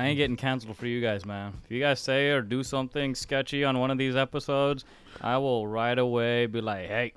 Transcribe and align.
I 0.00 0.06
ain't 0.06 0.16
getting 0.16 0.36
canceled 0.36 0.76
for 0.78 0.86
you 0.86 1.02
guys, 1.02 1.26
man. 1.26 1.52
If 1.64 1.70
you 1.70 1.78
guys 1.80 2.00
say 2.00 2.30
or 2.30 2.40
do 2.40 2.62
something 2.62 3.14
sketchy 3.14 3.64
on 3.64 3.78
one 3.78 3.90
of 3.90 3.98
these 3.98 4.16
episodes, 4.16 4.86
I 5.20 5.36
will 5.36 5.66
right 5.66 5.98
away 5.98 6.46
be 6.46 6.62
like, 6.62 6.86
"Hey, 6.88 7.12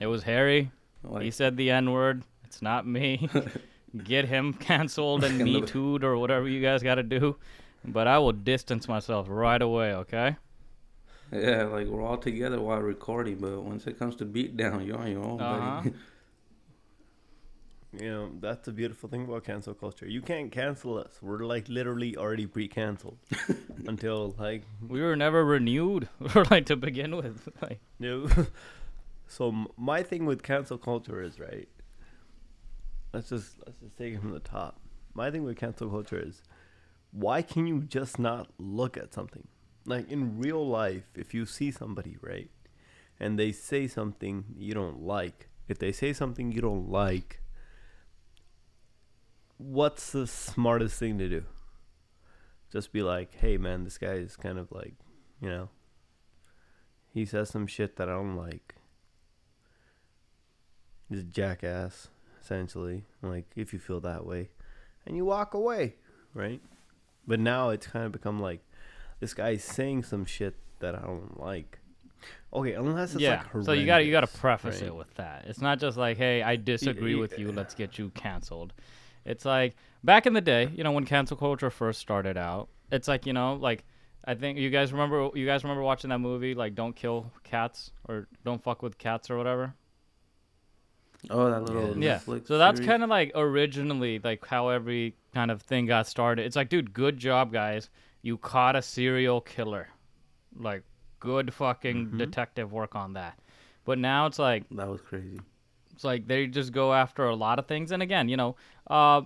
it 0.00 0.08
was 0.08 0.24
Harry. 0.24 0.72
He 1.20 1.30
said 1.30 1.56
the 1.56 1.70
N 1.70 1.92
word. 1.92 2.24
It's 2.44 2.60
not 2.60 2.86
me. 2.86 3.28
Get 4.04 4.24
him 4.24 4.52
canceled 4.52 5.22
and 5.22 5.38
me 5.44 5.60
too'd 5.62 6.02
or 6.02 6.16
whatever 6.18 6.48
you 6.48 6.60
guys 6.60 6.82
got 6.82 6.96
to 6.96 7.04
do." 7.04 7.36
But 7.84 8.08
I 8.08 8.18
will 8.18 8.32
distance 8.32 8.88
myself 8.88 9.26
right 9.30 9.62
away. 9.62 9.94
Okay. 9.94 10.36
yeah, 11.32 11.62
like 11.64 11.86
we're 11.86 12.02
all 12.02 12.16
together 12.18 12.60
while 12.60 12.80
recording, 12.80 13.36
but 13.38 13.62
once 13.62 13.86
it 13.86 13.96
comes 13.96 14.16
to 14.16 14.24
beat 14.24 14.56
down, 14.56 14.84
you're 14.84 14.98
on 14.98 15.12
your 15.12 15.24
own, 15.24 15.40
Uh-huh. 15.40 15.80
buddy. 15.82 15.94
You 17.92 18.10
know, 18.10 18.30
that's 18.40 18.66
the 18.66 18.72
beautiful 18.72 19.08
thing 19.08 19.24
about 19.24 19.44
cancel 19.44 19.72
culture. 19.72 20.06
You 20.06 20.20
can't 20.20 20.52
cancel 20.52 20.98
us. 20.98 21.18
We're 21.22 21.44
like 21.44 21.68
literally 21.68 22.16
already 22.18 22.46
pre-canceled 22.46 23.16
until 23.86 24.34
like 24.38 24.64
We 24.86 25.00
were 25.00 25.16
never 25.16 25.44
renewed, 25.44 26.08
or 26.34 26.44
like 26.50 26.66
to 26.66 26.76
begin 26.76 27.16
with. 27.16 27.48
Like, 27.62 27.80
no. 27.98 28.28
so 29.26 29.66
my 29.76 30.02
thing 30.02 30.26
with 30.26 30.42
cancel 30.42 30.76
culture 30.78 31.22
is 31.22 31.40
right. 31.40 31.68
Let's 33.14 33.30
just 33.30 33.56
let's 33.66 33.80
just 33.80 33.96
take 33.96 34.14
it 34.14 34.20
from 34.20 34.32
the 34.32 34.40
top. 34.40 34.80
My 35.14 35.30
thing 35.30 35.42
with 35.42 35.56
cancel 35.56 35.88
culture 35.88 36.20
is, 36.20 36.42
why 37.10 37.40
can 37.40 37.66
you 37.66 37.80
just 37.80 38.18
not 38.18 38.50
look 38.58 38.98
at 38.98 39.14
something? 39.14 39.48
Like 39.86 40.10
in 40.10 40.38
real 40.38 40.66
life, 40.66 41.08
if 41.14 41.32
you 41.32 41.46
see 41.46 41.70
somebody 41.70 42.18
right, 42.20 42.50
and 43.18 43.38
they 43.38 43.50
say 43.50 43.86
something 43.88 44.44
you 44.58 44.74
don't 44.74 45.00
like, 45.02 45.48
if 45.68 45.78
they 45.78 45.90
say 45.90 46.12
something 46.12 46.52
you 46.52 46.60
don't 46.60 46.90
like, 46.90 47.40
what's 49.58 50.12
the 50.12 50.26
smartest 50.26 50.98
thing 50.98 51.18
to 51.18 51.28
do? 51.28 51.44
Just 52.72 52.92
be 52.92 53.02
like, 53.02 53.34
hey 53.34 53.56
man, 53.58 53.84
this 53.84 53.98
guy 53.98 54.14
is 54.14 54.36
kind 54.36 54.58
of 54.58 54.70
like, 54.72 54.94
you 55.40 55.48
know, 55.48 55.68
he 57.12 57.24
says 57.24 57.50
some 57.50 57.66
shit 57.66 57.96
that 57.96 58.08
I 58.08 58.12
don't 58.12 58.36
like. 58.36 58.76
He's 61.08 61.20
a 61.20 61.24
jackass, 61.24 62.08
essentially. 62.42 63.04
Like, 63.22 63.46
if 63.56 63.72
you 63.72 63.78
feel 63.78 64.00
that 64.00 64.26
way. 64.26 64.50
And 65.06 65.16
you 65.16 65.24
walk 65.24 65.54
away, 65.54 65.96
right? 66.34 66.60
But 67.26 67.40
now 67.40 67.70
it's 67.70 67.86
kind 67.86 68.04
of 68.04 68.12
become 68.12 68.38
like, 68.38 68.60
this 69.20 69.32
guy's 69.32 69.64
saying 69.64 70.04
some 70.04 70.24
shit 70.24 70.54
that 70.80 70.94
I 70.94 71.00
don't 71.00 71.40
like. 71.40 71.78
Okay, 72.52 72.74
unless 72.74 73.14
it's 73.14 73.22
yeah. 73.22 73.42
like 73.54 73.64
so 73.64 73.72
you 73.72 73.86
got 73.86 74.04
you 74.04 74.10
got 74.10 74.20
to 74.20 74.38
preface 74.38 74.80
right? 74.80 74.88
it 74.88 74.94
with 74.94 75.12
that. 75.14 75.44
It's 75.46 75.60
not 75.60 75.78
just 75.78 75.96
like, 75.96 76.16
"Hey, 76.16 76.42
I 76.42 76.56
disagree 76.56 77.14
y- 77.14 77.20
with 77.20 77.38
you. 77.38 77.52
Let's 77.52 77.74
get 77.74 77.98
you 77.98 78.10
canceled." 78.10 78.72
It's 79.28 79.44
like 79.44 79.76
back 80.02 80.26
in 80.26 80.32
the 80.32 80.40
day, 80.40 80.70
you 80.74 80.82
know, 80.82 80.90
when 80.92 81.04
cancel 81.04 81.36
culture 81.36 81.70
first 81.70 82.00
started 82.00 82.36
out. 82.36 82.68
It's 82.90 83.06
like 83.06 83.26
you 83.26 83.32
know, 83.34 83.54
like 83.54 83.84
I 84.24 84.34
think 84.34 84.58
you 84.58 84.70
guys 84.70 84.90
remember 84.92 85.30
you 85.34 85.46
guys 85.46 85.62
remember 85.64 85.82
watching 85.82 86.10
that 86.10 86.18
movie, 86.18 86.54
like 86.54 86.74
"Don't 86.74 86.96
Kill 86.96 87.30
Cats" 87.44 87.92
or 88.08 88.26
"Don't 88.44 88.62
Fuck 88.62 88.82
with 88.82 88.96
Cats" 88.98 89.30
or 89.30 89.36
whatever. 89.36 89.74
Oh, 91.30 91.50
that 91.50 91.62
little 91.62 91.98
Yeah. 91.98 92.18
Netflix 92.18 92.46
So 92.46 92.58
that's 92.58 92.80
kind 92.80 93.02
of 93.02 93.10
like 93.10 93.32
originally 93.34 94.18
like 94.18 94.46
how 94.46 94.68
every 94.68 95.16
kind 95.34 95.50
of 95.50 95.62
thing 95.62 95.86
got 95.86 96.06
started. 96.06 96.46
It's 96.46 96.56
like, 96.56 96.68
dude, 96.68 96.92
good 96.92 97.18
job, 97.18 97.52
guys. 97.52 97.90
You 98.22 98.38
caught 98.38 98.76
a 98.76 98.82
serial 98.82 99.40
killer. 99.40 99.88
Like, 100.56 100.84
good 101.20 101.52
fucking 101.52 102.06
Mm-hmm. 102.06 102.18
detective 102.18 102.72
work 102.72 102.94
on 102.94 103.12
that. 103.14 103.38
But 103.84 103.98
now 103.98 104.26
it's 104.26 104.38
like 104.38 104.64
that 104.70 104.88
was 104.88 105.00
crazy. 105.00 105.40
It's 105.98 106.04
like 106.04 106.28
they 106.28 106.46
just 106.46 106.70
go 106.70 106.94
after 106.94 107.26
a 107.26 107.34
lot 107.34 107.58
of 107.58 107.66
things. 107.66 107.90
And 107.90 108.04
again, 108.04 108.28
you 108.28 108.36
know, 108.36 108.54
uh, 108.86 109.22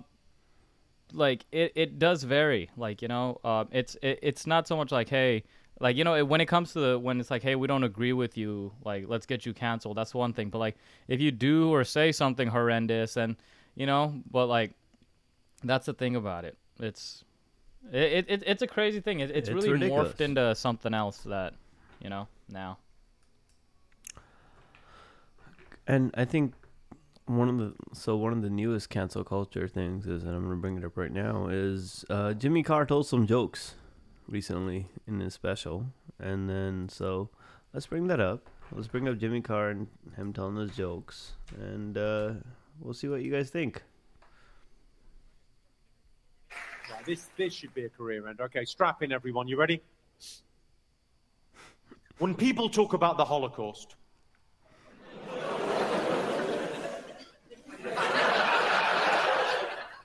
like 1.11 1.45
it, 1.51 1.71
it 1.75 1.99
does 1.99 2.23
vary. 2.23 2.71
Like 2.75 3.03
you 3.03 3.07
know, 3.07 3.39
uh, 3.43 3.65
it's 3.71 3.95
it, 4.01 4.17
it's 4.23 4.47
not 4.47 4.67
so 4.67 4.75
much 4.75 4.91
like 4.91 5.07
hey, 5.07 5.43
like 5.79 5.95
you 5.95 6.03
know, 6.03 6.15
it, 6.15 6.27
when 6.27 6.41
it 6.41 6.47
comes 6.47 6.73
to 6.73 6.79
the 6.79 6.97
when 6.97 7.19
it's 7.19 7.29
like 7.29 7.43
hey, 7.43 7.53
we 7.55 7.67
don't 7.67 7.83
agree 7.83 8.11
with 8.11 8.39
you, 8.39 8.71
like 8.83 9.05
let's 9.07 9.27
get 9.27 9.45
you 9.45 9.53
canceled. 9.53 9.97
That's 9.97 10.15
one 10.15 10.33
thing. 10.33 10.49
But 10.49 10.57
like 10.57 10.75
if 11.07 11.21
you 11.21 11.29
do 11.29 11.69
or 11.71 11.83
say 11.83 12.11
something 12.11 12.47
horrendous, 12.47 13.17
and 13.17 13.35
you 13.75 13.85
know, 13.85 14.19
but 14.31 14.47
like 14.47 14.71
that's 15.63 15.85
the 15.85 15.93
thing 15.93 16.15
about 16.15 16.43
it. 16.43 16.57
It's 16.79 17.23
it, 17.91 18.25
it 18.27 18.43
it's 18.47 18.63
a 18.63 18.67
crazy 18.67 18.99
thing. 18.99 19.19
It, 19.19 19.29
it's, 19.29 19.47
It's 19.47 19.49
really 19.51 19.73
ridiculous. 19.73 20.13
morphed 20.13 20.21
into 20.21 20.55
something 20.55 20.95
else 20.95 21.19
that 21.19 21.53
you 22.01 22.09
know 22.09 22.27
now. 22.49 22.79
And 25.85 26.11
I 26.17 26.25
think 26.25 26.53
one 27.37 27.49
of 27.49 27.57
the 27.57 27.73
so 27.93 28.15
one 28.15 28.33
of 28.33 28.41
the 28.41 28.49
newest 28.49 28.89
cancel 28.89 29.23
culture 29.23 29.67
things 29.67 30.07
is, 30.07 30.23
and 30.23 30.35
I'm 30.35 30.43
gonna 30.43 30.55
bring 30.55 30.77
it 30.77 30.85
up 30.85 30.97
right 30.97 31.11
now, 31.11 31.47
is 31.47 32.05
uh, 32.09 32.33
Jimmy 32.33 32.63
Carr 32.63 32.85
told 32.85 33.07
some 33.07 33.27
jokes 33.27 33.75
recently 34.27 34.87
in 35.07 35.19
his 35.19 35.33
special, 35.33 35.87
and 36.19 36.49
then 36.49 36.89
so 36.89 37.29
let's 37.73 37.87
bring 37.87 38.07
that 38.07 38.19
up. 38.19 38.49
Let's 38.71 38.87
bring 38.87 39.07
up 39.07 39.17
Jimmy 39.17 39.41
Carr 39.41 39.69
and 39.69 39.87
him 40.15 40.33
telling 40.33 40.55
his 40.55 40.75
jokes, 40.75 41.33
and 41.59 41.97
uh, 41.97 42.33
we'll 42.79 42.93
see 42.93 43.07
what 43.07 43.21
you 43.21 43.31
guys 43.31 43.49
think. 43.49 43.83
Right, 46.91 47.05
this 47.05 47.29
this 47.37 47.53
should 47.53 47.73
be 47.73 47.85
a 47.85 47.89
career 47.89 48.27
end. 48.27 48.41
Okay, 48.41 48.65
strap 48.65 49.03
in, 49.03 49.11
everyone. 49.11 49.47
You 49.47 49.57
ready? 49.57 49.81
When 52.19 52.35
people 52.35 52.69
talk 52.69 52.93
about 52.93 53.17
the 53.17 53.25
Holocaust, 53.25 53.95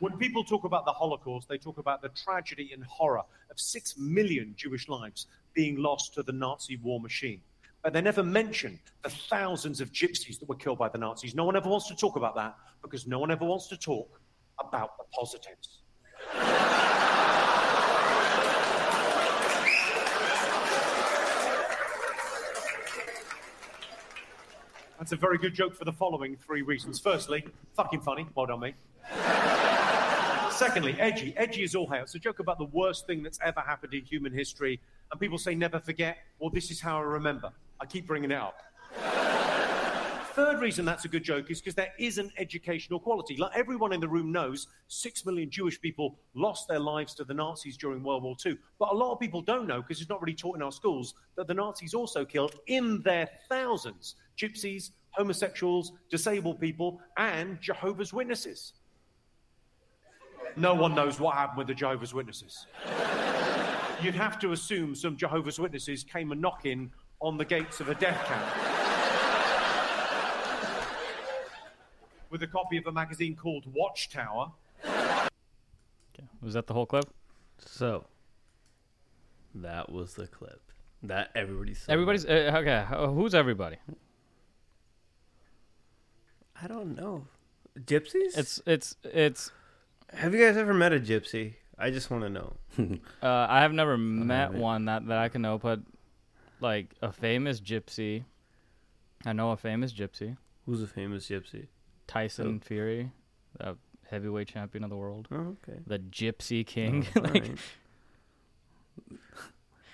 when 0.00 0.16
people 0.16 0.44
talk 0.44 0.64
about 0.64 0.84
the 0.84 0.92
Holocaust, 0.92 1.48
they 1.48 1.58
talk 1.58 1.78
about 1.78 2.02
the 2.02 2.10
tragedy 2.10 2.70
and 2.72 2.84
horror 2.84 3.22
of 3.50 3.58
six 3.58 3.96
million 3.96 4.54
Jewish 4.56 4.88
lives 4.88 5.26
being 5.54 5.76
lost 5.76 6.14
to 6.14 6.22
the 6.22 6.32
Nazi 6.32 6.76
war 6.76 7.00
machine. 7.00 7.40
But 7.82 7.92
they 7.92 8.00
never 8.00 8.22
mention 8.22 8.78
the 9.02 9.10
thousands 9.10 9.80
of 9.80 9.92
gypsies 9.92 10.38
that 10.40 10.48
were 10.48 10.56
killed 10.56 10.78
by 10.78 10.88
the 10.88 10.98
Nazis. 10.98 11.34
No 11.34 11.44
one 11.44 11.56
ever 11.56 11.68
wants 11.68 11.88
to 11.88 11.96
talk 11.96 12.16
about 12.16 12.34
that 12.36 12.56
because 12.82 13.06
no 13.06 13.18
one 13.18 13.30
ever 13.30 13.44
wants 13.44 13.68
to 13.68 13.76
talk 13.76 14.20
about 14.58 14.98
the 14.98 15.04
positives. 15.12 15.78
That's 24.98 25.12
a 25.12 25.16
very 25.16 25.38
good 25.38 25.54
joke 25.54 25.76
for 25.76 25.84
the 25.84 25.92
following 25.92 26.36
three 26.36 26.62
reasons. 26.62 26.98
Firstly, 26.98 27.46
fucking 27.76 28.00
funny. 28.00 28.26
Well 28.34 28.46
done, 28.46 28.60
mate. 28.60 28.74
Secondly, 30.58 30.96
edgy. 30.98 31.32
Edgy 31.36 31.62
is 31.62 31.76
all 31.76 31.86
hell. 31.86 32.02
It's 32.02 32.16
a 32.16 32.18
joke 32.18 32.40
about 32.40 32.58
the 32.58 32.64
worst 32.64 33.06
thing 33.06 33.22
that's 33.22 33.38
ever 33.44 33.60
happened 33.60 33.94
in 33.94 34.04
human 34.04 34.32
history. 34.32 34.80
And 35.12 35.20
people 35.20 35.38
say 35.38 35.54
never 35.54 35.78
forget. 35.78 36.18
Well, 36.40 36.50
this 36.50 36.72
is 36.72 36.80
how 36.80 36.98
I 36.98 37.02
remember. 37.02 37.52
I 37.78 37.86
keep 37.86 38.08
bringing 38.08 38.32
it 38.32 38.38
up. 38.38 38.60
Third 40.32 40.60
reason 40.60 40.84
that's 40.84 41.04
a 41.04 41.08
good 41.08 41.22
joke 41.22 41.52
is 41.52 41.60
because 41.60 41.76
there 41.76 41.92
is 41.96 42.18
an 42.18 42.32
educational 42.38 42.98
quality. 42.98 43.36
Like 43.36 43.52
everyone 43.54 43.92
in 43.92 44.00
the 44.00 44.08
room 44.08 44.32
knows, 44.32 44.66
six 44.88 45.24
million 45.24 45.48
Jewish 45.48 45.80
people 45.80 46.18
lost 46.34 46.66
their 46.66 46.80
lives 46.80 47.14
to 47.14 47.24
the 47.24 47.34
Nazis 47.34 47.76
during 47.76 48.02
World 48.02 48.24
War 48.24 48.34
II. 48.44 48.58
But 48.80 48.90
a 48.90 48.96
lot 48.96 49.12
of 49.12 49.20
people 49.20 49.42
don't 49.42 49.68
know, 49.68 49.80
because 49.80 50.00
it's 50.00 50.10
not 50.10 50.20
really 50.20 50.34
taught 50.34 50.56
in 50.56 50.62
our 50.62 50.72
schools, 50.72 51.14
that 51.36 51.46
the 51.46 51.54
Nazis 51.54 51.94
also 51.94 52.24
killed 52.24 52.56
in 52.66 53.00
their 53.02 53.28
thousands 53.48 54.16
gypsies, 54.36 54.90
homosexuals, 55.10 55.92
disabled 56.10 56.60
people, 56.60 57.00
and 57.16 57.60
Jehovah's 57.60 58.12
Witnesses. 58.12 58.72
No 60.58 60.74
one 60.74 60.94
knows 60.94 61.20
what 61.20 61.34
happened 61.34 61.58
with 61.58 61.66
the 61.68 61.74
Jehovah's 61.74 62.12
Witnesses. 62.12 62.66
You'd 64.02 64.14
have 64.14 64.38
to 64.40 64.52
assume 64.52 64.94
some 64.94 65.16
Jehovah's 65.16 65.58
Witnesses 65.58 66.04
came 66.04 66.32
a 66.32 66.34
knocking 66.34 66.90
on 67.20 67.36
the 67.36 67.44
gates 67.44 67.80
of 67.80 67.88
a 67.88 67.94
death 67.94 68.24
camp. 68.26 68.46
with 72.30 72.42
a 72.42 72.46
copy 72.46 72.76
of 72.76 72.86
a 72.86 72.92
magazine 72.92 73.36
called 73.36 73.64
Watchtower. 73.72 74.52
Okay. 74.84 76.26
Was 76.42 76.54
that 76.54 76.66
the 76.66 76.74
whole 76.74 76.86
clip? 76.86 77.06
So 77.58 78.04
that 79.54 79.90
was 79.90 80.14
the 80.14 80.26
clip 80.26 80.60
that 81.02 81.30
everybody 81.34 81.74
saw. 81.74 81.92
Everybody's 81.92 82.24
uh, 82.24 82.52
okay. 82.56 82.84
uh, 82.90 83.08
Who's 83.08 83.34
everybody? 83.34 83.76
I 86.60 86.66
don't 86.66 86.96
know. 86.96 87.26
Gypsies? 87.78 88.36
It's 88.36 88.60
it's 88.66 88.96
it's. 89.04 89.52
Have 90.14 90.34
you 90.34 90.44
guys 90.44 90.56
ever 90.56 90.74
met 90.74 90.92
a 90.92 91.00
gypsy? 91.00 91.54
I 91.78 91.90
just 91.90 92.10
want 92.10 92.24
to 92.24 92.30
know. 92.30 92.54
Uh, 93.22 93.46
I 93.48 93.60
have 93.62 93.72
never 93.72 93.96
met 93.98 94.52
man. 94.52 94.60
one 94.60 94.84
that 94.84 95.06
that 95.08 95.18
I 95.18 95.28
can 95.28 95.42
know, 95.42 95.58
but 95.58 95.80
like 96.60 96.94
a 97.02 97.10
famous 97.12 97.60
gypsy. 97.60 98.24
I 99.26 99.32
know 99.32 99.50
a 99.50 99.56
famous 99.56 99.92
gypsy, 99.92 100.36
Who's 100.64 100.80
a 100.82 100.86
famous 100.86 101.26
gypsy? 101.28 101.66
Tyson 102.06 102.60
Fury, 102.60 103.10
the 103.58 103.76
heavyweight 104.08 104.46
champion 104.46 104.84
of 104.84 104.90
the 104.90 104.96
world, 104.96 105.26
Oh, 105.32 105.56
okay. 105.68 105.80
the 105.86 105.98
Gypsy 105.98 106.64
King. 106.64 107.04
Oh, 107.16 107.20
like, 107.34 107.50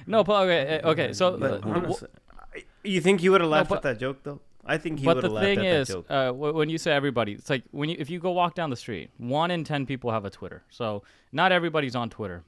no, 0.07 0.23
but 0.25 0.43
okay, 0.43 0.81
uh, 0.81 0.91
okay. 0.91 1.13
So, 1.15 1.39
But 1.39 1.51
uh, 1.53 1.61
wh- 1.63 1.67
honest- 1.77 2.05
you 2.85 3.01
think 3.01 3.23
you 3.23 3.33
would 3.33 3.41
have 3.41 3.49
laughed 3.51 3.71
but- 3.71 3.77
at 3.77 3.83
that 3.85 3.99
joke 3.99 4.23
though? 4.25 4.41
I 4.67 4.79
think 4.79 4.99
he 5.01 5.05
but 5.05 5.17
would 5.17 5.25
the 5.25 5.29
have 5.29 5.33
laughed 5.33 5.45
thing 5.45 5.59
at 5.61 5.67
is, 5.67 5.89
that 5.89 5.95
joke. 5.95 6.07
uh, 6.09 6.33
wh- 6.33 6.55
when 6.55 6.69
you 6.69 6.79
say 6.79 6.93
everybody, 6.93 7.33
it's 7.33 7.51
like 7.51 7.65
when 7.71 7.89
you 7.89 7.97
if 7.99 8.09
you 8.11 8.19
go 8.19 8.31
walk 8.31 8.55
down 8.55 8.71
the 8.71 8.77
street, 8.77 9.11
one 9.19 9.51
in 9.51 9.65
ten 9.65 9.87
people 9.87 10.11
have 10.11 10.25
a 10.25 10.31
Twitter. 10.31 10.63
So 10.71 11.03
not 11.33 11.53
everybody's 11.53 11.95
on 11.95 12.11
Twitter. 12.11 12.45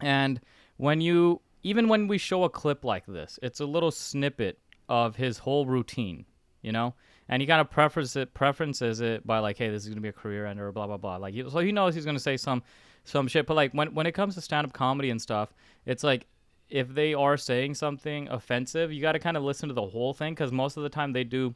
And 0.00 0.40
when 0.76 1.00
you 1.00 1.40
even 1.62 1.88
when 1.88 2.08
we 2.08 2.18
show 2.18 2.44
a 2.44 2.50
clip 2.50 2.84
like 2.84 3.06
this, 3.06 3.38
it's 3.42 3.60
a 3.60 3.66
little 3.66 3.90
snippet 3.90 4.58
of 4.88 5.16
his 5.16 5.38
whole 5.38 5.66
routine, 5.66 6.24
you 6.62 6.72
know? 6.72 6.94
And 7.28 7.42
he 7.42 7.46
kind 7.46 7.60
of 7.60 7.70
preferences 7.70 8.16
it 8.16 8.34
preferences 8.34 9.00
it 9.00 9.26
by 9.26 9.40
like, 9.40 9.56
hey, 9.58 9.68
this 9.70 9.82
is 9.82 9.88
gonna 9.88 10.00
be 10.00 10.08
a 10.08 10.12
career 10.12 10.46
ender, 10.46 10.70
blah 10.72 10.86
blah 10.86 10.96
blah. 10.96 11.16
Like, 11.16 11.34
so 11.50 11.58
he 11.60 11.72
knows 11.72 11.94
he's 11.94 12.04
gonna 12.04 12.18
say 12.20 12.36
some 12.36 12.62
some 13.04 13.26
shit. 13.28 13.46
But 13.46 13.54
like 13.54 13.72
when 13.72 13.94
when 13.94 14.06
it 14.06 14.12
comes 14.12 14.34
to 14.34 14.40
stand 14.40 14.66
up 14.66 14.72
comedy 14.72 15.10
and 15.10 15.20
stuff, 15.20 15.54
it's 15.86 16.04
like 16.04 16.26
if 16.68 16.88
they 16.88 17.14
are 17.14 17.36
saying 17.36 17.74
something 17.74 18.28
offensive, 18.28 18.92
you 18.92 19.00
got 19.00 19.12
to 19.12 19.18
kind 19.18 19.36
of 19.36 19.42
listen 19.42 19.68
to 19.68 19.74
the 19.74 19.86
whole 19.86 20.12
thing 20.12 20.32
because 20.34 20.50
most 20.52 20.76
of 20.76 20.82
the 20.82 20.88
time 20.88 21.12
they 21.12 21.24
do 21.24 21.54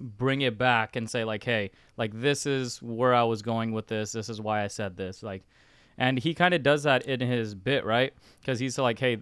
bring 0.00 0.40
it 0.40 0.56
back 0.56 0.96
and 0.96 1.08
say 1.10 1.24
like, 1.24 1.44
hey, 1.44 1.70
like 1.96 2.12
this 2.18 2.46
is 2.46 2.80
where 2.82 3.14
I 3.14 3.22
was 3.24 3.42
going 3.42 3.72
with 3.72 3.86
this. 3.86 4.12
This 4.12 4.28
is 4.28 4.40
why 4.40 4.62
I 4.64 4.68
said 4.68 4.96
this. 4.96 5.22
Like, 5.22 5.42
and 5.98 6.18
he 6.18 6.32
kind 6.32 6.54
of 6.54 6.62
does 6.62 6.84
that 6.84 7.02
in 7.04 7.20
his 7.20 7.54
bit, 7.54 7.84
right? 7.84 8.14
Because 8.40 8.58
he's 8.58 8.78
like, 8.78 8.98
hey, 8.98 9.18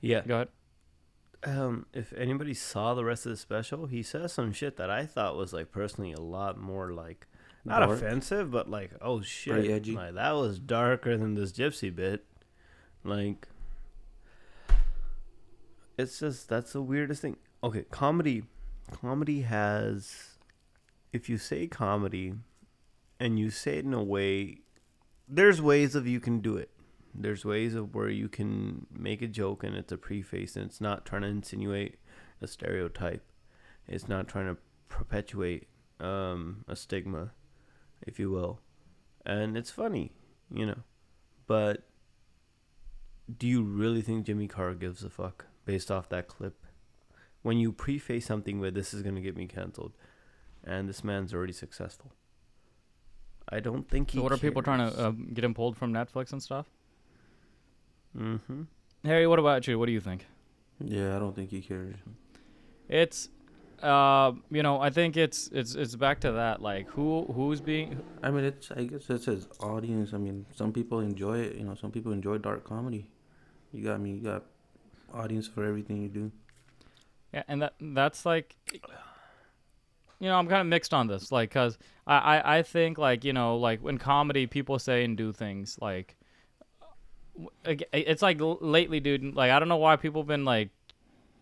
Yeah. 0.00 0.22
go 0.26 0.34
ahead. 0.36 0.48
Um, 1.46 1.86
if 1.92 2.12
anybody 2.14 2.54
saw 2.54 2.94
the 2.94 3.04
rest 3.04 3.26
of 3.26 3.30
the 3.30 3.36
special, 3.36 3.86
he 3.86 4.02
says 4.02 4.32
some 4.32 4.52
shit 4.52 4.76
that 4.76 4.88
I 4.90 5.04
thought 5.04 5.36
was 5.36 5.52
like 5.52 5.72
personally 5.72 6.12
a 6.12 6.20
lot 6.20 6.56
more 6.58 6.92
like 6.92 7.26
not 7.66 7.80
Dark. 7.80 7.98
offensive, 7.98 8.50
but 8.50 8.70
like 8.70 8.92
oh 9.02 9.20
shit, 9.22 9.68
edgy. 9.70 9.94
like 9.94 10.14
that 10.14 10.32
was 10.32 10.58
darker 10.58 11.16
than 11.18 11.34
this 11.34 11.52
gypsy 11.52 11.94
bit. 11.94 12.24
Like, 13.02 13.46
it's 15.96 16.18
just 16.20 16.48
that's 16.48 16.72
the 16.72 16.82
weirdest 16.82 17.22
thing. 17.22 17.36
Okay, 17.62 17.84
comedy, 17.90 18.44
comedy 18.90 19.42
has, 19.42 20.36
if 21.12 21.28
you 21.28 21.38
say 21.38 21.66
comedy, 21.66 22.34
and 23.20 23.38
you 23.38 23.50
say 23.50 23.78
it 23.78 23.84
in 23.84 23.94
a 23.94 24.02
way, 24.02 24.58
there's 25.28 25.62
ways 25.62 25.94
of 25.94 26.06
you 26.06 26.20
can 26.20 26.40
do 26.40 26.56
it. 26.56 26.70
There's 27.14 27.44
ways 27.44 27.74
of 27.74 27.94
where 27.94 28.08
you 28.08 28.28
can 28.28 28.86
make 28.92 29.22
a 29.22 29.28
joke 29.28 29.62
and 29.62 29.76
it's 29.76 29.92
a 29.92 29.96
preface 29.96 30.56
and 30.56 30.66
it's 30.66 30.80
not 30.80 31.06
trying 31.06 31.22
to 31.22 31.28
insinuate 31.28 31.96
a 32.42 32.46
stereotype. 32.46 33.22
It's 33.86 34.08
not 34.08 34.26
trying 34.26 34.46
to 34.46 34.60
perpetuate 34.88 35.68
um, 36.00 36.64
a 36.66 36.74
stigma, 36.74 37.30
if 38.02 38.18
you 38.18 38.30
will. 38.30 38.60
And 39.24 39.56
it's 39.56 39.70
funny, 39.70 40.12
you 40.52 40.66
know. 40.66 40.82
But 41.46 41.86
do 43.38 43.46
you 43.46 43.62
really 43.62 44.02
think 44.02 44.26
Jimmy 44.26 44.48
Carr 44.48 44.74
gives 44.74 45.04
a 45.04 45.10
fuck 45.10 45.46
based 45.64 45.90
off 45.90 46.08
that 46.10 46.28
clip? 46.28 46.64
When 47.42 47.58
you 47.58 47.72
preface 47.72 48.24
something 48.24 48.58
with 48.58 48.74
this 48.74 48.94
is 48.94 49.02
going 49.02 49.16
to 49.16 49.20
get 49.20 49.36
me 49.36 49.46
canceled 49.46 49.92
and 50.62 50.88
this 50.88 51.04
man's 51.04 51.34
already 51.34 51.52
successful. 51.52 52.12
I 53.48 53.60
don't 53.60 53.88
think 53.88 54.10
he 54.10 54.18
So 54.18 54.22
what 54.22 54.32
are 54.32 54.38
people 54.38 54.62
trying 54.62 54.90
to 54.90 54.98
uh, 54.98 55.10
get 55.10 55.44
him 55.44 55.54
pulled 55.54 55.76
from 55.76 55.92
Netflix 55.92 56.32
and 56.32 56.42
stuff? 56.42 56.66
Mm-hmm. 58.16 58.62
Harry, 59.04 59.26
what 59.26 59.38
about 59.38 59.66
you? 59.66 59.78
What 59.78 59.86
do 59.86 59.92
you 59.92 60.00
think? 60.00 60.26
Yeah, 60.82 61.14
I 61.14 61.18
don't 61.18 61.34
think 61.34 61.50
he 61.50 61.60
cares. 61.60 61.96
It's, 62.88 63.28
uh, 63.82 64.32
you 64.50 64.62
know, 64.62 64.80
I 64.80 64.90
think 64.90 65.16
it's 65.16 65.48
it's 65.52 65.74
it's 65.74 65.94
back 65.94 66.20
to 66.20 66.32
that. 66.32 66.62
Like, 66.62 66.88
who 66.88 67.24
who's 67.32 67.60
being 67.60 68.00
I 68.22 68.30
mean, 68.30 68.44
it's 68.44 68.70
I 68.70 68.84
guess 68.84 69.10
it's 69.10 69.26
his 69.26 69.46
audience. 69.60 70.14
I 70.14 70.18
mean, 70.18 70.46
some 70.54 70.72
people 70.72 71.00
enjoy 71.00 71.38
it. 71.40 71.56
You 71.56 71.64
know, 71.64 71.74
some 71.74 71.90
people 71.90 72.12
enjoy 72.12 72.38
dark 72.38 72.64
comedy. 72.64 73.06
You 73.72 73.84
got 73.84 74.00
me. 74.00 74.12
You 74.12 74.20
got 74.20 74.44
audience 75.14 75.46
for 75.46 75.64
everything 75.64 76.02
you 76.02 76.08
do. 76.08 76.32
Yeah, 77.32 77.42
and 77.48 77.62
that 77.62 77.74
that's 77.80 78.26
like, 78.26 78.56
you 78.72 80.28
know, 80.28 80.36
I'm 80.36 80.46
kind 80.48 80.60
of 80.60 80.66
mixed 80.66 80.94
on 80.94 81.06
this, 81.06 81.32
like, 81.32 81.50
cause 81.50 81.78
I, 82.06 82.16
I 82.16 82.58
I 82.58 82.62
think 82.62 82.98
like 82.98 83.24
you 83.24 83.32
know 83.32 83.56
like 83.56 83.84
in 83.84 83.98
comedy 83.98 84.46
people 84.46 84.78
say 84.78 85.04
and 85.04 85.16
do 85.16 85.32
things 85.32 85.78
like, 85.80 86.16
it's 87.64 88.22
like 88.22 88.38
lately, 88.40 89.00
dude. 89.00 89.34
Like 89.34 89.50
I 89.50 89.58
don't 89.58 89.68
know 89.68 89.76
why 89.76 89.96
people 89.96 90.22
have 90.22 90.28
been 90.28 90.44
like 90.44 90.70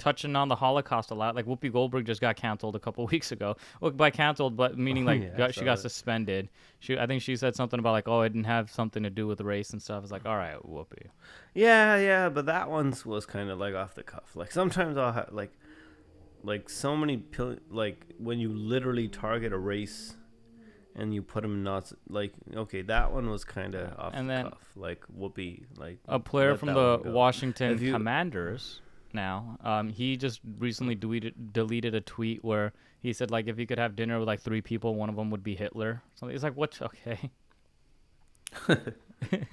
touching 0.02 0.34
on 0.34 0.48
the 0.48 0.56
Holocaust 0.56 1.10
a 1.12 1.14
lot. 1.14 1.34
Like 1.36 1.46
Whoopi 1.46 1.72
Goldberg 1.72 2.04
just 2.06 2.20
got 2.20 2.34
canceled 2.36 2.74
a 2.74 2.80
couple 2.80 3.06
weeks 3.12 3.30
ago. 3.30 3.56
Well, 3.80 3.92
by 3.92 4.10
canceled, 4.10 4.56
but 4.56 4.76
meaning 4.76 5.04
oh, 5.04 5.12
like 5.12 5.22
Yeah, 5.22 5.36
got, 5.36 5.54
she 5.54 5.64
got 5.64 5.76
that. 5.76 5.82
suspended. 5.82 6.48
She 6.80 6.98
I 6.98 7.06
think 7.06 7.22
she 7.22 7.36
said 7.36 7.54
something 7.54 7.78
about 7.78 7.92
like 7.92 8.08
oh 8.08 8.22
it 8.22 8.30
didn't 8.30 8.44
have 8.44 8.70
something 8.70 9.02
to 9.04 9.10
do 9.10 9.26
with 9.26 9.40
race 9.40 9.70
and 9.70 9.80
stuff. 9.80 10.02
It's 10.02 10.12
like 10.12 10.26
all 10.26 10.36
right, 10.36 10.56
Whoopi. 10.56 11.06
Yeah, 11.54 11.96
yeah, 11.96 12.28
but 12.28 12.46
that 12.46 12.68
one's 12.68 13.06
was 13.06 13.24
kind 13.26 13.48
of 13.50 13.58
like 13.58 13.74
off 13.74 13.94
the 13.94 14.02
cuff. 14.02 14.34
Like 14.34 14.50
sometimes 14.50 14.96
I'll 14.96 15.12
have 15.12 15.28
like, 15.32 15.52
like 16.42 16.68
so 16.68 16.96
many 16.96 17.16
pil- 17.18 17.58
like 17.70 18.04
when 18.18 18.38
you 18.40 18.52
literally 18.52 19.06
target 19.08 19.52
a 19.52 19.58
race, 19.58 20.16
and 20.96 21.14
you 21.14 21.22
put 21.22 21.42
them 21.42 21.62
not 21.62 21.90
like 22.08 22.32
okay 22.54 22.82
that 22.82 23.12
one 23.12 23.30
was 23.30 23.44
kind 23.44 23.74
of 23.74 23.98
off 23.98 24.12
And 24.14 24.28
the 24.28 24.32
then- 24.34 24.44
cuff. 24.50 24.58
Like 24.74 25.04
whoopee, 25.14 25.66
like 25.76 25.98
a 26.08 26.18
player 26.18 26.56
from 26.56 26.72
the. 26.74 27.00
Washington 27.04 27.78
you- 27.78 27.92
Commanders 27.92 28.80
now. 29.14 29.56
Um, 29.62 29.88
he 29.88 30.16
just 30.16 30.40
recently 30.58 30.94
deleted 30.94 31.52
deleted 31.52 31.94
a 31.94 32.00
tweet 32.00 32.44
where 32.44 32.72
he 33.00 33.12
said 33.12 33.30
like 33.30 33.46
if 33.48 33.58
you 33.58 33.66
could 33.66 33.78
have 33.78 33.96
dinner 33.96 34.18
with 34.18 34.26
like 34.28 34.40
three 34.40 34.60
people, 34.60 34.94
one 34.94 35.08
of 35.08 35.16
them 35.16 35.30
would 35.30 35.42
be 35.42 35.54
Hitler. 35.54 36.02
So 36.14 36.28
it's 36.28 36.42
like 36.42 36.56
what? 36.56 36.78
Okay, 36.82 37.30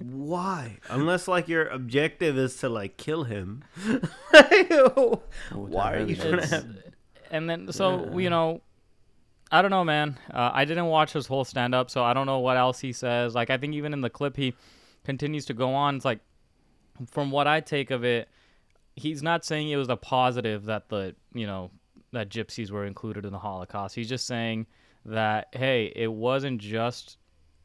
Why? 0.01 0.77
Unless 0.89 1.27
like 1.27 1.47
your 1.47 1.67
objective 1.67 2.37
is 2.37 2.57
to 2.57 2.69
like 2.69 2.97
kill 2.97 3.23
him. 3.23 3.63
Why 5.53 5.93
are 5.93 5.99
you 6.05 6.15
trying 6.15 6.31
to 6.31 6.37
It's- 6.37 6.49
have? 6.51 6.67
and 7.31 7.49
then 7.49 7.71
so 7.71 8.17
you 8.17 8.29
know. 8.29 8.61
I 9.51 9.63
don't 9.63 9.71
know, 9.71 9.83
man. 9.83 10.15
Uh, 10.31 10.51
I 10.53 10.63
didn't 10.65 10.85
watch 10.85 11.11
his 11.13 11.25
whole 11.25 11.43
stand 11.43 11.73
up, 11.73 11.89
so 11.89 12.03
I 12.03 12.13
don't 12.13 12.27
know 12.27 12.37
what 12.37 12.55
else 12.55 12.79
he 12.81 12.93
says. 12.93 13.33
Like, 13.33 13.49
I 13.49 13.57
think 13.57 13.73
even 13.73 13.93
in 13.93 14.01
the 14.01 14.09
clip, 14.11 14.37
he 14.37 14.53
continues 15.05 15.45
to 15.45 15.55
go 15.55 15.73
on. 15.73 15.95
It's 15.95 16.05
like, 16.05 16.19
from 17.09 17.31
what 17.31 17.47
I 17.47 17.59
take 17.59 17.89
of 17.89 18.03
it, 18.05 18.29
he's 18.99 19.23
not 19.23 19.45
saying 19.45 19.69
it 19.69 19.77
was 19.77 19.89
a 19.89 19.95
positive 19.95 20.65
that 20.65 20.89
the 20.89 21.15
you 21.33 21.47
know 21.47 21.71
that 22.11 22.29
gypsies 22.29 22.71
were 22.71 22.85
included 22.85 23.25
in 23.25 23.31
the 23.31 23.39
Holocaust. 23.39 23.95
He's 23.95 24.09
just 24.09 24.27
saying 24.27 24.67
that 25.05 25.47
hey, 25.53 25.91
it 25.95 26.11
wasn't 26.11 26.59
just 26.61 27.17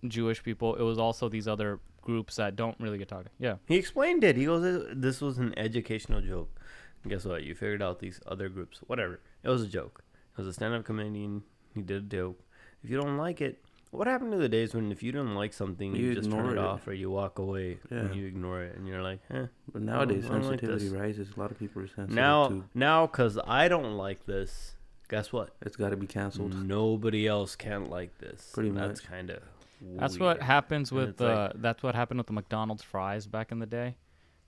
Jewish 0.07 0.43
people; 0.43 0.75
it 0.77 0.83
was 0.83 0.99
also 0.99 1.29
these 1.29 1.49
other 1.49 1.81
groups 2.03 2.37
that 2.37 2.57
don't 2.57 2.77
really 2.79 2.99
get 2.99 3.09
talked. 3.09 3.29
Yeah, 3.39 3.57
He 3.67 3.77
explained 3.77 4.25
it. 4.25 4.37
He 4.37 4.45
goes, 4.45 4.87
"This 4.95 5.21
was 5.21 5.39
an 5.39 5.59
educational 5.59 6.21
joke." 6.21 6.61
And 7.03 7.11
guess 7.13 7.25
what? 7.25 7.43
You 7.45 7.55
figured 7.55 7.83
out 7.83 7.99
these 7.99 8.21
other 8.27 8.49
groups. 8.49 8.81
Whatever. 8.87 9.21
It 9.43 9.49
was 9.49 9.63
a 9.63 9.67
joke. 9.67 10.03
It 10.33 10.39
was 10.39 10.47
a 10.47 10.53
stand-up 10.53 10.85
comedian. 10.85 11.43
He 11.75 11.83
did 11.83 12.05
a 12.05 12.17
joke. 12.17 12.41
If 12.83 12.91
you 12.91 13.01
don't 13.01 13.19
like 13.19 13.41
it, 13.41 13.63
what 13.97 14.07
happened 14.07 14.33
to 14.33 14.39
the 14.39 14.49
days 14.49 14.75
when 14.75 14.91
if 14.93 15.03
you 15.03 15.13
don't 15.13 15.35
like 15.35 15.53
something, 15.53 15.95
you, 15.95 16.07
You 16.09 16.15
just 16.15 16.31
turn 16.31 16.47
it 16.51 16.53
it. 16.53 16.59
off 16.59 16.87
or 16.89 16.93
you 16.93 17.11
walk 17.11 17.39
away 17.39 17.79
and 17.91 18.15
you 18.15 18.27
ignore 18.27 18.63
it 18.63 18.77
and 18.77 18.87
you're 18.89 19.03
like, 19.03 19.21
eh. 19.31 19.47
But 19.73 19.83
nowadays, 19.83 20.25
I 20.27 20.29
don't 20.35 20.43
like 20.43 20.61
sensitivity 20.61 20.89
rises. 20.97 21.29
A 21.37 21.41
lot 21.41 21.51
of 21.51 21.59
people 21.59 21.83
are 21.83 21.87
sensitive 21.89 22.15
Now, 22.15 22.49
too. 22.49 22.65
now, 22.75 23.07
cause 23.07 23.39
I 23.47 23.69
don't 23.69 23.97
like 23.97 24.27
this. 24.27 24.75
Guess 25.09 25.33
what? 25.33 25.51
It's 25.63 25.77
got 25.77 25.91
to 25.91 25.97
be 25.97 26.07
canceled. 26.07 26.55
Nobody 26.67 27.27
else 27.27 27.57
can't 27.57 27.91
like 27.91 28.17
this. 28.19 28.51
Pretty 28.55 28.71
much. 28.71 28.89
That's 28.89 29.01
kind 29.01 29.31
of. 29.31 29.43
that's 29.83 30.19
what 30.19 30.43
happens 30.43 30.91
And 30.91 31.01
with 31.01 31.09
it's 31.11 31.21
like- 31.21 31.31
uh, 31.37 31.53
that's 31.57 31.83
what 31.83 31.95
happened 31.95 32.19
with 32.19 32.27
the 32.27 32.33
McDonald's 32.33 32.83
fries 32.83 33.27
back 33.27 33.53
in 33.53 33.59
the 33.59 33.67
day. 33.67 33.97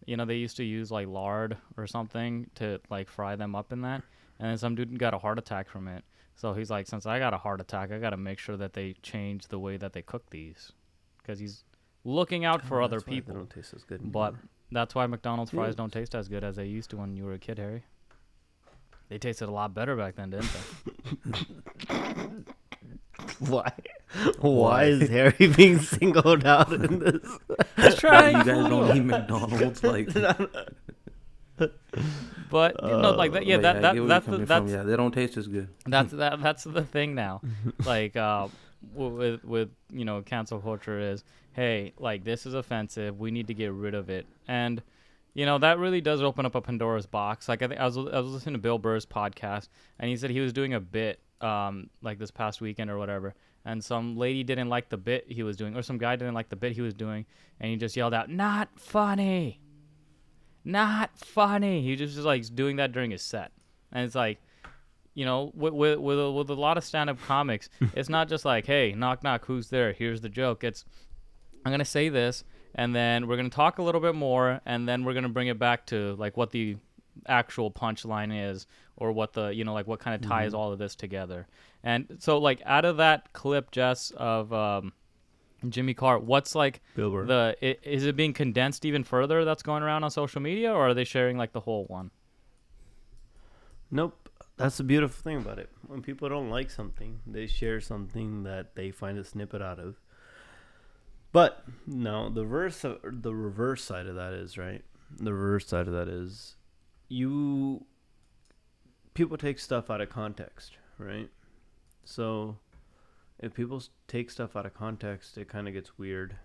You 0.06 0.16
know, 0.16 0.24
they 0.24 0.36
used 0.36 0.56
to 0.58 0.64
use 0.64 0.90
like 0.90 1.08
lard 1.08 1.56
or 1.76 1.86
something 1.86 2.48
to 2.56 2.80
like 2.90 3.08
fry 3.08 3.36
them 3.36 3.54
up 3.54 3.72
in 3.72 3.82
that, 3.82 4.02
and 4.38 4.50
then 4.50 4.56
some 4.58 4.74
dude 4.74 4.98
got 4.98 5.14
a 5.14 5.18
heart 5.18 5.38
attack 5.38 5.68
from 5.68 5.88
it. 5.88 6.04
So 6.36 6.52
he's 6.52 6.70
like, 6.70 6.86
since 6.86 7.06
I 7.06 7.18
got 7.18 7.32
a 7.34 7.38
heart 7.38 7.60
attack, 7.60 7.90
I 7.90 7.98
got 7.98 8.10
to 8.10 8.16
make 8.18 8.38
sure 8.38 8.56
that 8.58 8.74
they 8.74 8.94
change 9.02 9.48
the 9.48 9.58
way 9.58 9.76
that 9.78 9.94
they 9.94 10.02
cook 10.02 10.28
these, 10.30 10.72
because 11.18 11.38
he's 11.38 11.64
looking 12.04 12.44
out 12.44 12.60
oh, 12.64 12.68
for 12.68 12.82
other 12.82 12.96
That's 12.96 13.06
why 13.06 13.10
they 13.10 13.16
people. 13.20 13.34
don't 13.34 13.50
taste 13.50 13.72
as 13.74 13.82
good. 13.84 14.12
But 14.12 14.34
that's 14.70 14.94
why 14.94 15.06
McDonald's 15.06 15.50
fries 15.50 15.70
Yeah. 15.70 15.76
don't 15.78 15.92
taste 15.92 16.14
as 16.14 16.28
good 16.28 16.44
as 16.44 16.56
they 16.56 16.66
used 16.66 16.90
to 16.90 16.96
when 16.98 17.16
you 17.16 17.24
were 17.24 17.32
a 17.32 17.38
kid, 17.38 17.58
Harry. 17.58 17.84
They 19.08 19.18
tasted 19.18 19.48
a 19.48 19.52
lot 19.52 19.72
better 19.72 19.96
back 19.96 20.16
then, 20.16 20.30
didn't 20.30 20.50
they? 21.24 22.16
why? 23.38 23.72
Why 24.40 24.84
is 24.84 25.08
Harry 25.08 25.46
being 25.56 25.78
singled 25.80 26.44
out 26.44 26.72
in 26.72 26.98
this? 26.98 27.38
Just 27.78 28.02
Why 28.02 28.32
trying. 28.32 28.36
you 28.38 28.44
guys 28.44 28.68
don't 28.68 28.96
eat 28.96 29.00
McDonald's 29.04 29.82
like. 29.82 30.08
But 32.50 32.76
you 32.82 32.88
know, 32.88 33.10
like 33.12 33.32
that, 33.32 33.46
yeah, 33.46 33.56
But 33.56 33.62
that, 33.62 33.82
that 33.82 34.06
that's 34.06 34.26
the, 34.26 34.32
from. 34.32 34.46
that's 34.46 34.70
Yeah, 34.70 34.82
they 34.82 34.96
don't 34.96 35.12
taste 35.12 35.36
as 35.36 35.48
good. 35.48 35.68
that's 35.86 36.12
that 36.22 36.40
that's 36.40 36.64
the 36.64 36.82
thing 36.82 37.14
now. 37.14 37.40
like 37.84 38.16
uh, 38.16 38.48
with 38.94 39.42
with 39.44 39.70
you 39.90 40.04
know 40.04 40.22
cancel 40.22 40.60
culture 40.60 41.00
is 41.00 41.24
hey 41.54 41.92
like 41.98 42.24
this 42.24 42.46
is 42.46 42.54
offensive. 42.54 43.18
We 43.18 43.30
need 43.30 43.48
to 43.48 43.54
get 43.54 43.72
rid 43.72 43.94
of 43.94 44.10
it, 44.10 44.26
and 44.46 44.82
you 45.34 45.44
know 45.44 45.58
that 45.58 45.78
really 45.78 46.00
does 46.00 46.22
open 46.22 46.46
up 46.46 46.54
a 46.54 46.60
Pandora's 46.60 47.06
box. 47.06 47.48
Like 47.48 47.62
I 47.62 47.68
think 47.68 47.80
I 47.80 47.84
was 47.86 47.96
I 47.96 48.20
was 48.20 48.30
listening 48.32 48.54
to 48.54 48.60
Bill 48.60 48.78
Burr's 48.78 49.06
podcast, 49.06 49.68
and 49.98 50.08
he 50.08 50.16
said 50.16 50.30
he 50.30 50.40
was 50.40 50.52
doing 50.52 50.74
a 50.74 50.80
bit 50.80 51.20
um 51.40 51.90
like 52.00 52.18
this 52.18 52.30
past 52.30 52.60
weekend 52.60 52.90
or 52.90 52.98
whatever. 52.98 53.34
And 53.64 53.82
some 53.82 54.16
lady 54.16 54.44
didn't 54.44 54.68
like 54.68 54.90
the 54.90 54.96
bit 54.96 55.24
he 55.28 55.42
was 55.42 55.56
doing, 55.56 55.76
or 55.76 55.82
some 55.82 55.98
guy 55.98 56.14
didn't 56.14 56.34
like 56.34 56.48
the 56.48 56.54
bit 56.54 56.72
he 56.72 56.82
was 56.82 56.94
doing, 56.94 57.26
and 57.58 57.68
he 57.68 57.76
just 57.76 57.96
yelled 57.96 58.14
out, 58.14 58.30
"Not 58.30 58.68
funny!" 58.78 59.58
Not 60.66 61.16
funny. 61.16 61.80
He 61.82 61.94
just 61.96 62.16
was 62.16 62.26
like 62.26 62.44
doing 62.54 62.76
that 62.76 62.92
during 62.92 63.12
his 63.12 63.22
set, 63.22 63.52
and 63.92 64.04
it's 64.04 64.16
like, 64.16 64.38
you 65.14 65.24
know, 65.24 65.52
with 65.54 65.72
with 65.72 65.98
with 66.00 66.20
a, 66.20 66.30
with 66.30 66.50
a 66.50 66.54
lot 66.54 66.76
of 66.76 66.84
stand-up 66.84 67.18
comics, 67.22 67.70
it's 67.94 68.08
not 68.08 68.28
just 68.28 68.44
like, 68.44 68.66
hey, 68.66 68.92
knock 68.92 69.22
knock, 69.22 69.46
who's 69.46 69.70
there? 69.70 69.92
Here's 69.92 70.20
the 70.20 70.28
joke. 70.28 70.64
It's 70.64 70.84
I'm 71.64 71.72
gonna 71.72 71.84
say 71.84 72.08
this, 72.08 72.42
and 72.74 72.94
then 72.94 73.28
we're 73.28 73.36
gonna 73.36 73.48
talk 73.48 73.78
a 73.78 73.82
little 73.82 74.00
bit 74.00 74.16
more, 74.16 74.60
and 74.66 74.88
then 74.88 75.04
we're 75.04 75.14
gonna 75.14 75.28
bring 75.28 75.46
it 75.46 75.58
back 75.58 75.86
to 75.86 76.16
like 76.16 76.36
what 76.36 76.50
the 76.50 76.76
actual 77.26 77.70
punchline 77.70 78.50
is, 78.50 78.66
or 78.96 79.12
what 79.12 79.32
the 79.32 79.48
you 79.48 79.64
know 79.64 79.72
like 79.72 79.86
what 79.86 80.00
kind 80.00 80.16
of 80.16 80.28
ties 80.28 80.52
all 80.52 80.72
of 80.72 80.80
this 80.80 80.96
together. 80.96 81.46
And 81.84 82.16
so 82.18 82.38
like 82.38 82.60
out 82.66 82.84
of 82.84 82.96
that 82.96 83.32
clip, 83.32 83.70
Jess 83.70 84.10
of 84.16 84.52
um, 84.52 84.92
Jimmy 85.70 85.94
Carr, 85.94 86.18
what's 86.18 86.54
like 86.54 86.80
Bill 86.94 87.10
Burr. 87.10 87.24
the 87.26 87.56
i- 87.62 87.78
is 87.82 88.04
it 88.06 88.16
being 88.16 88.32
condensed 88.32 88.84
even 88.84 89.04
further? 89.04 89.44
That's 89.44 89.62
going 89.62 89.82
around 89.82 90.04
on 90.04 90.10
social 90.10 90.40
media, 90.40 90.72
or 90.72 90.88
are 90.88 90.94
they 90.94 91.04
sharing 91.04 91.36
like 91.36 91.52
the 91.52 91.60
whole 91.60 91.84
one? 91.86 92.10
Nope. 93.90 94.28
That's 94.56 94.78
the 94.78 94.84
beautiful 94.84 95.22
thing 95.22 95.36
about 95.38 95.58
it. 95.58 95.70
When 95.86 96.00
people 96.02 96.28
don't 96.28 96.48
like 96.50 96.70
something, 96.70 97.20
they 97.26 97.46
share 97.46 97.80
something 97.80 98.42
that 98.44 98.74
they 98.74 98.90
find 98.90 99.18
a 99.18 99.24
snippet 99.24 99.60
out 99.60 99.78
of. 99.78 99.96
But 101.32 101.64
no, 101.86 102.30
the 102.30 102.44
verse, 102.44 102.80
the 102.80 103.34
reverse 103.34 103.84
side 103.84 104.06
of 104.06 104.14
that 104.14 104.32
is 104.32 104.56
right. 104.56 104.82
The 105.18 105.34
reverse 105.34 105.66
side 105.68 105.86
of 105.88 105.92
that 105.92 106.08
is, 106.08 106.56
you. 107.08 107.84
People 109.12 109.36
take 109.36 109.58
stuff 109.58 109.90
out 109.90 110.00
of 110.00 110.08
context, 110.10 110.76
right? 110.98 111.28
So, 112.04 112.56
if 113.38 113.54
people 113.54 113.82
take 114.08 114.30
stuff 114.30 114.56
out 114.56 114.66
of 114.66 114.74
context, 114.74 115.36
it 115.36 115.48
kind 115.48 115.68
of 115.68 115.74
gets 115.74 115.98
weird. 115.98 116.36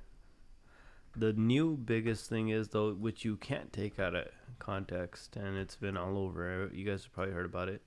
The 1.16 1.34
new 1.34 1.76
biggest 1.76 2.30
thing 2.30 2.50
is 2.50 2.70
though, 2.70 2.94
which 2.94 3.26
you 3.26 3.36
can't 3.38 3.72
take 3.74 4.00
out 4.00 4.16
of 4.16 4.28
context, 4.60 5.36
and 5.36 5.58
it's 5.58 5.76
been 5.76 5.98
all 5.98 6.18
over. 6.18 6.66
Uh, 6.66 6.76
you 6.76 6.86
guys 6.86 7.04
have 7.04 7.14
probably 7.14 7.34
heard 7.34 7.46
about 7.46 7.68
it. 7.70 7.82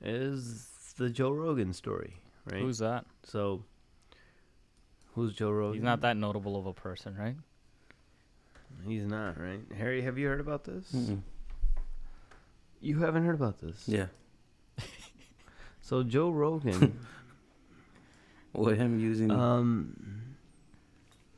Is 0.00 0.94
the 0.98 1.08
Joe 1.10 1.30
Rogan 1.30 1.72
story, 1.72 2.20
right? 2.50 2.60
Who's 2.60 2.78
that? 2.78 3.06
so? 3.24 3.64
Who's 5.14 5.32
Joe 5.34 5.50
Rogan? 5.50 5.74
He's 5.74 5.82
not 5.84 6.02
that 6.02 6.16
notable 6.16 6.56
of 6.58 6.66
a 6.66 6.74
person, 6.74 7.16
right? 7.16 7.36
He's 8.86 9.06
not, 9.06 9.40
right? 9.40 9.60
Harry, 9.78 10.02
have 10.02 10.18
you 10.18 10.26
heard 10.26 10.40
about 10.40 10.64
this? 10.64 10.92
Mm-mm. 10.92 11.20
You 12.82 12.98
haven't 12.98 13.24
heard 13.24 13.34
about 13.34 13.58
this. 13.60 13.84
Yeah. 13.86 14.06
So 15.80 16.02
Joe 16.02 16.30
Rogan, 16.30 16.98
With 18.56 18.78
him 18.78 18.98
using 18.98 19.30
um, 19.30 20.34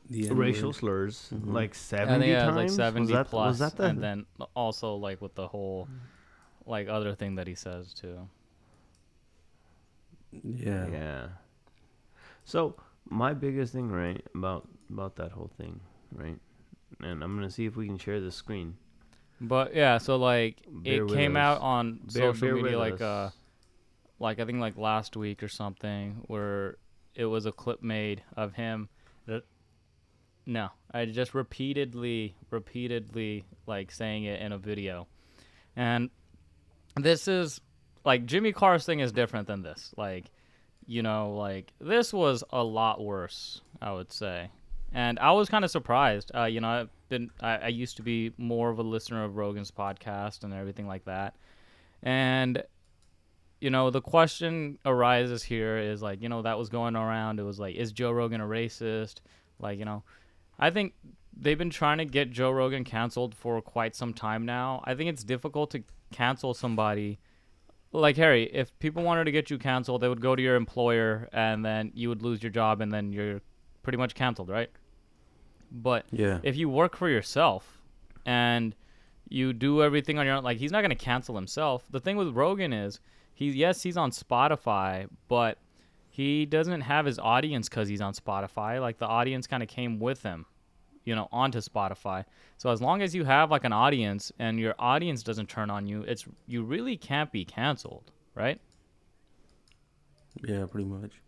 the 0.09 0.29
racial 0.31 0.69
N-word. 0.69 0.75
slurs 0.75 1.29
Mhm. 1.33 1.53
like 1.53 1.71
I 1.71 1.73
seventy 1.73 2.25
think 2.27 2.37
it 2.37 2.39
times. 2.41 2.55
like 2.55 2.69
seventy 2.69 3.01
was 3.01 3.09
that, 3.11 3.27
plus, 3.27 3.47
was 3.49 3.59
that 3.59 3.75
the, 3.77 3.83
and 3.85 4.01
then 4.01 4.25
also 4.55 4.95
like 4.95 5.21
with 5.21 5.35
the 5.35 5.47
whole 5.47 5.87
like 6.65 6.87
other 6.87 7.13
thing 7.15 7.35
that 7.35 7.47
he 7.47 7.55
says 7.55 7.93
too. 7.93 8.27
Yeah. 10.43 10.87
Yeah. 10.87 11.27
So 12.45 12.75
my 13.09 13.33
biggest 13.33 13.73
thing, 13.73 13.89
right, 13.89 14.23
about 14.35 14.67
about 14.89 15.15
that 15.17 15.31
whole 15.31 15.51
thing, 15.57 15.79
right, 16.13 16.39
and 17.01 17.23
I'm 17.23 17.35
gonna 17.35 17.49
see 17.49 17.65
if 17.65 17.75
we 17.75 17.85
can 17.87 17.97
share 17.97 18.19
the 18.19 18.31
screen. 18.31 18.77
But 19.41 19.75
yeah, 19.75 19.97
so 19.99 20.17
like 20.17 20.63
Bear 20.67 21.05
it 21.05 21.09
came 21.11 21.35
us. 21.35 21.41
out 21.41 21.61
on 21.61 21.99
Bear- 22.13 22.33
social 22.33 22.47
bear 22.49 22.55
media 22.55 22.77
like 22.77 22.95
us. 22.95 23.01
uh 23.01 23.29
like 24.19 24.39
I 24.39 24.45
think 24.45 24.59
like 24.59 24.77
last 24.77 25.15
week 25.15 25.41
or 25.43 25.47
something 25.47 26.23
where 26.27 26.77
it 27.19 27.25
was 27.25 27.45
a 27.45 27.51
clip 27.51 27.83
made 27.83 28.23
of 28.37 28.53
him 28.53 28.87
that 29.27 29.43
no, 30.45 30.69
I 30.91 31.05
just 31.05 31.35
repeatedly 31.35 32.33
repeatedly 32.49 33.43
like 33.67 33.91
saying 33.91 34.23
it 34.23 34.41
in 34.41 34.53
a 34.53 34.57
video. 34.57 35.05
And 35.75 36.09
this 36.95 37.27
is 37.27 37.59
like 38.05 38.25
Jimmy 38.25 38.53
Carr's 38.53 38.85
thing 38.85 39.01
is 39.01 39.11
different 39.11 39.47
than 39.47 39.61
this. 39.61 39.93
Like 39.97 40.31
you 40.87 41.03
know, 41.03 41.35
like 41.35 41.73
this 41.79 42.13
was 42.13 42.43
a 42.51 42.63
lot 42.63 43.03
worse, 43.03 43.61
I 43.81 43.91
would 43.91 44.13
say. 44.13 44.49
And 44.93 45.19
I 45.19 45.33
was 45.33 45.49
kind 45.49 45.63
of 45.65 45.69
surprised. 45.69 46.31
Uh, 46.33 46.45
you 46.45 46.61
know, 46.61 46.69
I've 46.69 46.89
been 47.09 47.31
I, 47.41 47.57
I 47.57 47.67
used 47.67 47.97
to 47.97 48.01
be 48.01 48.31
more 48.37 48.69
of 48.69 48.79
a 48.79 48.83
listener 48.83 49.25
of 49.25 49.35
Rogan's 49.35 49.71
podcast 49.71 50.45
and 50.45 50.53
everything 50.53 50.87
like 50.87 51.03
that. 51.03 51.35
And 52.01 52.63
you 53.61 53.69
know, 53.69 53.89
the 53.89 54.01
question 54.01 54.77
arises 54.85 55.43
here 55.43 55.77
is 55.77 56.01
like, 56.01 56.21
you 56.21 56.29
know, 56.29 56.41
that 56.43 56.57
was 56.57 56.69
going 56.69 56.95
around. 56.95 57.39
It 57.39 57.43
was 57.43 57.59
like, 57.59 57.75
is 57.75 57.91
Joe 57.91 58.11
Rogan 58.11 58.41
a 58.41 58.45
racist? 58.45 59.15
Like, 59.59 59.77
you 59.79 59.85
know, 59.85 60.03
I 60.57 60.69
think 60.69 60.93
they've 61.35 61.57
been 61.57 61.69
trying 61.69 61.97
to 61.99 62.05
get 62.05 62.31
Joe 62.31 62.51
Rogan 62.51 62.83
canceled 62.83 63.35
for 63.35 63.61
quite 63.61 63.95
some 63.95 64.13
time 64.13 64.45
now. 64.45 64.81
I 64.85 64.95
think 64.95 65.09
it's 65.09 65.23
difficult 65.23 65.71
to 65.71 65.83
cancel 66.11 66.53
somebody. 66.53 67.19
Like 67.91 68.17
Harry, 68.17 68.43
if 68.53 68.77
people 68.79 69.03
wanted 69.03 69.25
to 69.25 69.31
get 69.31 69.49
you 69.49 69.57
canceled, 69.57 70.01
they 70.01 70.07
would 70.07 70.21
go 70.21 70.35
to 70.35 70.41
your 70.41 70.55
employer 70.55 71.27
and 71.33 71.65
then 71.65 71.91
you 71.95 72.07
would 72.09 72.21
lose 72.21 72.41
your 72.43 72.51
job 72.51 72.81
and 72.81 72.91
then 72.91 73.11
you're 73.11 73.41
pretty 73.83 73.97
much 73.97 74.15
canceled, 74.15 74.49
right? 74.49 74.69
But 75.71 76.05
Yeah. 76.11 76.39
if 76.43 76.55
you 76.55 76.69
work 76.69 76.95
for 76.95 77.09
yourself 77.09 77.79
and 78.25 78.75
you 79.27 79.53
do 79.53 79.83
everything 79.83 80.17
on 80.17 80.25
your 80.25 80.35
own, 80.35 80.43
like 80.43 80.57
he's 80.57 80.71
not 80.71 80.81
gonna 80.81 80.95
cancel 80.95 81.35
himself. 81.35 81.85
The 81.89 81.99
thing 81.99 82.15
with 82.17 82.29
Rogan 82.35 82.73
is 82.73 82.99
he 83.39 83.51
yes 83.51 83.81
he's 83.81 83.95
on 83.95 84.11
Spotify, 84.11 85.07
but 85.29 85.57
he 86.09 86.45
doesn't 86.45 86.81
have 86.81 87.05
his 87.05 87.17
audience 87.17 87.69
because 87.69 87.87
he's 87.87 88.01
on 88.01 88.13
Spotify. 88.13 88.81
Like 88.81 88.97
the 88.97 89.07
audience 89.07 89.47
kind 89.47 89.63
of 89.63 89.69
came 89.69 89.97
with 89.97 90.21
him, 90.21 90.45
you 91.05 91.15
know, 91.15 91.29
onto 91.31 91.61
Spotify. 91.61 92.25
So 92.57 92.69
as 92.69 92.81
long 92.81 93.01
as 93.01 93.15
you 93.15 93.23
have 93.23 93.49
like 93.49 93.63
an 93.63 93.71
audience 93.71 94.33
and 94.39 94.59
your 94.59 94.75
audience 94.77 95.23
doesn't 95.23 95.47
turn 95.47 95.69
on 95.69 95.87
you, 95.87 96.01
it's 96.01 96.25
you 96.47 96.63
really 96.63 96.97
can't 96.97 97.31
be 97.31 97.45
canceled, 97.45 98.11
right? 98.35 98.59
Yeah, 100.43 100.65
pretty 100.65 100.89
much. 100.89 101.21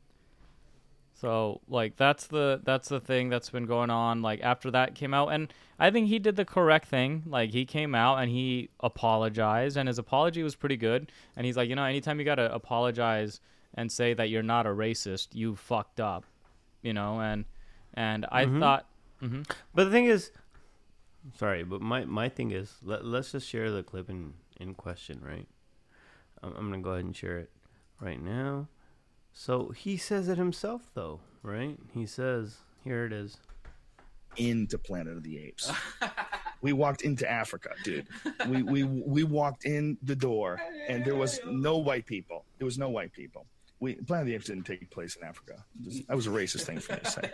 So 1.22 1.62
like 1.68 1.98
that's 1.98 2.26
the 2.26 2.62
that's 2.64 2.90
the 2.90 3.00
thing 3.00 3.30
that's 3.30 3.52
been 3.52 3.68
going 3.68 3.92
on 3.92 4.24
like 4.24 4.42
after 4.42 4.72
that 4.72 4.96
came 4.96 5.14
out 5.14 5.28
and 5.28 5.54
I 5.78 5.92
think 5.92 6.08
he 6.08 6.18
did 6.18 6.36
the 6.36 6.46
correct 6.46 6.88
thing. 6.88 7.22
Like 7.28 7.52
he 7.52 7.64
came 7.64 7.94
out 7.94 8.16
and 8.18 8.32
he 8.32 8.70
apologized 8.80 9.78
and 9.78 9.88
his 9.88 10.00
apology 10.00 10.42
was 10.42 10.56
pretty 10.56 10.78
good 10.78 11.12
and 11.38 11.46
he's 11.46 11.56
like, 11.56 11.70
"You 11.70 11.76
know, 11.76 11.84
anytime 11.84 12.18
you 12.18 12.26
got 12.26 12.36
to 12.36 12.52
apologize 12.52 13.40
and 13.76 13.92
say 13.92 14.16
that 14.16 14.30
you're 14.30 14.42
not 14.42 14.66
a 14.66 14.70
racist, 14.70 15.28
you 15.34 15.56
fucked 15.56 16.00
up." 16.00 16.26
You 16.82 16.94
know, 16.94 17.22
and 17.22 17.46
and 17.94 18.26
I 18.32 18.48
Mhm. 18.48 18.60
thought 18.60 18.86
mhm. 19.22 19.48
But 19.76 19.84
the 19.84 19.92
thing 19.92 20.06
is, 20.06 20.32
sorry, 21.38 21.64
but 21.64 21.82
my 21.82 22.04
my 22.06 22.30
thing 22.30 22.50
is, 22.50 22.78
let, 22.82 23.06
let's 23.06 23.32
just 23.34 23.48
share 23.48 23.70
the 23.70 23.84
clip 23.84 24.10
in 24.10 24.34
in 24.60 24.74
question, 24.74 25.22
right? 25.24 25.48
I'm, 26.42 26.56
I'm 26.56 26.72
gonna 26.72 26.82
go 26.82 26.94
ahead 26.94 27.06
and 27.06 27.16
share 27.16 27.38
it 27.38 27.52
right 28.00 28.20
now. 28.20 28.68
So 29.34 29.70
he 29.70 29.98
says 29.98 30.28
it 30.28 30.38
himself, 30.38 30.92
though, 30.94 31.20
right? 31.44 31.78
He 31.94 32.06
says, 32.06 32.58
"Here 32.84 33.06
it 33.06 33.14
is." 33.14 33.38
into 34.38 34.78
Planet 34.78 35.18
of 35.18 35.24
the 35.24 35.38
Apes. 35.38 35.72
we 36.62 36.74
walked 36.74 37.02
into 37.02 37.30
Africa, 37.30 37.72
dude. 37.84 38.08
We 38.48 38.64
we 38.64 38.84
we 38.84 39.24
walked 39.24 39.66
in 39.66 39.98
the 40.04 40.16
door, 40.16 40.60
and 40.88 41.04
there 41.04 41.16
was 41.16 41.40
no 41.46 41.78
white 41.78 42.06
people. 42.06 42.46
There 42.58 42.66
was 42.66 42.78
no 42.78 42.90
white 42.90 43.14
people. 43.14 43.46
We 43.80 43.96
Planet 43.96 44.24
of 44.24 44.28
the 44.28 44.36
Apes 44.36 44.46
didn't 44.48 44.66
take 44.66 44.90
place 44.90 45.16
in 45.16 45.28
Africa. 45.28 45.64
That 46.08 46.16
was 46.16 46.28
a 46.28 46.32
racist 46.32 46.64
thing 46.64 46.80
for 46.80 46.94
me 46.94 47.00
to 47.00 47.12
say. 47.12 47.32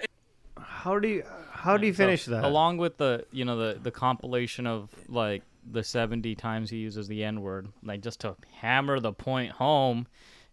How 0.59 0.99
do 0.99 1.07
you 1.07 1.23
how 1.51 1.77
do 1.77 1.85
you 1.85 1.93
So, 1.93 1.97
finish 1.97 2.25
that? 2.25 2.43
Along 2.43 2.77
with 2.77 2.97
the 2.97 3.25
you 3.31 3.45
know 3.45 3.57
the 3.57 3.79
the 3.79 3.91
compilation 3.91 4.65
of 4.65 4.89
like 5.07 5.43
the 5.69 5.83
70 5.83 6.33
times 6.35 6.69
he 6.69 6.77
uses 6.77 7.07
the 7.07 7.23
N 7.23 7.41
word, 7.41 7.67
like 7.83 8.01
just 8.01 8.21
to 8.21 8.35
hammer 8.61 8.99
the 8.99 9.11
point 9.11 9.51
home, 9.51 10.07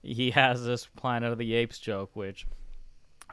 he 0.05 0.31
has 0.33 0.65
this 0.65 0.87
Planet 0.87 1.33
of 1.33 1.39
the 1.39 1.55
Apes 1.55 1.79
joke, 1.79 2.11
which 2.15 2.47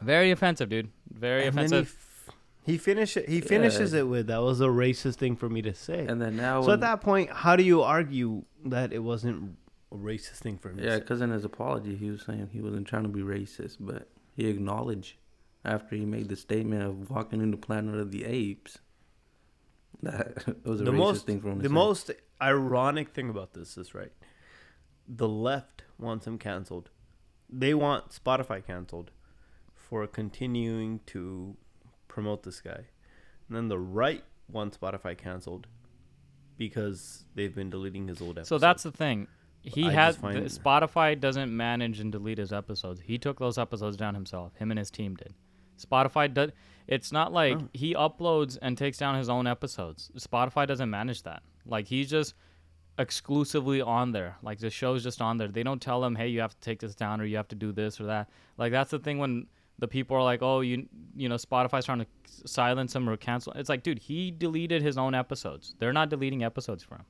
very 0.02 0.32
offensive, 0.32 0.70
dude. 0.70 0.90
Very 1.12 1.46
And 1.46 1.56
then 1.58 1.66
offensive. 1.66 1.88
He, 1.88 2.32
f- 2.32 2.36
he 2.64 2.78
finish 2.78 3.18
it. 3.18 3.28
He 3.30 3.42
finishes 3.42 3.94
it 3.94 4.08
with, 4.08 4.28
"That 4.28 4.42
was 4.42 4.62
a 4.62 4.66
racist 4.68 5.16
thing 5.16 5.36
for 5.36 5.50
me 5.50 5.62
to 5.64 5.74
say." 5.74 6.06
And 6.08 6.22
then 6.22 6.36
now, 6.38 6.62
so 6.62 6.68
when- 6.68 6.74
at 6.76 6.82
that 6.82 7.02
point, 7.02 7.30
how 7.30 7.56
do 7.56 7.64
you 7.64 7.82
argue 7.82 8.44
that 8.66 8.94
it 8.94 9.00
wasn't 9.00 9.56
a 9.92 9.96
racist 9.96 10.38
thing 10.40 10.58
for 10.58 10.70
him? 10.70 10.80
yeah, 10.80 11.00
because 11.00 11.22
in 11.22 11.30
his 11.32 11.44
apology, 11.46 11.96
he 11.96 12.10
was 12.10 12.24
saying 12.24 12.50
he 12.52 12.62
wasn't 12.62 12.88
trying 12.88 13.04
to 13.04 13.10
be 13.10 13.22
racist, 13.22 13.78
but 13.80 14.08
he 14.36 14.48
acknowledged 14.48 15.16
after 15.66 15.96
he 15.96 16.06
made 16.06 16.30
the 16.30 16.36
statement 16.36 16.84
of 16.84 17.10
walking 17.12 17.42
into 17.42 17.58
Planet 17.58 17.96
of 18.00 18.12
the 18.12 18.26
Apes 18.26 18.80
that 20.04 20.44
it 20.48 20.66
was 20.66 20.82
a 20.82 20.84
the 20.86 20.92
racist 20.92 20.98
most 20.98 21.26
thing 21.26 21.42
for 21.42 21.50
him 21.50 21.58
to 21.58 21.64
the 21.64 21.70
say. 21.70 21.74
most 21.74 22.12
ironic 22.42 23.10
thing 23.10 23.30
about 23.30 23.54
this 23.54 23.78
is 23.78 23.94
right 23.94 24.12
the 25.08 25.28
left 25.28 25.84
wants 26.02 26.26
him 26.28 26.38
canceled 26.38 26.90
they 27.50 27.74
want 27.74 28.10
spotify 28.10 28.66
canceled 28.66 29.12
for 29.76 30.06
continuing 30.08 31.00
to 31.06 31.56
promote 32.08 32.44
this 32.44 32.60
guy 32.62 32.86
and 33.48 33.58
then 33.58 33.68
the 33.68 33.80
right 33.80 34.24
wants 34.50 34.78
spotify 34.78 35.18
canceled 35.18 35.68
because 36.58 37.26
they've 37.36 37.56
been 37.56 37.70
deleting 37.70 38.08
his 38.08 38.22
old 38.22 38.38
episodes 38.38 38.50
So 38.50 38.58
that's 38.58 38.84
the 38.84 38.92
thing. 38.92 39.28
He 39.64 39.88
I 39.88 39.92
has 39.92 40.18
find- 40.18 40.38
Spotify 40.46 41.20
doesn't 41.20 41.56
manage 41.56 42.00
and 42.00 42.12
delete 42.12 42.38
his 42.40 42.52
episodes. 42.52 43.02
He 43.02 43.18
took 43.18 43.40
those 43.40 43.58
episodes 43.58 43.96
down 43.98 44.16
himself. 44.16 44.56
Him 44.56 44.72
and 44.72 44.80
his 44.80 44.90
team 44.90 45.16
did. 45.16 45.34
Spotify 45.80 46.32
does. 46.34 46.52
It's 46.88 47.12
not 47.12 47.32
like 47.32 47.58
Oh. 47.58 47.70
he 47.74 47.94
uploads 47.94 48.58
and 48.62 48.78
takes 48.78 48.98
down 48.98 49.16
his 49.16 49.30
own 49.30 49.46
episodes. 49.48 50.12
Spotify 50.18 50.68
doesn't 50.68 50.90
manage 50.90 51.24
that. 51.24 51.44
Like 51.66 51.88
he's 51.88 52.10
just 52.10 52.34
exclusively 53.02 53.82
on 53.82 54.12
there. 54.12 54.38
Like 54.42 54.60
the 54.60 54.70
show's 54.70 55.04
just 55.04 55.22
on 55.22 55.38
there. 55.38 55.48
They 55.48 55.64
don't 55.64 55.82
tell 55.82 56.02
them, 56.02 56.16
"Hey, 56.16 56.28
you 56.30 56.42
have 56.42 56.54
to 56.54 56.60
take 56.62 56.80
this 56.80 56.96
down 56.96 57.20
or 57.20 57.26
you 57.26 57.38
have 57.38 57.50
to 57.50 57.56
do 57.56 57.72
this 57.72 58.00
or 58.00 58.06
that." 58.06 58.30
Like 58.58 58.72
that's 58.72 58.92
the 58.92 59.00
thing 59.00 59.18
when 59.18 59.48
the 59.82 59.88
people 59.88 60.16
are 60.16 60.24
like, 60.24 60.42
oh, 60.42 60.62
you 60.62 60.88
you 61.16 61.28
know, 61.28 61.36
Spotify's 61.36 61.86
trying 61.86 62.00
to 62.00 62.08
silence 62.46 62.96
him 62.96 63.10
or 63.10 63.18
cancel. 63.18 63.52
It's 63.54 63.68
like, 63.68 63.84
dude, 63.84 64.00
he 64.00 64.32
deleted 64.32 64.82
his 64.82 64.98
own 64.98 65.14
episodes. 65.16 65.76
They're 65.80 65.92
not 65.92 66.10
deleting 66.10 66.44
episodes 66.44 66.84
for 66.84 66.96
him. 66.96 67.06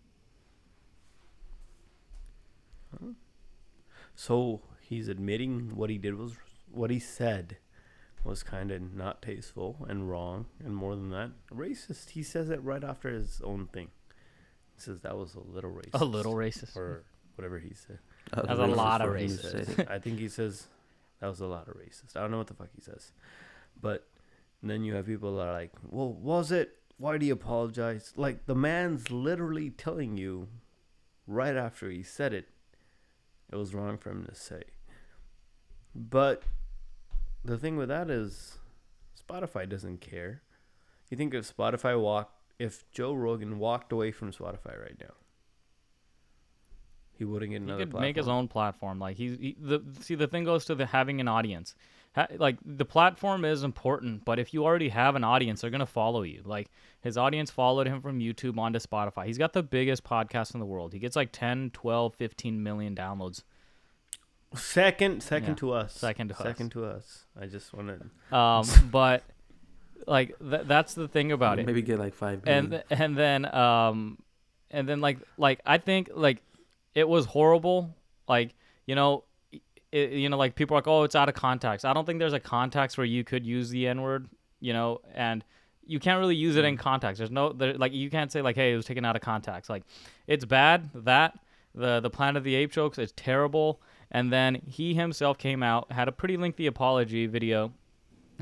So 4.15 4.61
he's 4.81 5.07
admitting 5.07 5.75
what 5.75 5.89
he 5.89 5.97
did 5.97 6.15
was 6.15 6.33
what 6.71 6.89
he 6.89 6.99
said 6.99 7.57
was 8.23 8.43
kind 8.43 8.71
of 8.71 8.93
not 8.93 9.21
tasteful 9.21 9.85
and 9.89 10.09
wrong, 10.09 10.45
and 10.63 10.75
more 10.75 10.95
than 10.95 11.09
that, 11.09 11.31
racist. 11.51 12.11
He 12.11 12.23
says 12.23 12.49
it 12.49 12.63
right 12.63 12.83
after 12.83 13.09
his 13.09 13.41
own 13.43 13.67
thing. 13.67 13.89
He 14.81 14.85
says 14.85 15.01
that 15.01 15.15
was 15.15 15.35
a 15.35 15.39
little 15.39 15.69
racist. 15.69 16.01
A 16.01 16.03
little 16.03 16.33
racist. 16.33 16.75
or 16.75 17.03
whatever 17.35 17.59
he 17.59 17.75
said. 17.75 17.99
That 18.33 18.47
That's 18.47 18.59
a 18.59 18.65
lot 18.65 19.01
of 19.01 19.09
for 19.09 19.17
him 19.17 19.27
to 19.27 19.33
racist. 19.33 19.91
I 19.91 19.99
think 19.99 20.17
he 20.17 20.27
says 20.27 20.65
that 21.19 21.27
was 21.27 21.39
a 21.39 21.45
lot 21.45 21.67
of 21.67 21.75
racist. 21.75 22.15
I 22.17 22.21
don't 22.21 22.31
know 22.31 22.39
what 22.39 22.47
the 22.47 22.55
fuck 22.55 22.69
he 22.75 22.81
says, 22.81 23.11
but 23.79 24.07
then 24.63 24.83
you 24.83 24.95
have 24.95 25.05
people 25.05 25.37
that 25.37 25.47
are 25.47 25.53
like, 25.53 25.71
"Well, 25.87 26.13
was 26.13 26.51
it? 26.51 26.77
Why 26.97 27.19
do 27.19 27.27
you 27.27 27.33
apologize?" 27.33 28.11
Like 28.15 28.47
the 28.47 28.55
man's 28.55 29.11
literally 29.11 29.69
telling 29.69 30.17
you 30.17 30.47
right 31.27 31.55
after 31.55 31.91
he 31.91 32.01
said 32.01 32.33
it, 32.33 32.47
it 33.51 33.55
was 33.55 33.75
wrong 33.75 33.99
for 33.99 34.09
him 34.09 34.25
to 34.25 34.33
say. 34.33 34.63
But 35.93 36.41
the 37.45 37.57
thing 37.59 37.77
with 37.77 37.89
that 37.89 38.09
is, 38.09 38.57
Spotify 39.15 39.69
doesn't 39.69 40.01
care. 40.01 40.41
You 41.11 41.17
think 41.17 41.35
if 41.35 41.55
Spotify 41.55 41.99
walked, 41.99 42.40
if 42.61 42.89
Joe 42.91 43.13
Rogan 43.13 43.57
walked 43.59 43.91
away 43.91 44.11
from 44.11 44.31
Spotify 44.31 44.79
right 44.79 44.95
now, 44.99 45.13
he 47.17 47.25
wouldn't 47.25 47.51
get 47.51 47.61
another. 47.61 47.79
He 47.79 47.85
could 47.91 47.99
make 47.99 48.15
his 48.15 48.27
own 48.27 48.47
platform. 48.47 48.99
Like 48.99 49.17
he's 49.17 49.37
he, 49.37 49.55
the 49.59 49.81
see 50.01 50.15
the 50.15 50.27
thing 50.27 50.43
goes 50.43 50.65
to 50.65 50.75
the 50.75 50.85
having 50.85 51.19
an 51.21 51.27
audience. 51.27 51.75
Ha, 52.15 52.27
like 52.37 52.57
the 52.65 52.83
platform 52.83 53.45
is 53.45 53.63
important, 53.63 54.25
but 54.25 54.37
if 54.39 54.53
you 54.53 54.65
already 54.65 54.89
have 54.89 55.15
an 55.15 55.23
audience, 55.23 55.61
they're 55.61 55.69
gonna 55.69 55.85
follow 55.85 56.23
you. 56.23 56.41
Like 56.45 56.67
his 57.01 57.17
audience 57.17 57.49
followed 57.51 57.87
him 57.87 58.01
from 58.01 58.19
YouTube 58.19 58.57
onto 58.57 58.79
Spotify. 58.79 59.25
He's 59.27 59.37
got 59.37 59.53
the 59.53 59.63
biggest 59.63 60.03
podcast 60.03 60.53
in 60.53 60.59
the 60.59 60.65
world. 60.65 60.93
He 60.93 60.99
gets 60.99 61.15
like 61.15 61.31
10, 61.31 61.71
12, 61.71 62.15
15 62.15 62.61
million 62.63 62.95
downloads. 62.95 63.43
Second, 64.53 65.23
second 65.23 65.49
Yeah, 65.49 65.55
to 65.55 65.71
us. 65.73 65.93
second 65.93 66.27
to 66.29 66.35
us. 66.35 66.43
second 66.43 66.69
to 66.71 66.85
us. 66.85 67.25
I 67.39 67.45
just 67.45 67.73
wanted. 67.73 68.09
Um, 68.31 68.65
but 68.91 69.23
like 70.07 70.37
th- 70.39 70.63
that's 70.65 70.93
the 70.93 71.07
thing 71.07 71.31
about 71.31 71.59
it. 71.59 71.65
Maybe 71.65 71.81
get 71.81 71.99
like 71.99 72.13
five. 72.13 72.41
and 72.45 72.71
th- 72.71 72.83
and 72.89 73.17
then 73.17 73.53
um 73.53 74.17
and 74.69 74.87
then 74.87 75.01
like 75.01 75.19
like 75.37 75.61
I 75.65 75.77
think 75.77 76.09
like 76.13 76.41
it 76.95 77.07
was 77.07 77.25
horrible. 77.25 77.95
Like 78.27 78.55
you 78.85 78.95
know 78.95 79.23
it, 79.91 80.11
you 80.13 80.29
know 80.29 80.37
like 80.37 80.55
people 80.55 80.75
are 80.75 80.79
like 80.79 80.87
oh 80.87 81.03
it's 81.03 81.15
out 81.15 81.29
of 81.29 81.35
context. 81.35 81.85
I 81.85 81.93
don't 81.93 82.05
think 82.05 82.19
there's 82.19 82.33
a 82.33 82.39
context 82.39 82.97
where 82.97 83.05
you 83.05 83.23
could 83.23 83.45
use 83.45 83.69
the 83.69 83.87
n 83.87 84.01
word 84.01 84.27
you 84.59 84.73
know 84.73 85.01
and 85.13 85.43
you 85.85 85.99
can't 85.99 86.19
really 86.19 86.35
use 86.35 86.55
it 86.55 86.63
in 86.65 86.77
context. 86.77 87.17
There's 87.17 87.31
no 87.31 87.51
there, 87.51 87.73
like 87.73 87.93
you 87.93 88.09
can't 88.09 88.31
say 88.31 88.41
like 88.41 88.55
hey 88.55 88.73
it 88.73 88.75
was 88.75 88.85
taken 88.85 89.03
out 89.05 89.15
of 89.15 89.21
context. 89.21 89.69
Like 89.69 89.83
it's 90.27 90.45
bad 90.45 90.89
that 90.93 91.37
the 91.75 91.99
the 91.99 92.09
Planet 92.09 92.37
of 92.37 92.43
the 92.43 92.55
Apes 92.55 92.75
jokes 92.75 92.97
is 92.97 93.11
terrible. 93.13 93.81
And 94.13 94.31
then 94.31 94.61
he 94.67 94.93
himself 94.93 95.37
came 95.37 95.63
out 95.63 95.91
had 95.91 96.07
a 96.07 96.11
pretty 96.11 96.35
lengthy 96.37 96.67
apology 96.67 97.27
video 97.27 97.73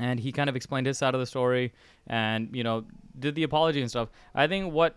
and 0.00 0.18
he 0.18 0.32
kind 0.32 0.48
of 0.48 0.56
explained 0.56 0.86
his 0.86 0.98
side 0.98 1.14
of 1.14 1.20
the 1.20 1.26
story 1.26 1.72
and 2.06 2.54
you 2.56 2.64
know 2.64 2.84
did 3.18 3.34
the 3.34 3.42
apology 3.42 3.80
and 3.80 3.90
stuff. 3.90 4.08
I 4.34 4.46
think 4.46 4.72
what 4.72 4.96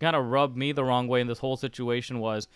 kind 0.00 0.16
of 0.16 0.24
rubbed 0.26 0.56
me 0.56 0.72
the 0.72 0.82
wrong 0.82 1.08
way 1.08 1.20
in 1.20 1.26
this 1.26 1.38
whole 1.38 1.58
situation 1.58 2.20
was 2.20 2.48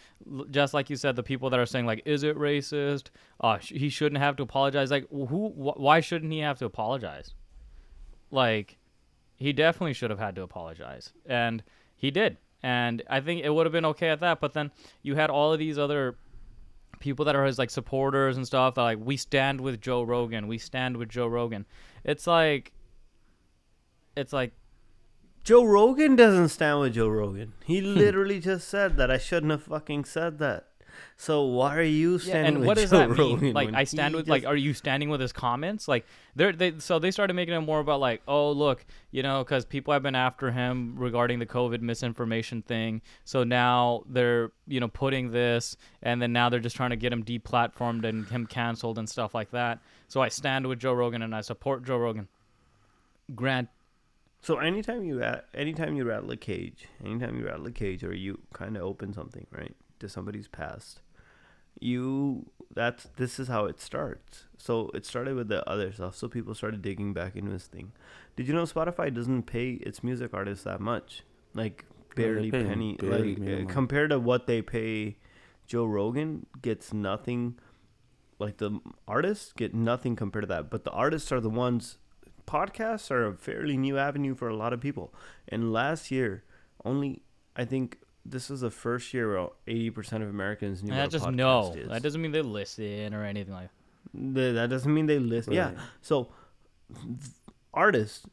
just 0.50 0.72
like 0.72 0.88
you 0.88 0.96
said 0.96 1.14
the 1.14 1.22
people 1.22 1.50
that 1.50 1.60
are 1.60 1.66
saying 1.66 1.84
like 1.84 2.02
is 2.06 2.22
it 2.22 2.36
racist? 2.36 3.08
Uh 3.40 3.58
sh- 3.58 3.72
he 3.72 3.88
shouldn't 3.90 4.20
have 4.20 4.36
to 4.36 4.42
apologize. 4.42 4.90
Like 4.90 5.06
who 5.10 5.50
wh- 5.50 5.78
why 5.78 6.00
shouldn't 6.00 6.32
he 6.32 6.38
have 6.38 6.58
to 6.58 6.64
apologize? 6.64 7.34
Like 8.30 8.78
he 9.36 9.52
definitely 9.52 9.92
should 9.92 10.10
have 10.10 10.18
had 10.18 10.34
to 10.36 10.42
apologize 10.42 11.12
and 11.26 11.62
he 11.96 12.10
did. 12.10 12.38
And 12.62 13.02
i 13.10 13.20
think 13.20 13.44
it 13.44 13.50
would 13.50 13.66
have 13.66 13.74
been 13.74 13.84
okay 13.84 14.08
at 14.08 14.20
that 14.20 14.40
but 14.40 14.54
then 14.54 14.70
you 15.02 15.16
had 15.16 15.28
all 15.28 15.52
of 15.52 15.58
these 15.58 15.76
other 15.76 16.16
people 17.00 17.24
that 17.24 17.36
are 17.36 17.44
his 17.44 17.58
like 17.58 17.70
supporters 17.70 18.36
and 18.36 18.46
stuff 18.46 18.74
that 18.74 18.82
like 18.82 18.98
we 19.00 19.16
stand 19.16 19.60
with 19.60 19.80
Joe 19.80 20.02
Rogan, 20.02 20.46
we 20.46 20.58
stand 20.58 20.96
with 20.96 21.08
Joe 21.08 21.26
Rogan. 21.26 21.66
It's 22.04 22.26
like 22.26 22.72
it's 24.16 24.32
like 24.32 24.52
Joe 25.42 25.64
Rogan 25.64 26.16
doesn't 26.16 26.48
stand 26.48 26.80
with 26.80 26.94
Joe 26.94 27.08
Rogan. 27.08 27.52
He 27.64 27.80
literally 27.80 28.40
just 28.40 28.68
said 28.68 28.96
that. 28.96 29.10
I 29.10 29.18
shouldn't 29.18 29.52
have 29.52 29.64
fucking 29.64 30.04
said 30.04 30.38
that. 30.38 30.68
So 31.16 31.42
why 31.42 31.76
are 31.76 31.82
you 31.82 32.12
yeah, 32.12 32.18
standing 32.18 32.46
and 32.46 32.58
with 32.60 32.66
what 32.66 32.76
does 32.76 32.90
Joe 32.90 32.98
that 32.98 33.08
Rogan? 33.10 33.40
mean? 33.40 33.54
Like 33.54 33.74
I 33.74 33.84
stand 33.84 34.14
with 34.14 34.24
just- 34.24 34.30
like 34.30 34.44
are 34.44 34.56
you 34.56 34.74
standing 34.74 35.08
with 35.08 35.20
his 35.20 35.32
comments? 35.32 35.86
Like 35.88 36.06
they're 36.34 36.52
they 36.52 36.78
so 36.78 36.98
they 36.98 37.10
started 37.10 37.34
making 37.34 37.54
it 37.54 37.60
more 37.60 37.80
about 37.80 38.00
like 38.00 38.22
oh 38.26 38.50
look, 38.52 38.84
you 39.10 39.22
know, 39.22 39.44
cuz 39.44 39.64
people 39.64 39.92
have 39.92 40.02
been 40.02 40.14
after 40.14 40.50
him 40.50 40.94
regarding 40.96 41.38
the 41.38 41.46
COVID 41.46 41.80
misinformation 41.80 42.62
thing. 42.62 43.02
So 43.24 43.44
now 43.44 44.04
they're, 44.08 44.50
you 44.66 44.80
know, 44.80 44.88
putting 44.88 45.30
this 45.30 45.76
and 46.02 46.20
then 46.20 46.32
now 46.32 46.48
they're 46.48 46.60
just 46.60 46.76
trying 46.76 46.90
to 46.90 46.96
get 46.96 47.12
him 47.12 47.22
deplatformed 47.24 48.04
and 48.04 48.26
him 48.28 48.46
canceled 48.46 48.98
and 48.98 49.08
stuff 49.08 49.34
like 49.34 49.50
that. 49.52 49.80
So 50.08 50.20
I 50.20 50.28
stand 50.28 50.66
with 50.66 50.78
Joe 50.78 50.92
Rogan 50.92 51.22
and 51.22 51.34
I 51.34 51.40
support 51.40 51.84
Joe 51.84 51.98
Rogan. 51.98 52.28
Grant 53.34 53.68
So 54.42 54.58
anytime 54.58 55.04
you 55.04 55.22
at 55.22 55.46
anytime 55.54 55.96
you 55.96 56.04
rattle 56.04 56.30
a 56.30 56.36
cage, 56.36 56.86
anytime 57.02 57.38
you 57.38 57.46
rattle 57.46 57.66
a 57.66 57.72
cage, 57.72 58.04
or 58.04 58.12
you 58.14 58.40
kind 58.52 58.76
of 58.76 58.82
open 58.82 59.14
something 59.14 59.46
right 59.50 59.74
to 60.04 60.08
somebody's 60.08 60.48
past, 60.48 61.00
you 61.80 62.50
that's 62.74 63.08
this 63.16 63.38
is 63.38 63.48
how 63.48 63.66
it 63.66 63.80
starts. 63.80 64.44
So 64.58 64.90
it 64.94 65.04
started 65.04 65.34
with 65.36 65.48
the 65.48 65.68
other 65.68 65.92
stuff. 65.92 66.16
So 66.16 66.28
people 66.28 66.54
started 66.54 66.82
digging 66.82 67.12
back 67.12 67.36
into 67.36 67.50
this 67.50 67.66
thing. 67.66 67.92
Did 68.36 68.48
you 68.48 68.54
know 68.54 68.64
Spotify 68.64 69.12
doesn't 69.12 69.44
pay 69.44 69.72
its 69.72 70.02
music 70.02 70.32
artists 70.32 70.64
that 70.64 70.80
much? 70.80 71.24
Like 71.54 71.84
barely 72.14 72.52
'em 72.52 72.66
penny. 72.66 72.96
barely 72.96 73.36
like 73.36 73.64
uh, 73.64 73.72
compared 73.72 74.10
to 74.10 74.18
what 74.18 74.46
they 74.46 74.62
pay 74.62 75.16
Joe 75.66 75.84
Rogan, 75.84 76.46
gets 76.62 76.92
nothing. 76.92 77.58
Like 78.38 78.58
the 78.58 78.80
artists 79.06 79.52
get 79.52 79.74
nothing 79.74 80.16
compared 80.16 80.42
to 80.42 80.48
that, 80.48 80.70
but 80.70 80.84
the 80.84 80.90
artists 80.90 81.30
are 81.32 81.40
the 81.40 81.50
ones 81.50 81.98
podcasts 82.46 83.10
are 83.10 83.26
a 83.26 83.34
fairly 83.34 83.76
new 83.76 83.98
avenue 83.98 84.34
for 84.34 84.48
a 84.48 84.56
lot 84.56 84.72
of 84.72 84.80
people. 84.80 85.14
And 85.48 85.72
last 85.72 86.10
year, 86.10 86.44
only 86.84 87.22
I 87.56 87.64
think 87.64 87.98
this 88.26 88.50
is 88.50 88.60
the 88.60 88.70
first 88.70 89.12
year 89.14 89.28
where 89.34 89.48
eighty 89.66 89.90
percent 89.90 90.22
of 90.22 90.28
Americans 90.30 90.82
knew 90.82 90.92
And 90.92 91.00
that 91.00 91.10
just 91.10 91.24
podcast 91.26 91.34
no. 91.34 91.72
is. 91.74 91.88
That 91.88 92.02
doesn't 92.02 92.20
mean 92.22 92.32
they 92.32 92.42
listen 92.42 93.12
or 93.14 93.24
anything 93.24 93.54
like. 93.54 93.70
Th- 94.12 94.54
that 94.54 94.70
doesn't 94.70 94.92
mean 94.92 95.06
they 95.06 95.18
listen. 95.18 95.52
Yeah. 95.52 95.72
So 96.02 96.28
th- 96.94 97.30
artists 97.72 98.26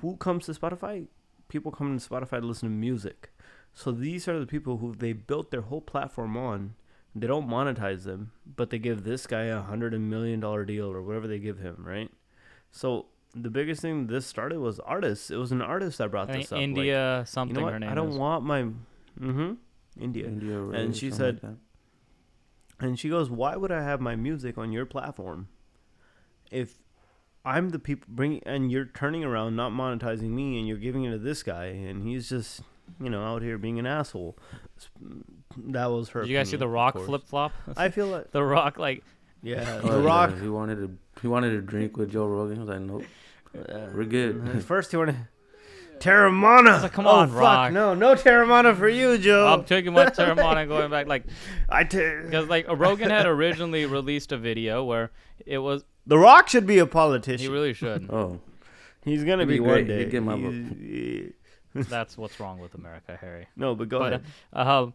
who 0.00 0.16
comes 0.16 0.46
to 0.46 0.52
Spotify, 0.52 1.06
people 1.48 1.70
come 1.72 1.98
to 1.98 2.08
Spotify 2.08 2.40
to 2.40 2.46
listen 2.46 2.68
to 2.68 2.74
music. 2.74 3.30
So 3.74 3.92
these 3.92 4.26
are 4.28 4.38
the 4.40 4.46
people 4.46 4.78
who 4.78 4.94
they 4.94 5.12
built 5.12 5.50
their 5.50 5.62
whole 5.62 5.80
platform 5.82 6.36
on. 6.36 6.74
They 7.14 7.26
don't 7.26 7.48
monetize 7.48 8.04
them, 8.04 8.32
but 8.56 8.70
they 8.70 8.78
give 8.78 9.04
this 9.04 9.26
guy 9.26 9.44
a 9.44 9.60
hundred 9.62 9.98
million 10.00 10.40
dollar 10.40 10.64
deal 10.64 10.86
or 10.90 11.02
whatever 11.02 11.26
they 11.26 11.38
give 11.38 11.58
him, 11.58 11.76
right? 11.78 12.10
So 12.70 13.06
the 13.34 13.50
biggest 13.50 13.80
thing 13.82 14.06
this 14.06 14.26
started 14.26 14.58
was 14.58 14.80
artists. 14.80 15.30
It 15.30 15.36
was 15.36 15.52
an 15.52 15.62
artist 15.62 15.98
that 15.98 16.10
brought 16.10 16.28
I 16.30 16.32
think 16.34 16.44
this 16.44 16.52
up. 16.52 16.56
like, 16.56 16.62
India 16.64 17.20
you 17.20 17.26
something 17.26 17.56
know 17.64 17.68
her 17.70 17.78
name 17.78 17.90
I 17.90 17.94
don't 17.94 18.10
is. 18.10 18.16
want 18.16 18.44
my. 18.44 18.66
Mm-hmm. 19.20 19.54
India. 20.00 20.26
India 20.26 20.58
Arie 20.58 20.76
and 20.78 20.96
she 20.96 21.10
something 21.10 21.26
like 21.26 21.40
said- 21.40 21.56
And 22.80 22.98
she 22.98 23.08
goes, 23.08 23.30
"Why 23.30 23.56
would 23.56 23.72
I 23.72 23.82
have 23.82 24.00
my 24.00 24.16
music 24.16 24.58
on 24.58 24.72
your 24.72 24.84
platform 24.86 25.48
if 26.50 26.78
I'm 27.44 27.70
the 27.70 27.78
people 27.78 28.06
bring 28.10 28.42
and 28.44 28.70
you're 28.70 28.84
turning 28.86 29.24
around, 29.24 29.56
not 29.56 29.72
monetizing 29.72 30.30
me, 30.30 30.58
and 30.58 30.68
you're 30.68 30.76
giving 30.76 31.04
it 31.04 31.12
to 31.12 31.18
this 31.18 31.42
guy, 31.42 31.66
and 31.66 32.02
he's 32.06 32.28
just, 32.28 32.60
you 33.00 33.08
know, 33.08 33.24
out 33.24 33.40
here 33.42 33.56
being 33.56 33.78
an 33.78 33.86
asshole." 33.86 34.36
That 35.56 35.86
was 35.86 36.10
her. 36.10 36.20
Did 36.22 36.30
you 36.30 36.36
guys 36.36 36.50
see 36.50 36.56
the 36.58 36.68
Rock 36.68 36.98
flip 36.98 37.22
flop? 37.26 37.52
I 37.76 37.88
feel 37.88 38.08
like, 38.08 38.30
the 38.32 38.42
Rock 38.44 38.78
like 38.78 39.02
yeah, 39.42 39.80
Oh, 39.82 39.92
the 39.92 39.98
yeah, 40.00 40.04
Rock. 40.06 40.38
He 40.40 40.48
wanted 40.48 40.76
to. 40.76 40.98
He 41.22 41.28
wanted 41.28 41.50
to 41.52 41.62
drink 41.62 41.96
with 41.96 42.10
Joe 42.12 42.26
Rogan. 42.26 42.58
I 42.58 42.60
was 42.60 42.68
like, 42.68 42.80
nope, 42.80 43.04
we're 43.94 44.04
good. 44.04 44.46
At 44.56 44.62
first, 44.62 44.90
he 44.90 44.98
wanted 44.98 45.16
Teremana. 46.00 46.82
like, 46.82 46.92
come 46.92 47.06
oh, 47.06 47.10
on, 47.10 47.28
fuck, 47.28 47.38
Rock. 47.38 47.72
no, 47.72 47.94
no 47.94 48.14
Teremana 48.14 48.76
for 48.76 48.88
you, 48.88 49.18
Joe. 49.18 49.46
I'm 49.46 49.64
taking 49.64 49.92
my 49.92 50.06
term 50.10 50.38
on 50.38 50.58
and 50.58 50.68
going 50.68 50.90
back 50.90 51.06
like 51.06 51.24
I 51.68 51.84
t- 51.84 51.98
because 52.24 52.48
like 52.48 52.66
Rogan 52.68 53.10
had 53.10 53.26
originally 53.26 53.86
released 53.86 54.32
a 54.32 54.36
video 54.38 54.84
where 54.84 55.10
it 55.44 55.58
was 55.58 55.84
the 56.06 56.18
Rock 56.18 56.48
should 56.48 56.66
be 56.66 56.78
a 56.78 56.86
politician. 56.86 57.46
he 57.46 57.52
really 57.52 57.72
should. 57.72 58.08
oh, 58.12 58.40
He's 59.04 59.24
gonna 59.24 59.42
He'd 59.42 59.48
be 59.48 59.54
be, 59.54 59.60
one 59.60 59.70
great. 59.70 59.86
day. 59.88 59.98
He'd 60.00 60.10
get 60.10 60.22
my 60.22 60.36
He's- 60.36 60.72
he- 60.78 61.32
That's 61.74 62.16
what's 62.16 62.40
wrong 62.40 62.58
with 62.58 62.74
America, 62.74 63.16
Harry. 63.20 63.46
no, 63.56 63.74
but 63.74 63.88
go 63.88 63.98
But 63.98 64.12
ahead. 64.14 64.24
uh, 64.52 64.86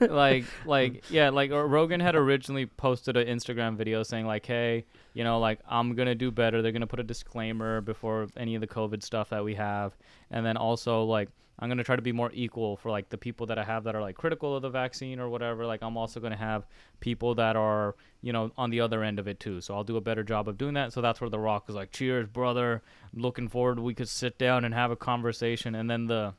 like 0.00 0.44
like 0.64 1.10
yeah 1.10 1.30
like 1.30 1.50
uh, 1.50 1.56
rogan 1.64 1.98
had 2.00 2.14
originally 2.14 2.66
posted 2.66 3.16
an 3.16 3.26
instagram 3.26 3.76
video 3.76 4.02
saying 4.04 4.24
like 4.26 4.46
hey 4.46 4.84
you 5.14 5.24
know 5.24 5.38
like 5.38 5.60
i'm 5.68 5.94
gonna 5.94 6.14
do 6.14 6.30
better. 6.30 6.62
They're 6.62 6.72
gonna 6.72 6.86
put 6.86 7.00
a 7.00 7.04
disclaimer 7.04 7.80
before 7.80 8.28
any 8.36 8.54
of 8.54 8.60
the 8.60 8.66
covid 8.66 9.02
stuff 9.02 9.30
that 9.30 9.44
we 9.44 9.54
have. 9.54 9.96
And 10.30 10.44
then 10.44 10.56
also 10.56 11.04
like 11.04 11.28
i'm 11.58 11.68
gonna 11.68 11.84
try 11.84 11.96
to 11.96 12.02
be 12.02 12.12
more 12.12 12.30
equal 12.32 12.76
for 12.76 12.90
like 12.90 13.10
the 13.10 13.18
people 13.18 13.46
that 13.46 13.58
i 13.58 13.64
have 13.64 13.84
that 13.84 13.94
are 13.94 14.00
like 14.00 14.16
critical 14.16 14.56
of 14.56 14.62
the 14.62 14.70
vaccine 14.70 15.20
or 15.20 15.28
whatever. 15.28 15.66
Like 15.66 15.82
i'm 15.82 15.96
also 15.96 16.20
gonna 16.20 16.36
have 16.36 16.66
people 17.00 17.34
that 17.36 17.56
are 17.56 17.96
you 18.22 18.32
know 18.32 18.50
on 18.56 18.70
the 18.70 18.80
other 18.80 19.02
end 19.02 19.18
of 19.18 19.28
it 19.28 19.40
too. 19.40 19.60
So 19.60 19.74
i'll 19.74 19.84
do 19.84 19.96
a 19.96 20.00
better 20.00 20.22
job 20.22 20.48
of 20.48 20.58
doing 20.58 20.74
that. 20.74 20.92
So 20.92 21.00
that's 21.00 21.20
where 21.20 21.30
the 21.30 21.38
rock 21.38 21.66
was 21.66 21.76
like 21.76 21.90
cheers 21.90 22.26
brother. 22.26 22.82
Looking 23.14 23.48
forward 23.48 23.80
we 23.80 23.94
could 23.94 24.08
sit 24.08 24.38
down 24.38 24.64
and 24.64 24.74
have 24.74 24.90
a 24.90 24.96
conversation. 24.96 25.74
And 25.74 25.90
then 25.90 26.06
the 26.06 26.34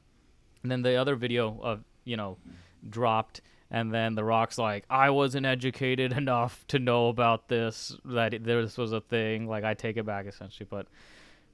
and 0.64 0.72
then 0.72 0.82
the 0.82 0.96
other 0.96 1.16
video 1.16 1.60
of 1.62 1.84
you 2.04 2.18
know 2.18 2.38
dropped 2.90 3.42
and 3.72 3.92
then 3.92 4.14
the 4.14 4.24
rock's 4.24 4.58
like 4.58 4.86
i 4.90 5.10
wasn't 5.10 5.46
educated 5.46 6.14
enough 6.18 6.66
to 6.68 6.78
know 6.78 7.08
about 7.08 7.48
this 7.48 7.96
that 8.06 8.44
this 8.44 8.78
was 8.78 8.92
a 8.92 9.02
thing 9.02 9.48
like 9.48 9.64
i 9.64 9.74
take 9.74 9.98
it 9.98 10.06
back 10.06 10.28
essentially 10.28 10.68
but 10.70 10.86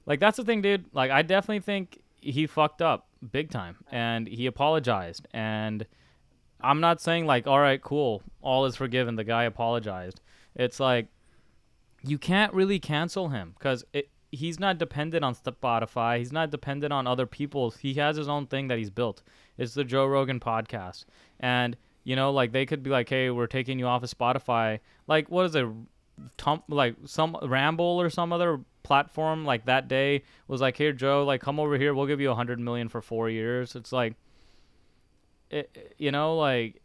like 0.04 0.20
that's 0.20 0.36
the 0.36 0.44
thing 0.44 0.60
dude 0.60 0.84
like 0.92 1.10
i 1.10 1.22
definitely 1.22 1.60
think 1.60 2.00
he 2.20 2.46
fucked 2.46 2.82
up 2.82 3.06
big 3.32 3.50
time 3.50 3.76
and 3.90 4.26
he 4.26 4.46
apologized 4.46 5.26
and 5.32 5.86
i'm 6.60 6.80
not 6.80 7.00
saying 7.00 7.24
like 7.24 7.46
all 7.46 7.60
right 7.60 7.82
cool 7.82 8.22
all 8.42 8.66
is 8.66 8.76
forgiven 8.76 9.16
the 9.16 9.24
guy 9.24 9.44
apologized 9.44 10.20
it's 10.54 10.80
like 10.80 11.06
you 12.02 12.18
can't 12.18 12.52
really 12.52 12.78
cancel 12.78 13.28
him 13.28 13.54
because 13.58 13.84
he's 14.30 14.60
not 14.60 14.78
dependent 14.78 15.24
on 15.24 15.34
Spotify. 15.34 16.18
He's 16.18 16.32
not 16.32 16.50
dependent 16.50 16.92
on 16.92 17.06
other 17.06 17.26
people. 17.26 17.70
He 17.70 17.94
has 17.94 18.16
his 18.16 18.28
own 18.28 18.46
thing 18.46 18.68
that 18.68 18.78
he's 18.78 18.90
built. 18.90 19.22
It's 19.56 19.74
the 19.74 19.84
Joe 19.84 20.06
Rogan 20.06 20.40
podcast, 20.40 21.04
and 21.40 21.76
you 22.08 22.16
know, 22.16 22.32
like 22.32 22.52
they 22.52 22.64
could 22.64 22.82
be 22.82 22.88
like, 22.88 23.10
"Hey, 23.10 23.28
we're 23.28 23.46
taking 23.46 23.78
you 23.78 23.86
off 23.86 24.02
of 24.02 24.08
Spotify." 24.08 24.80
Like, 25.06 25.30
what 25.30 25.44
is 25.44 25.54
it? 25.54 25.66
Tum- 26.38 26.62
like 26.66 26.96
some 27.04 27.36
Rumble 27.42 28.00
or 28.00 28.08
some 28.08 28.32
other 28.32 28.60
platform 28.82 29.44
like 29.44 29.66
that 29.66 29.88
day 29.88 30.22
was 30.46 30.62
like, 30.62 30.78
"Here, 30.78 30.94
Joe, 30.94 31.24
like 31.26 31.42
come 31.42 31.60
over 31.60 31.76
here. 31.76 31.92
We'll 31.92 32.06
give 32.06 32.18
you 32.18 32.30
a 32.30 32.34
hundred 32.34 32.60
million 32.60 32.88
for 32.88 33.02
four 33.02 33.28
years." 33.28 33.76
It's 33.76 33.92
like, 33.92 34.14
it, 35.50 35.94
you 35.98 36.10
know, 36.10 36.34
like 36.34 36.80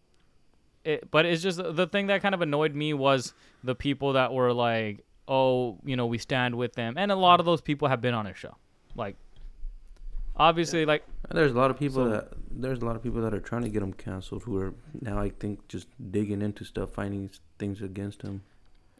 it, 0.83 1.09
but 1.09 1.25
it's 1.25 1.41
just 1.41 1.57
the 1.57 1.87
thing 1.87 2.07
that 2.07 2.21
kind 2.21 2.35
of 2.35 2.41
annoyed 2.41 2.75
me 2.75 2.93
was 2.93 3.33
the 3.63 3.75
people 3.75 4.11
that 4.13 4.33
were 4.33 4.51
like, 4.51 5.05
"Oh, 5.29 5.79
you 5.85 5.95
know, 5.95 6.05
we 6.05 6.17
stand 6.17 6.55
with 6.55 6.73
them," 6.73 6.95
and 6.97 7.13
a 7.13 7.15
lot 7.15 7.39
of 7.39 7.45
those 7.45 7.61
people 7.61 7.87
have 7.87 8.01
been 8.01 8.13
on 8.13 8.25
his 8.25 8.37
show. 8.37 8.57
Like, 8.93 9.15
obviously, 10.35 10.85
like 10.85 11.03
There's 11.31 11.51
a 11.51 11.55
lot 11.55 11.71
of 11.71 11.77
people 11.79 12.05
So- 12.05 12.09
that 12.09 12.33
there's 12.55 12.79
a 12.79 12.85
lot 12.85 12.95
of 12.95 13.01
people 13.01 13.21
that 13.21 13.33
are 13.33 13.39
trying 13.39 13.63
to 13.63 13.69
get 13.69 13.81
him 13.81 13.93
canceled 13.93 14.43
who 14.43 14.57
are 14.59 14.73
now 15.01 15.17
I 15.19 15.29
think 15.29 15.67
just 15.67 15.87
digging 16.11 16.41
into 16.41 16.63
stuff, 16.65 16.91
finding 16.91 17.29
things 17.57 17.81
against 17.81 18.21
him. 18.21 18.43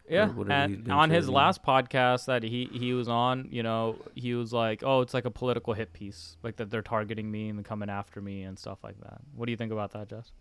yeah. 0.09 0.29
And 0.49 0.91
on 0.91 1.09
his 1.11 1.25
saying. 1.25 1.35
last 1.35 1.63
podcast 1.63 2.25
that 2.25 2.43
he 2.43 2.65
he 2.71 2.93
was 2.93 3.07
on, 3.07 3.47
you 3.51 3.61
know, 3.63 3.97
he 4.15 4.33
was 4.33 4.51
like, 4.51 4.83
"Oh, 4.83 5.01
it's 5.01 5.13
like 5.13 5.25
a 5.25 5.31
political 5.31 5.73
hit 5.73 5.93
piece, 5.93 6.37
like 6.43 6.55
that 6.57 6.69
they're 6.71 6.81
targeting 6.81 7.29
me 7.31 7.49
and 7.49 7.63
coming 7.63 7.89
after 7.89 8.21
me 8.21 8.41
and 8.43 8.57
stuff 8.57 8.83
like 8.83 8.99
that." 9.01 9.21
What 9.35 9.45
do 9.45 9.51
you 9.51 9.57
think 9.57 9.71
about 9.71 9.91
that, 9.91 10.09
Jess? 10.09 10.31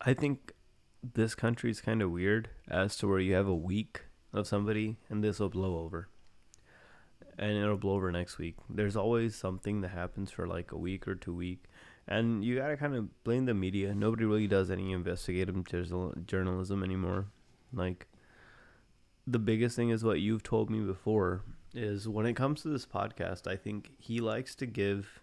I 0.00 0.14
think 0.14 0.52
this 1.14 1.34
country 1.34 1.70
is 1.70 1.80
kind 1.80 2.02
of 2.02 2.10
weird 2.10 2.48
as 2.68 2.96
to 2.98 3.06
where 3.08 3.20
you 3.20 3.34
have 3.34 3.46
a 3.46 3.54
week 3.54 4.06
of 4.32 4.46
somebody 4.46 4.96
and 5.08 5.22
this 5.22 5.38
will 5.38 5.48
blow 5.50 5.78
over. 5.78 6.08
And 7.38 7.56
it'll 7.56 7.76
blow 7.76 7.94
over 7.94 8.12
next 8.12 8.38
week. 8.38 8.56
There's 8.68 8.96
always 8.96 9.34
something 9.34 9.80
that 9.80 9.88
happens 9.88 10.30
for 10.30 10.46
like 10.46 10.72
a 10.72 10.78
week 10.78 11.08
or 11.08 11.14
two 11.14 11.34
week. 11.34 11.64
And 12.06 12.44
you 12.44 12.56
got 12.56 12.68
to 12.68 12.76
kind 12.76 12.94
of 12.94 13.24
blame 13.24 13.46
the 13.46 13.54
media. 13.54 13.94
Nobody 13.94 14.24
really 14.24 14.46
does 14.46 14.70
any 14.70 14.92
investigative 14.92 15.56
journalism 16.26 16.84
anymore. 16.84 17.26
Like 17.72 18.06
the 19.26 19.38
biggest 19.38 19.74
thing 19.74 19.90
is 19.90 20.04
what 20.04 20.20
you've 20.20 20.42
told 20.42 20.70
me 20.70 20.80
before 20.80 21.42
is 21.74 22.06
when 22.06 22.26
it 22.26 22.34
comes 22.34 22.62
to 22.62 22.68
this 22.68 22.86
podcast, 22.86 23.46
I 23.46 23.56
think 23.56 23.92
he 23.98 24.20
likes 24.20 24.54
to 24.56 24.66
give 24.66 25.20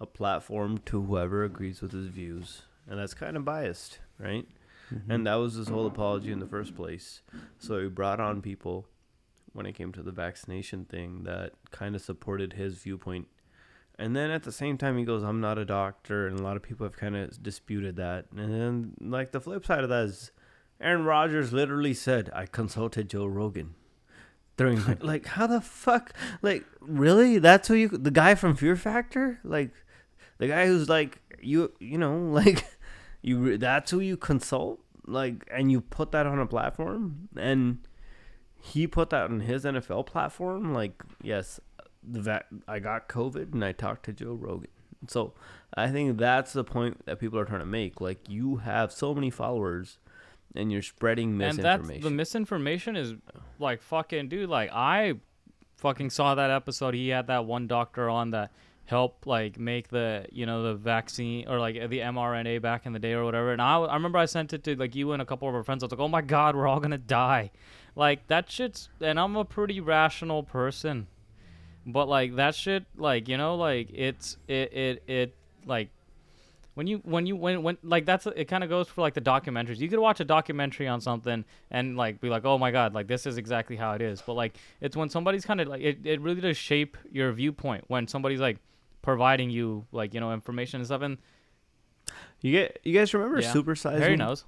a 0.00 0.06
platform 0.06 0.78
to 0.86 1.02
whoever 1.02 1.44
agrees 1.44 1.80
with 1.80 1.92
his 1.92 2.08
views. 2.08 2.62
And 2.88 2.98
that's 2.98 3.14
kind 3.14 3.36
of 3.36 3.44
biased, 3.44 4.00
right? 4.18 4.46
Mm-hmm. 4.92 5.10
And 5.10 5.26
that 5.26 5.34
was 5.36 5.54
his 5.54 5.68
whole 5.68 5.86
apology 5.86 6.32
in 6.32 6.40
the 6.40 6.46
first 6.46 6.74
place. 6.74 7.22
So 7.58 7.80
he 7.80 7.88
brought 7.88 8.20
on 8.20 8.42
people 8.42 8.86
when 9.52 9.66
it 9.66 9.74
came 9.74 9.92
to 9.92 10.02
the 10.02 10.12
vaccination 10.12 10.84
thing 10.84 11.24
that 11.24 11.52
kind 11.70 11.94
of 11.94 12.02
supported 12.02 12.54
his 12.54 12.78
viewpoint. 12.78 13.28
And 13.98 14.14
then 14.14 14.30
at 14.30 14.44
the 14.44 14.52
same 14.52 14.78
time, 14.78 14.96
he 14.96 15.04
goes, 15.04 15.22
I'm 15.22 15.40
not 15.40 15.58
a 15.58 15.64
doctor. 15.64 16.26
And 16.26 16.38
a 16.38 16.42
lot 16.42 16.56
of 16.56 16.62
people 16.62 16.86
have 16.86 16.96
kind 16.96 17.16
of 17.16 17.42
disputed 17.42 17.96
that. 17.96 18.26
And 18.36 18.52
then, 18.52 18.94
like, 19.00 19.32
the 19.32 19.40
flip 19.40 19.66
side 19.66 19.82
of 19.82 19.88
that 19.88 20.04
is 20.04 20.30
Aaron 20.80 21.04
Rodgers 21.04 21.52
literally 21.52 21.94
said, 21.94 22.30
I 22.32 22.46
consulted 22.46 23.10
Joe 23.10 23.26
Rogan. 23.26 23.74
During, 24.56 24.82
my, 24.84 24.96
like, 25.00 25.26
how 25.26 25.48
the 25.48 25.60
fuck? 25.60 26.12
Like, 26.42 26.64
really? 26.80 27.38
That's 27.38 27.66
who 27.66 27.74
you, 27.74 27.88
the 27.88 28.12
guy 28.12 28.36
from 28.36 28.54
Fear 28.54 28.76
Factor? 28.76 29.40
Like, 29.42 29.72
the 30.38 30.46
guy 30.46 30.66
who's 30.66 30.88
like, 30.88 31.18
you, 31.40 31.72
you 31.80 31.98
know, 31.98 32.16
like, 32.30 32.64
you 33.20 33.58
that's 33.58 33.90
who 33.90 33.98
you 34.00 34.16
consult 34.16 34.80
like 35.08 35.48
and 35.50 35.72
you 35.72 35.80
put 35.80 36.12
that 36.12 36.26
on 36.26 36.38
a 36.38 36.46
platform 36.46 37.28
and 37.36 37.78
he 38.60 38.86
put 38.86 39.10
that 39.10 39.24
on 39.30 39.40
his 39.40 39.64
NFL 39.64 40.06
platform 40.06 40.72
like 40.74 41.02
yes 41.22 41.60
the 42.02 42.20
va- 42.20 42.44
I 42.66 42.78
got 42.78 43.08
covid 43.08 43.52
and 43.52 43.64
I 43.64 43.72
talked 43.72 44.04
to 44.06 44.12
Joe 44.12 44.32
Rogan 44.34 44.68
so 45.06 45.34
I 45.74 45.88
think 45.88 46.18
that's 46.18 46.52
the 46.52 46.64
point 46.64 47.04
that 47.06 47.18
people 47.18 47.38
are 47.38 47.44
trying 47.44 47.60
to 47.60 47.66
make 47.66 48.00
like 48.00 48.28
you 48.28 48.56
have 48.56 48.92
so 48.92 49.14
many 49.14 49.30
followers 49.30 49.98
and 50.56 50.72
you're 50.72 50.82
spreading 50.82 51.36
misinformation. 51.36 51.80
And 51.80 51.90
that's 51.90 52.04
the 52.04 52.10
misinformation 52.10 52.96
is 52.96 53.14
like 53.58 53.82
fucking 53.82 54.28
dude. 54.28 54.48
Like 54.48 54.70
I 54.72 55.14
fucking 55.76 56.10
saw 56.10 56.34
that 56.34 56.50
episode. 56.50 56.94
He 56.94 57.08
had 57.10 57.26
that 57.28 57.44
one 57.44 57.66
doctor 57.66 58.08
on 58.08 58.30
that 58.32 58.50
helped 58.86 59.26
like 59.26 59.58
make 59.58 59.88
the 59.88 60.26
you 60.32 60.46
know 60.46 60.62
the 60.62 60.74
vaccine 60.74 61.46
or 61.46 61.60
like 61.60 61.74
the 61.74 61.98
mRNA 61.98 62.62
back 62.62 62.86
in 62.86 62.92
the 62.92 62.98
day 62.98 63.12
or 63.12 63.24
whatever. 63.24 63.52
And 63.52 63.62
I, 63.62 63.78
I 63.78 63.94
remember 63.94 64.18
I 64.18 64.24
sent 64.24 64.52
it 64.52 64.64
to 64.64 64.76
like 64.76 64.94
you 64.94 65.12
and 65.12 65.22
a 65.22 65.26
couple 65.26 65.48
of 65.48 65.54
our 65.54 65.62
friends. 65.62 65.82
I 65.82 65.86
was 65.86 65.92
like, 65.92 66.00
oh 66.00 66.08
my 66.08 66.22
god, 66.22 66.56
we're 66.56 66.66
all 66.66 66.80
gonna 66.80 66.98
die. 66.98 67.50
Like 67.98 68.28
that 68.28 68.48
shit's. 68.48 68.88
And 69.00 69.18
I'm 69.18 69.34
a 69.34 69.44
pretty 69.44 69.80
rational 69.80 70.44
person, 70.44 71.08
but 71.84 72.08
like 72.08 72.36
that 72.36 72.54
shit, 72.54 72.84
like 72.96 73.28
you 73.28 73.36
know, 73.36 73.56
like 73.56 73.88
it's 73.92 74.36
it 74.46 74.72
it 74.72 75.02
it 75.08 75.34
like 75.66 75.88
when 76.74 76.86
you 76.86 76.98
when 76.98 77.26
you 77.26 77.34
when 77.34 77.64
when 77.64 77.76
like 77.82 78.06
that's 78.06 78.24
it 78.28 78.44
kind 78.44 78.62
of 78.62 78.70
goes 78.70 78.86
for 78.86 79.00
like 79.00 79.14
the 79.14 79.20
documentaries 79.20 79.78
you 79.78 79.88
could 79.88 79.98
watch 79.98 80.20
a 80.20 80.24
documentary 80.24 80.86
on 80.86 81.00
something 81.00 81.44
and 81.72 81.96
like 81.96 82.20
be 82.20 82.28
like 82.28 82.44
oh 82.44 82.56
my 82.56 82.70
god 82.70 82.94
like 82.94 83.08
this 83.08 83.26
is 83.26 83.36
exactly 83.36 83.74
how 83.74 83.94
it 83.94 84.00
is 84.00 84.22
but 84.22 84.34
like 84.34 84.56
it's 84.80 84.96
when 84.96 85.08
somebody's 85.08 85.44
kind 85.44 85.60
of 85.60 85.66
like 85.66 85.82
it, 85.82 85.98
it 86.04 86.20
really 86.20 86.40
does 86.40 86.56
shape 86.56 86.96
your 87.10 87.32
viewpoint 87.32 87.82
when 87.88 88.06
somebody's 88.06 88.38
like 88.38 88.58
providing 89.02 89.50
you 89.50 89.84
like 89.90 90.14
you 90.14 90.20
know 90.20 90.32
information 90.32 90.78
and 90.78 90.86
stuff 90.86 91.02
and 91.02 91.18
you 92.42 92.52
get 92.52 92.78
you 92.84 92.94
guys 92.94 93.12
remember 93.12 93.40
Yeah. 93.40 93.52
super 93.52 93.74
size 93.74 93.98
harry 93.98 94.16
knows 94.16 94.44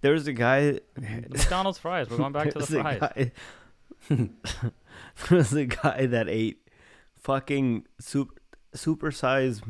there 0.00 0.12
was 0.12 0.26
a 0.26 0.32
guy 0.32 0.72
the 0.72 0.80
mcdonald's 1.30 1.78
fries 1.78 2.08
we're 2.10 2.16
going 2.16 2.32
back 2.32 2.50
to 2.52 2.58
the 2.58 2.66
fries 2.66 2.98
guy- 3.00 3.32
There's 5.28 5.52
a 5.52 5.66
guy 5.66 6.06
that 6.06 6.28
ate 6.28 6.66
fucking 7.18 7.86
super 8.00 8.34
super 8.72 9.10
size, 9.10 9.60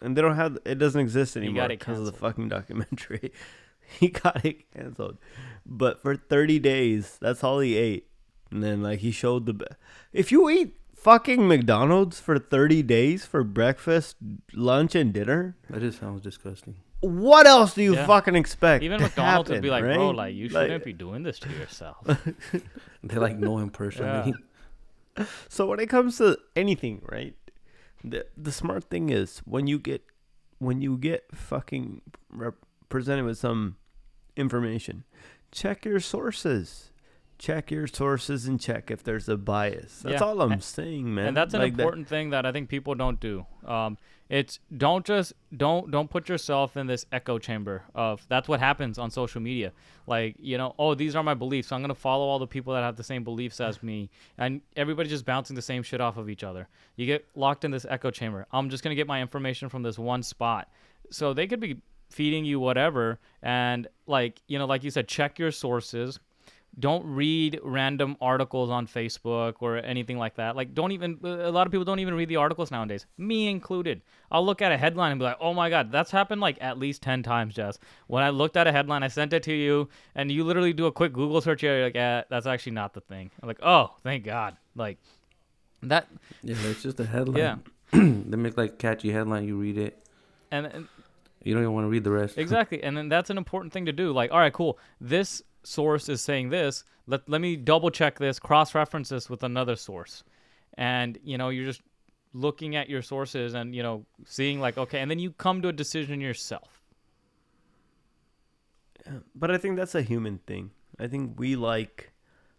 and 0.00 0.16
they 0.16 0.22
don't 0.22 0.36
have 0.36 0.58
it 0.64 0.76
doesn't 0.76 1.00
exist 1.00 1.36
anymore 1.36 1.68
because 1.68 1.98
of 1.98 2.04
the 2.04 2.12
fucking 2.12 2.48
documentary. 2.48 3.32
he 3.98 4.08
got 4.08 4.44
it 4.44 4.70
canceled, 4.72 5.18
but 5.66 6.00
for 6.02 6.14
30 6.16 6.58
days, 6.58 7.16
that's 7.20 7.42
all 7.42 7.60
he 7.60 7.76
ate, 7.76 8.08
and 8.50 8.62
then 8.62 8.82
like 8.82 9.00
he 9.00 9.10
showed 9.10 9.46
the. 9.46 9.66
If 10.12 10.30
you 10.30 10.48
eat 10.50 10.76
fucking 10.94 11.48
McDonald's 11.48 12.20
for 12.20 12.38
30 12.38 12.82
days 12.82 13.24
for 13.24 13.42
breakfast, 13.42 14.16
lunch, 14.52 14.94
and 14.94 15.12
dinner, 15.12 15.56
That 15.70 15.80
just 15.80 15.98
sounds 16.00 16.20
disgusting. 16.22 16.76
What 17.00 17.46
else 17.46 17.74
do 17.74 17.82
you 17.82 17.94
Yeah. 17.94 18.06
fucking 18.06 18.34
expect? 18.36 18.84
even 18.84 18.98
to 18.98 19.04
mcdonald's 19.04 19.50
would 19.50 19.62
be 19.62 19.70
like 19.70 19.84
right? 19.84 19.96
bro 19.96 20.10
like 20.10 20.34
you 20.34 20.48
shouldn't 20.48 20.84
be 20.84 20.92
doing 20.92 21.22
this 21.22 21.38
to 21.40 21.48
yourself 21.50 22.06
They 23.02 23.16
like 23.16 23.38
know 23.38 23.58
him 23.58 23.70
personally. 23.70 24.34
So 25.48 25.66
when 25.66 25.80
it 25.80 25.88
comes 25.88 26.18
to 26.18 26.38
anything, 26.54 27.02
right? 27.10 27.34
The 28.04 28.26
the 28.36 28.52
smart 28.52 28.84
thing 28.84 29.10
is 29.10 29.38
when 29.44 29.66
you 29.66 29.78
get 29.78 30.02
when 30.58 30.80
you 30.82 30.96
get 30.98 31.24
fucking 31.34 32.02
rep- 32.30 32.64
presented 32.88 33.24
with 33.24 33.38
some 33.38 33.76
information, 34.36 35.04
check 35.52 35.84
your 35.84 36.00
sources. 36.00 36.92
Check 37.38 37.70
your 37.70 37.86
sources 37.86 38.46
and 38.46 38.60
check 38.60 38.90
if 38.90 39.02
there's 39.02 39.26
a 39.28 39.36
bias. 39.38 40.00
That's 40.02 40.20
Yeah. 40.20 40.26
all 40.26 40.42
I'm 40.42 40.52
And- 40.52 40.62
saying, 40.62 41.14
man. 41.14 41.28
and 41.28 41.36
that's 41.36 41.54
an 41.54 41.60
Like 41.60 41.76
that- 41.76 41.82
important 41.82 42.06
thing 42.08 42.30
that 42.30 42.44
I 42.44 42.52
think 42.52 42.68
people 42.68 42.94
don't 42.94 43.18
do. 43.18 43.46
Um, 43.64 43.96
it's 44.30 44.60
don't 44.76 45.04
just 45.04 45.32
don't 45.56 45.90
don't 45.90 46.08
put 46.08 46.28
yourself 46.28 46.76
in 46.76 46.86
this 46.86 47.04
echo 47.10 47.36
chamber 47.36 47.82
of 47.96 48.24
that's 48.28 48.46
what 48.48 48.60
happens 48.60 48.96
on 48.96 49.10
social 49.10 49.40
media. 49.40 49.72
Like 50.06 50.36
you 50.38 50.56
know, 50.56 50.74
oh 50.78 50.94
these 50.94 51.16
are 51.16 51.22
my 51.24 51.34
beliefs, 51.34 51.68
so 51.68 51.76
I'm 51.76 51.82
gonna 51.82 51.96
follow 51.96 52.26
all 52.26 52.38
the 52.38 52.46
people 52.46 52.72
that 52.74 52.82
have 52.82 52.94
the 52.94 53.02
same 53.02 53.24
beliefs 53.24 53.60
as 53.60 53.82
me, 53.82 54.08
and 54.38 54.60
everybody's 54.76 55.10
just 55.10 55.24
bouncing 55.26 55.56
the 55.56 55.62
same 55.62 55.82
shit 55.82 56.00
off 56.00 56.16
of 56.16 56.30
each 56.30 56.44
other. 56.44 56.68
You 56.94 57.06
get 57.06 57.26
locked 57.34 57.64
in 57.64 57.72
this 57.72 57.84
echo 57.88 58.12
chamber. 58.12 58.46
I'm 58.52 58.70
just 58.70 58.84
gonna 58.84 58.94
get 58.94 59.08
my 59.08 59.20
information 59.20 59.68
from 59.68 59.82
this 59.82 59.98
one 59.98 60.22
spot. 60.22 60.68
So 61.10 61.34
they 61.34 61.48
could 61.48 61.58
be 61.58 61.78
feeding 62.08 62.44
you 62.44 62.60
whatever 62.60 63.18
and 63.42 63.88
like 64.06 64.42
you 64.48 64.58
know 64.58 64.66
like 64.66 64.82
you 64.82 64.90
said 64.90 65.06
check 65.06 65.38
your 65.38 65.52
sources 65.52 66.18
don't 66.78 67.04
read 67.04 67.60
random 67.62 68.16
articles 68.20 68.70
on 68.70 68.86
Facebook 68.86 69.56
or 69.60 69.78
anything 69.78 70.18
like 70.18 70.36
that. 70.36 70.56
Like, 70.56 70.74
don't 70.74 70.92
even, 70.92 71.18
a 71.22 71.50
lot 71.50 71.66
of 71.66 71.72
people 71.72 71.84
don't 71.84 71.98
even 71.98 72.14
read 72.14 72.28
the 72.28 72.36
articles 72.36 72.70
nowadays, 72.70 73.06
me 73.18 73.48
included. 73.48 74.02
I'll 74.30 74.44
look 74.46 74.62
at 74.62 74.72
a 74.72 74.78
headline 74.78 75.12
and 75.12 75.18
be 75.18 75.24
like, 75.24 75.36
oh 75.40 75.52
my 75.52 75.68
God, 75.68 75.90
that's 75.90 76.10
happened 76.10 76.40
like 76.40 76.58
at 76.60 76.78
least 76.78 77.02
10 77.02 77.22
times, 77.22 77.54
Jess. 77.54 77.78
When 78.06 78.22
I 78.22 78.30
looked 78.30 78.56
at 78.56 78.66
a 78.66 78.72
headline, 78.72 79.02
I 79.02 79.08
sent 79.08 79.32
it 79.32 79.42
to 79.44 79.52
you, 79.52 79.88
and 80.14 80.30
you 80.30 80.44
literally 80.44 80.72
do 80.72 80.86
a 80.86 80.92
quick 80.92 81.12
Google 81.12 81.40
search, 81.40 81.62
you're 81.62 81.84
like, 81.84 81.94
yeah, 81.94 82.22
that's 82.30 82.46
actually 82.46 82.72
not 82.72 82.94
the 82.94 83.00
thing. 83.00 83.30
I'm 83.42 83.48
like, 83.48 83.60
oh, 83.62 83.96
thank 84.02 84.24
God. 84.24 84.56
Like, 84.76 84.98
that, 85.82 86.08
Yeah, 86.42 86.56
it's 86.64 86.82
just 86.82 87.00
a 87.00 87.06
headline. 87.06 87.36
Yeah. 87.38 87.56
they 87.92 88.36
make 88.36 88.56
like 88.56 88.78
catchy 88.78 89.10
headline. 89.10 89.46
You 89.46 89.56
read 89.56 89.78
it. 89.78 89.98
and, 90.50 90.66
and 90.66 90.88
You 91.42 91.54
don't 91.54 91.62
even 91.62 91.74
want 91.74 91.84
to 91.86 91.88
read 91.88 92.04
the 92.04 92.10
rest. 92.10 92.38
exactly 92.38 92.82
and 92.82 92.96
then 92.96 93.08
that's 93.08 93.30
an 93.30 93.38
important 93.38 93.72
thing 93.72 93.86
to 93.86 93.92
do 93.92 94.12
like 94.12 94.30
all 94.30 94.38
right 94.38 94.52
cool 94.52 94.78
this 95.00 95.42
source 95.62 96.08
is 96.08 96.22
saying 96.22 96.50
this 96.50 96.84
let, 97.06 97.28
let 97.28 97.40
me 97.40 97.56
double 97.56 97.90
check 97.90 98.18
this 98.18 98.38
cross 98.38 98.74
reference 98.74 99.08
this 99.08 99.28
with 99.28 99.42
another 99.42 99.76
source 99.76 100.24
and 100.74 101.18
you 101.22 101.36
know 101.38 101.48
you're 101.48 101.66
just 101.66 101.82
looking 102.32 102.76
at 102.76 102.88
your 102.88 103.02
sources 103.02 103.54
and 103.54 103.74
you 103.74 103.82
know 103.82 104.06
seeing 104.24 104.60
like 104.60 104.78
okay 104.78 105.00
and 105.00 105.10
then 105.10 105.18
you 105.18 105.32
come 105.32 105.60
to 105.62 105.68
a 105.68 105.72
decision 105.72 106.20
yourself 106.20 106.80
But 109.34 109.50
I 109.50 109.58
think 109.58 109.76
that's 109.76 109.94
a 109.94 110.02
human 110.02 110.38
thing. 110.46 110.70
I 110.98 111.06
think 111.06 111.38
we 111.38 111.56
like 111.56 112.12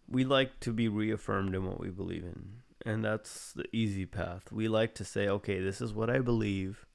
we 0.08 0.24
like 0.26 0.60
to 0.62 0.74
be 0.74 0.88
reaffirmed 0.88 1.56
in 1.56 1.66
what 1.66 1.80
we 1.80 1.90
believe 1.90 2.24
in. 2.24 2.62
And 2.86 3.06
that's 3.06 3.54
the 3.54 3.66
easy 3.72 4.06
path. 4.06 4.52
We 4.52 4.68
like 4.68 4.96
to 4.96 5.06
say, 5.06 5.28
okay, 5.28 5.60
this 5.62 5.82
is 5.82 5.94
what 5.94 6.10
I 6.10 6.20
believe. 6.20 6.86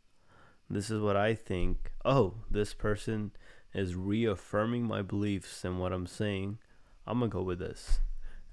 This 0.68 0.90
is 0.90 1.00
what 1.00 1.16
I 1.16 1.34
think. 1.34 1.92
Oh, 2.04 2.34
this 2.50 2.74
person 2.74 3.32
is 3.74 3.94
reaffirming 3.94 4.86
my 4.86 5.02
beliefs 5.02 5.64
and 5.64 5.78
what 5.78 5.92
I'm 5.92 6.06
saying. 6.06 6.58
I'm 7.06 7.18
going 7.18 7.30
to 7.30 7.34
go 7.36 7.42
with 7.42 7.58
this. 7.58 8.00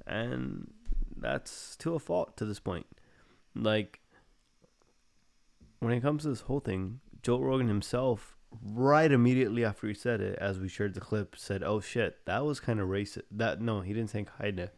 And 0.06 0.71
that's 1.17 1.76
to 1.78 1.95
a 1.95 1.99
fault 1.99 2.36
to 2.38 2.45
this 2.45 2.60
point. 2.60 2.86
Like 3.56 4.02
when 5.80 5.93
it 5.93 6.02
comes 6.02 6.23
to 6.23 6.30
this 6.30 6.41
whole 6.41 6.60
thing, 6.60 6.99
Joe 7.21 7.39
Rogan 7.39 7.67
himself 7.67 8.38
right 8.62 9.12
immediately 9.12 9.63
after 9.65 9.88
he 9.88 9.93
said 9.93 10.21
it, 10.21 10.38
as 10.39 10.60
we 10.60 10.67
shared 10.67 10.93
the 10.93 10.99
clip, 10.99 11.36
said, 11.38 11.63
"Oh 11.63 11.80
shit, 11.80 12.17
that 12.26 12.45
was 12.45 12.60
kind 12.60 12.80
of 12.80 12.88
racist." 12.89 13.21
That 13.32 13.62
no, 13.62 13.82
he 13.82 13.93
didn't 13.93 14.10
say 14.10 14.26
kinda. 14.41 14.71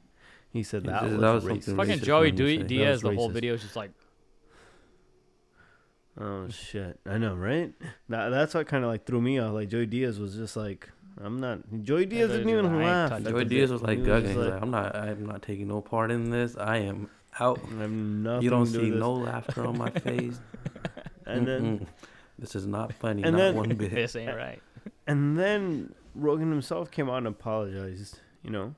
He 0.50 0.64
said 0.64 0.84
He 0.84 0.90
that 0.90 1.02
said 1.02 1.12
was, 1.14 1.22
that 1.22 1.32
was 1.34 1.44
racist. 1.46 1.76
fucking 1.76 2.00
racist 2.00 2.04
joey 2.04 2.32
when 2.32 2.38
you 2.38 2.46
Di- 2.46 2.54
say 2.56 2.58
that 2.60 2.68
diaz 2.68 3.02
the 3.02 3.12
whole 3.16 3.30
video 3.30 3.54
is 3.56 3.62
just 3.62 3.76
like 3.76 3.92
Oh 6.20 6.48
shit, 6.50 7.00
I 7.06 7.18
know, 7.18 7.36
right? 7.36 7.74
That, 8.10 8.30
that's 8.30 8.54
what 8.54 8.68
kind 8.68 8.84
of 8.84 8.90
like 8.90 9.06
threw 9.06 9.20
me 9.22 9.38
off. 9.40 9.54
Like 9.54 9.68
Joey 9.70 9.86
Diaz 9.86 10.18
was 10.20 10.36
just 10.36 10.56
like, 10.56 10.90
"I'm 11.22 11.42
not." 11.42 11.60
Joey 11.84 12.06
Diaz 12.06 12.30
didn't 12.32 12.50
even 12.50 12.66
like, 12.66 12.86
I 12.86 12.86
laugh. 12.86 13.10
touching 13.10 13.26
Joey 13.28 13.44
the 13.44 13.50
Diaz 13.50 13.72
was 13.72 13.82
like 13.82 14.00
He 14.00 14.06
gugging. 14.06 14.36
like, 14.38 14.62
I'm 14.62 14.72
not. 14.72 14.96
I'm 14.96 15.26
not 15.26 15.42
taking 15.42 15.68
no 15.68 15.82
part 15.82 16.12
in 16.12 16.30
this. 16.30 16.56
I 16.56 16.78
am 16.78 17.10
out. 17.40 17.60
I 17.78 17.82
have 17.82 17.92
nothing 17.92 18.44
You 18.44 18.50
don't 18.50 18.66
to 18.68 18.72
do 18.72 18.80
see 18.86 18.92
with 18.92 19.00
no 19.00 19.14
laughter 19.14 19.66
on 19.68 19.78
my 19.78 19.90
face. 20.06 20.40
this. 20.40 20.94
And 21.26 21.46
then, 21.48 21.88
this 22.40 22.56
is 22.56 22.66
not 22.66 22.94
funny. 22.94 23.24
and 23.24 23.34
not 23.34 23.38
then- 23.40 23.56
one 23.56 23.70
bit. 23.76 23.92
this 23.92 24.16
ain't 24.16 24.36
right 24.36 24.62
and 25.08 25.38
then 25.38 25.94
Rogan 26.16 26.50
himself 26.50 26.90
came 26.92 27.10
out 27.10 27.18
and 27.18 27.28
apologized. 27.28 28.20
You 28.44 28.52
know, 28.52 28.76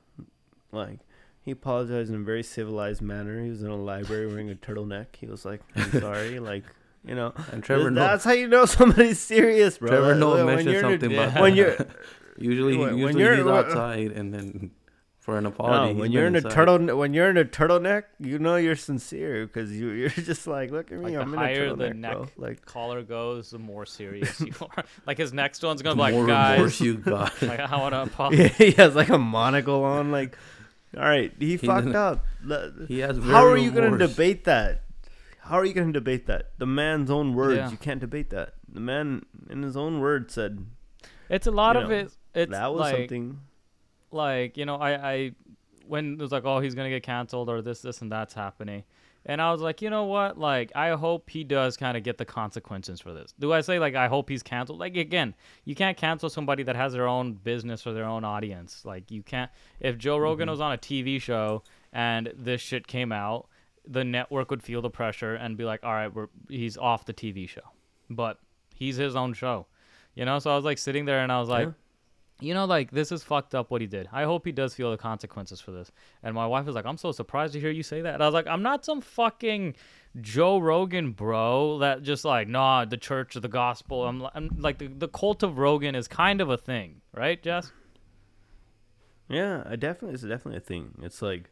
like 0.72 0.98
he 1.42 1.52
apologized 1.52 2.10
in 2.10 2.16
a 2.16 2.24
very 2.24 2.42
civilized 2.42 3.00
manner. 3.00 3.42
He 3.44 3.48
was 3.50 3.62
in 3.62 3.70
a 3.70 3.76
library 3.76 4.26
wearing 4.26 4.50
a 4.50 4.54
turtleneck. 4.54 5.06
He 5.16 5.26
was 5.26 5.44
like, 5.44 5.60
"I'm 5.76 5.92
sorry," 6.00 6.40
like. 6.40 6.64
You 7.04 7.14
know, 7.14 7.32
And 7.52 7.62
Trevor 7.62 7.90
Noah. 7.90 8.04
that's 8.08 8.24
how 8.24 8.32
you 8.32 8.48
know 8.48 8.64
somebody's 8.78 9.18
serious, 9.20 9.78
bro. 9.78 9.88
Trevor 9.88 10.08
That- 10.14 10.20
Noah 10.20 10.36
when 10.44 10.46
mentioned 10.56 10.72
you're 10.72 10.80
something 10.82 11.12
about 11.14 11.32
Yeah. 11.34 11.40
when 11.40 11.54
that. 11.54 11.58
you're 11.58 11.86
usually 12.38 12.76
when- 12.76 12.88
when 12.90 12.98
usually 12.98 13.22
you're- 13.24 13.36
he's 13.36 13.44
when- 13.44 13.54
outside 13.54 14.10
and 14.12 14.34
then 14.34 14.70
for 15.20 15.36
an 15.36 15.44
apology. 15.46 15.92
No, 15.94 16.00
when 16.00 16.10
you're 16.10 16.26
in 16.26 16.36
a 16.36 16.40
turtle, 16.40 16.96
when 16.96 17.12
you're 17.12 17.28
in 17.28 17.36
a 17.36 17.44
turtleneck, 17.44 18.04
you 18.18 18.38
know 18.38 18.56
you're 18.56 18.76
sincere 18.76 19.46
because 19.46 19.70
you 19.70 19.90
you're 19.90 20.08
just 20.30 20.46
like, 20.46 20.70
look 20.70 20.90
at 20.90 20.98
me, 20.98 21.04
like 21.04 21.22
I'm 21.22 21.34
in 21.34 21.38
a 21.38 21.42
higher 21.42 21.68
turtleneck, 21.68 21.78
the 21.88 21.94
neck 21.94 22.12
bro. 22.14 22.26
Like, 22.38 22.64
collar 22.64 23.02
goes 23.02 23.50
the 23.50 23.58
more 23.58 23.84
serious 23.84 24.40
you 24.40 24.52
are 24.62 24.84
like 25.06 25.18
his 25.18 25.32
next 25.34 25.62
one's 25.62 25.82
gonna 25.82 25.96
be 25.96 26.00
like 26.00 26.14
more 26.14 26.24
remorse 26.24 26.78
guys 26.78 26.80
you 26.80 26.94
got. 26.96 27.42
like 27.42 27.60
i 27.60 27.76
want 27.76 27.92
to 27.92 28.02
apologize 28.04 28.56
he 28.56 28.70
has 28.72 28.94
like 28.94 29.10
a 29.10 29.18
monocle 29.18 29.84
on. 29.84 30.10
Like, 30.10 30.36
all 30.96 31.02
right, 31.04 31.30
he, 31.38 31.58
fucked 31.58 31.94
up. 31.94 32.24
He 32.88 33.00
has. 33.00 33.18
How 33.18 33.44
are 33.46 33.58
you 33.58 33.70
gonna 33.70 33.98
debate 33.98 34.44
that? 34.44 34.80
How 35.48 35.58
are 35.58 35.64
you 35.64 35.74
gonna 35.74 35.92
debate 35.92 36.26
that? 36.26 36.50
The 36.58 36.66
man's 36.66 37.10
own 37.10 37.34
words. 37.34 37.56
Yeah. 37.56 37.70
You 37.70 37.76
can't 37.76 38.00
debate 38.00 38.30
that. 38.30 38.54
The 38.68 38.80
man, 38.80 39.24
in 39.50 39.62
his 39.62 39.76
own 39.76 40.00
words, 40.00 40.34
said 40.34 40.64
it's 41.28 41.46
a 41.46 41.50
lot 41.50 41.76
You 41.76 41.82
of 41.82 41.88
know, 41.88 41.94
it 41.96 42.12
it's 42.34 42.52
that 42.52 42.72
was 42.72 42.80
like 42.80 42.96
something. 42.96 43.40
like 44.10 44.56
you 44.56 44.64
know 44.64 44.76
i 44.76 45.12
i 45.12 45.32
when 45.86 46.14
it 46.14 46.18
was 46.18 46.32
like 46.32 46.44
oh 46.44 46.60
he's 46.60 46.74
gonna 46.74 46.88
get 46.90 47.02
canceled 47.02 47.48
or 47.48 47.60
this 47.62 47.80
this 47.82 48.00
and 48.02 48.10
that's 48.12 48.34
happening 48.34 48.84
and 49.26 49.40
i 49.42 49.50
was 49.50 49.60
like 49.60 49.80
you 49.82 49.90
know 49.90 50.04
what 50.04 50.38
like 50.38 50.70
i 50.74 50.90
hope 50.90 51.28
he 51.30 51.44
does 51.44 51.76
kind 51.76 51.96
of 51.96 52.02
get 52.02 52.16
the 52.18 52.24
consequences 52.24 53.00
for 53.00 53.12
this 53.12 53.32
do 53.38 53.52
i 53.52 53.60
say 53.60 53.78
like 53.78 53.94
i 53.94 54.06
hope 54.08 54.28
he's 54.28 54.42
canceled 54.42 54.78
like 54.78 54.96
again 54.96 55.34
you 55.64 55.74
can't 55.74 55.96
cancel 55.96 56.28
somebody 56.30 56.62
that 56.62 56.76
has 56.76 56.92
their 56.92 57.08
own 57.08 57.32
business 57.32 57.86
or 57.86 57.92
their 57.94 58.04
own 58.04 58.24
audience 58.24 58.82
like 58.84 59.10
you 59.10 59.22
can't 59.22 59.50
if 59.80 59.96
joe 59.98 60.16
rogan 60.18 60.46
Mm-hmm. 60.46 60.50
was 60.52 60.60
on 60.60 60.72
a 60.72 60.78
tv 60.78 61.20
show 61.20 61.62
and 61.92 62.32
this 62.36 62.60
shit 62.60 62.86
came 62.86 63.12
out 63.12 63.48
the 63.90 64.04
network 64.04 64.50
would 64.50 64.62
feel 64.62 64.82
the 64.82 64.90
pressure 64.90 65.34
and 65.34 65.56
be 65.56 65.64
like 65.64 65.80
all 65.82 65.92
right 65.92 66.14
we're 66.14 66.28
he's 66.48 66.76
off 66.76 67.04
the 67.06 67.14
tv 67.14 67.48
show 67.48 67.62
but 68.10 68.38
he's 68.74 68.96
his 68.96 69.16
own 69.16 69.32
show 69.32 69.66
you 70.14 70.24
know 70.24 70.38
so 70.38 70.50
i 70.52 70.56
was 70.56 70.64
like 70.64 70.78
sitting 70.78 71.04
there 71.06 71.20
and 71.20 71.32
i 71.32 71.40
was 71.40 71.48
like 71.48 71.66
Yeah. 71.68 71.72
you 72.48 72.54
know, 72.54 72.66
like 72.66 72.90
this 72.92 73.10
is 73.10 73.22
fucked 73.24 73.54
up 73.54 73.68
what 73.72 73.80
he 73.80 73.88
did. 73.88 74.08
I 74.12 74.22
hope 74.22 74.46
he 74.46 74.52
does 74.52 74.72
feel 74.72 74.92
the 74.92 74.96
consequences 74.96 75.60
for 75.60 75.72
this. 75.72 75.90
And 76.22 76.36
my 76.36 76.46
wife 76.46 76.66
was 76.66 76.76
like, 76.76 76.86
I'm 76.86 76.96
so 76.96 77.10
surprised 77.10 77.52
to 77.54 77.58
hear 77.60 77.72
you 77.72 77.82
say 77.82 78.00
that. 78.02 78.14
And 78.14 78.22
I 78.22 78.26
was 78.26 78.32
like, 78.32 78.46
I'm 78.46 78.62
not 78.62 78.84
some 78.84 79.00
fucking 79.00 79.74
Joe 80.20 80.58
Rogan 80.60 81.10
bro 81.10 81.78
that 81.78 82.04
just 82.04 82.24
like, 82.24 82.46
nah, 82.46 82.84
the 82.84 82.96
church 82.96 83.34
of 83.34 83.42
the 83.42 83.48
gospel. 83.48 84.06
I'm, 84.06 84.24
I'm 84.36 84.50
like, 84.56 84.78
the, 84.78 84.86
the 84.86 85.08
cult 85.08 85.42
of 85.42 85.58
Rogan 85.58 85.96
is 85.96 86.06
kind 86.06 86.40
of 86.40 86.48
a 86.48 86.56
thing, 86.56 87.00
right, 87.12 87.42
Jess? 87.42 87.72
Yeah, 89.28 89.64
definitely 89.76 90.14
it's 90.14 90.22
definitely 90.22 90.58
a 90.58 90.60
thing. 90.60 90.94
It's 91.02 91.20
like 91.20 91.50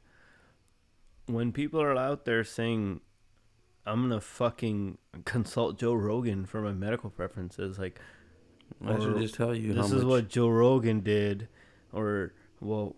when 1.26 1.52
people 1.52 1.80
are 1.80 1.96
out 1.96 2.24
there 2.24 2.44
saying 2.44 3.00
I'm 3.84 4.02
gonna 4.02 4.20
fucking 4.20 4.98
consult 5.24 5.78
Joe 5.78 5.94
Rogan 5.94 6.44
for 6.46 6.60
my 6.60 6.72
medical 6.72 7.10
preferences, 7.10 7.78
like 7.78 8.00
I 8.84 8.98
should 8.98 9.18
just 9.18 9.34
tell 9.34 9.54
you 9.54 9.72
this 9.74 9.86
is 9.86 9.92
much. 9.92 10.04
what 10.04 10.28
Joe 10.28 10.48
Rogan 10.48 11.00
did, 11.00 11.48
or 11.92 12.32
well, 12.60 12.96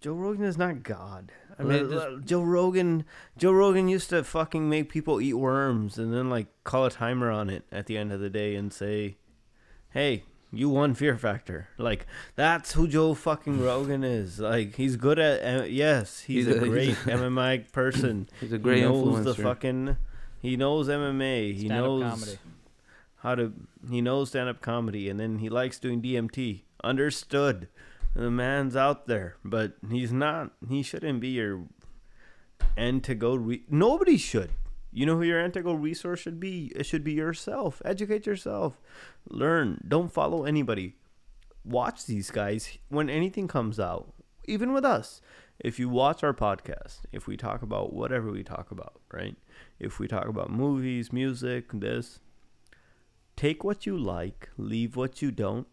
Joe 0.00 0.14
Rogan 0.14 0.44
is 0.44 0.58
not 0.58 0.82
God. 0.82 1.30
I 1.58 1.62
mean, 1.62 1.90
just- 1.90 2.24
Joe 2.24 2.42
Rogan, 2.42 3.04
Joe 3.36 3.52
Rogan 3.52 3.88
used 3.88 4.08
to 4.10 4.24
fucking 4.24 4.68
make 4.68 4.88
people 4.88 5.20
eat 5.20 5.34
worms 5.34 5.98
and 5.98 6.12
then 6.12 6.28
like 6.30 6.46
call 6.64 6.86
a 6.86 6.90
timer 6.90 7.30
on 7.30 7.50
it 7.50 7.64
at 7.70 7.86
the 7.86 7.96
end 7.98 8.12
of 8.12 8.18
the 8.20 8.30
day 8.30 8.56
and 8.56 8.72
say, 8.72 9.16
"Hey, 9.90 10.24
you 10.52 10.68
won 10.68 10.94
Fear 10.94 11.16
Factor." 11.18 11.68
Like 11.78 12.06
that's 12.36 12.72
who 12.72 12.86
Joe 12.88 13.14
fucking 13.14 13.60
Rogan 13.64 14.04
is. 14.04 14.38
Like 14.40 14.76
he's 14.76 14.96
good 14.96 15.18
at 15.18 15.60
uh, 15.60 15.64
yes, 15.64 16.20
he's, 16.20 16.46
He's 16.46 16.54
a, 16.56 16.58
a- 16.58 16.64
he's 16.64 16.68
great 16.70 16.88
a- 16.90 16.94
MMA 17.18 17.72
person. 17.72 18.28
He's 18.40 18.52
a 18.52 18.58
great 18.58 18.78
he 18.78 18.82
knows 18.84 19.04
influencer. 19.18 19.24
the 19.24 19.34
fucking. 19.42 19.96
He 20.42 20.56
knows 20.56 20.88
MMA. 20.88 21.52
He 21.54 21.66
Stand-up 21.66 21.84
knows 21.84 22.02
comedy. 22.10 22.38
how 23.18 23.34
to. 23.34 23.52
He 23.90 24.00
knows 24.00 24.28
stand 24.30 24.48
up 24.48 24.60
comedy, 24.62 25.08
and 25.08 25.20
then 25.20 25.38
he 25.38 25.48
likes 25.50 25.78
doing 25.78 26.00
DMT. 26.00 26.62
Understood. 26.82 27.68
The 28.14 28.30
man's 28.30 28.74
out 28.74 29.06
there, 29.06 29.36
but 29.44 29.74
he's 29.90 30.12
not. 30.12 30.50
He 30.68 30.82
shouldn't 30.82 31.20
be 31.20 31.28
your 31.28 31.64
end 32.76 33.04
to 33.04 33.14
go. 33.14 33.34
Re- 33.34 33.62
Nobody 33.68 34.16
should. 34.16 34.50
You 34.92 35.06
know 35.06 35.16
who 35.16 35.22
your 35.22 35.40
integral 35.40 35.78
resource 35.78 36.20
should 36.20 36.40
be? 36.40 36.72
It 36.74 36.84
should 36.84 37.04
be 37.04 37.12
yourself. 37.12 37.80
Educate 37.84 38.26
yourself. 38.26 38.80
Learn. 39.28 39.80
Don't 39.86 40.12
follow 40.12 40.44
anybody. 40.44 40.96
Watch 41.64 42.06
these 42.06 42.30
guys 42.30 42.78
when 42.88 43.08
anything 43.08 43.46
comes 43.46 43.78
out. 43.78 44.12
Even 44.46 44.72
with 44.72 44.84
us, 44.84 45.20
if 45.60 45.78
you 45.78 45.88
watch 45.88 46.24
our 46.24 46.32
podcast, 46.32 47.00
if 47.12 47.26
we 47.26 47.36
talk 47.36 47.62
about 47.62 47.92
whatever 47.92 48.32
we 48.32 48.42
talk 48.42 48.70
about, 48.70 49.00
right? 49.12 49.36
If 49.78 49.98
we 49.98 50.08
talk 50.08 50.26
about 50.26 50.50
movies, 50.50 51.12
music, 51.12 51.66
this, 51.72 52.18
take 53.36 53.62
what 53.62 53.86
you 53.86 53.96
like, 53.96 54.50
leave 54.56 54.96
what 54.96 55.22
you 55.22 55.30
don't, 55.30 55.66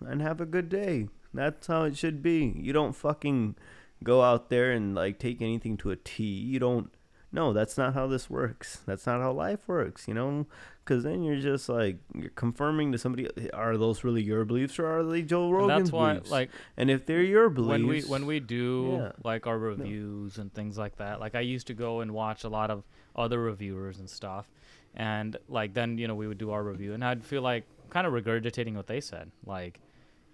and 0.00 0.20
have 0.20 0.40
a 0.40 0.46
good 0.46 0.68
day. 0.68 1.08
That's 1.32 1.66
how 1.66 1.84
it 1.84 1.96
should 1.96 2.22
be. 2.22 2.54
You 2.56 2.72
don't 2.72 2.94
fucking 2.94 3.56
go 4.02 4.22
out 4.22 4.50
there 4.50 4.72
and 4.72 4.94
like 4.94 5.18
take 5.18 5.40
anything 5.40 5.76
to 5.78 5.90
a 5.90 5.96
T. 5.96 6.24
You 6.24 6.58
don't. 6.58 6.90
No, 7.34 7.52
that's 7.52 7.76
not 7.76 7.94
how 7.94 8.06
this 8.06 8.30
works. 8.30 8.78
That's 8.86 9.06
not 9.06 9.20
how 9.20 9.32
life 9.32 9.66
works, 9.66 10.06
you 10.08 10.14
know? 10.14 10.46
Because 10.84 11.02
then 11.02 11.22
you're 11.24 11.40
just 11.40 11.68
like, 11.68 11.96
you're 12.14 12.30
confirming 12.30 12.92
to 12.92 12.98
somebody, 12.98 13.28
are 13.52 13.76
those 13.76 14.04
really 14.04 14.22
your 14.22 14.44
beliefs 14.44 14.78
or 14.78 14.86
are 14.86 15.02
they 15.02 15.22
Joe 15.22 15.46
And 15.46 15.52
Rogan's 15.54 15.82
that's 15.90 15.92
why, 15.92 16.12
beliefs? 16.14 16.30
like, 16.30 16.50
and 16.76 16.90
if 16.90 17.06
they're 17.06 17.22
your 17.22 17.48
beliefs, 17.50 17.70
when 17.70 17.86
we 17.88 18.00
when 18.02 18.26
we 18.26 18.38
do 18.40 19.00
Yeah. 19.02 19.12
like 19.24 19.46
our 19.46 19.58
reviews 19.58 20.38
and 20.38 20.52
things 20.54 20.78
like 20.78 20.96
that 20.98 21.20
like 21.20 21.34
i 21.34 21.40
used 21.40 21.66
to 21.68 21.74
go 21.74 22.00
and 22.00 22.12
watch 22.12 22.44
a 22.44 22.48
lot 22.48 22.70
of 22.70 22.84
other 23.16 23.40
reviewers 23.42 23.98
and 23.98 24.08
stuff 24.08 24.46
and 24.94 25.36
like 25.48 25.74
then 25.74 25.98
you 25.98 26.06
know 26.06 26.14
we 26.14 26.28
would 26.28 26.38
do 26.38 26.50
our 26.50 26.62
review 26.62 26.92
and 26.94 27.04
i'd 27.04 27.24
feel 27.24 27.42
like 27.42 27.64
kind 27.90 28.06
of 28.06 28.12
regurgitating 28.12 28.74
what 28.74 28.86
they 28.88 29.00
said. 29.00 29.30
Like, 29.46 29.80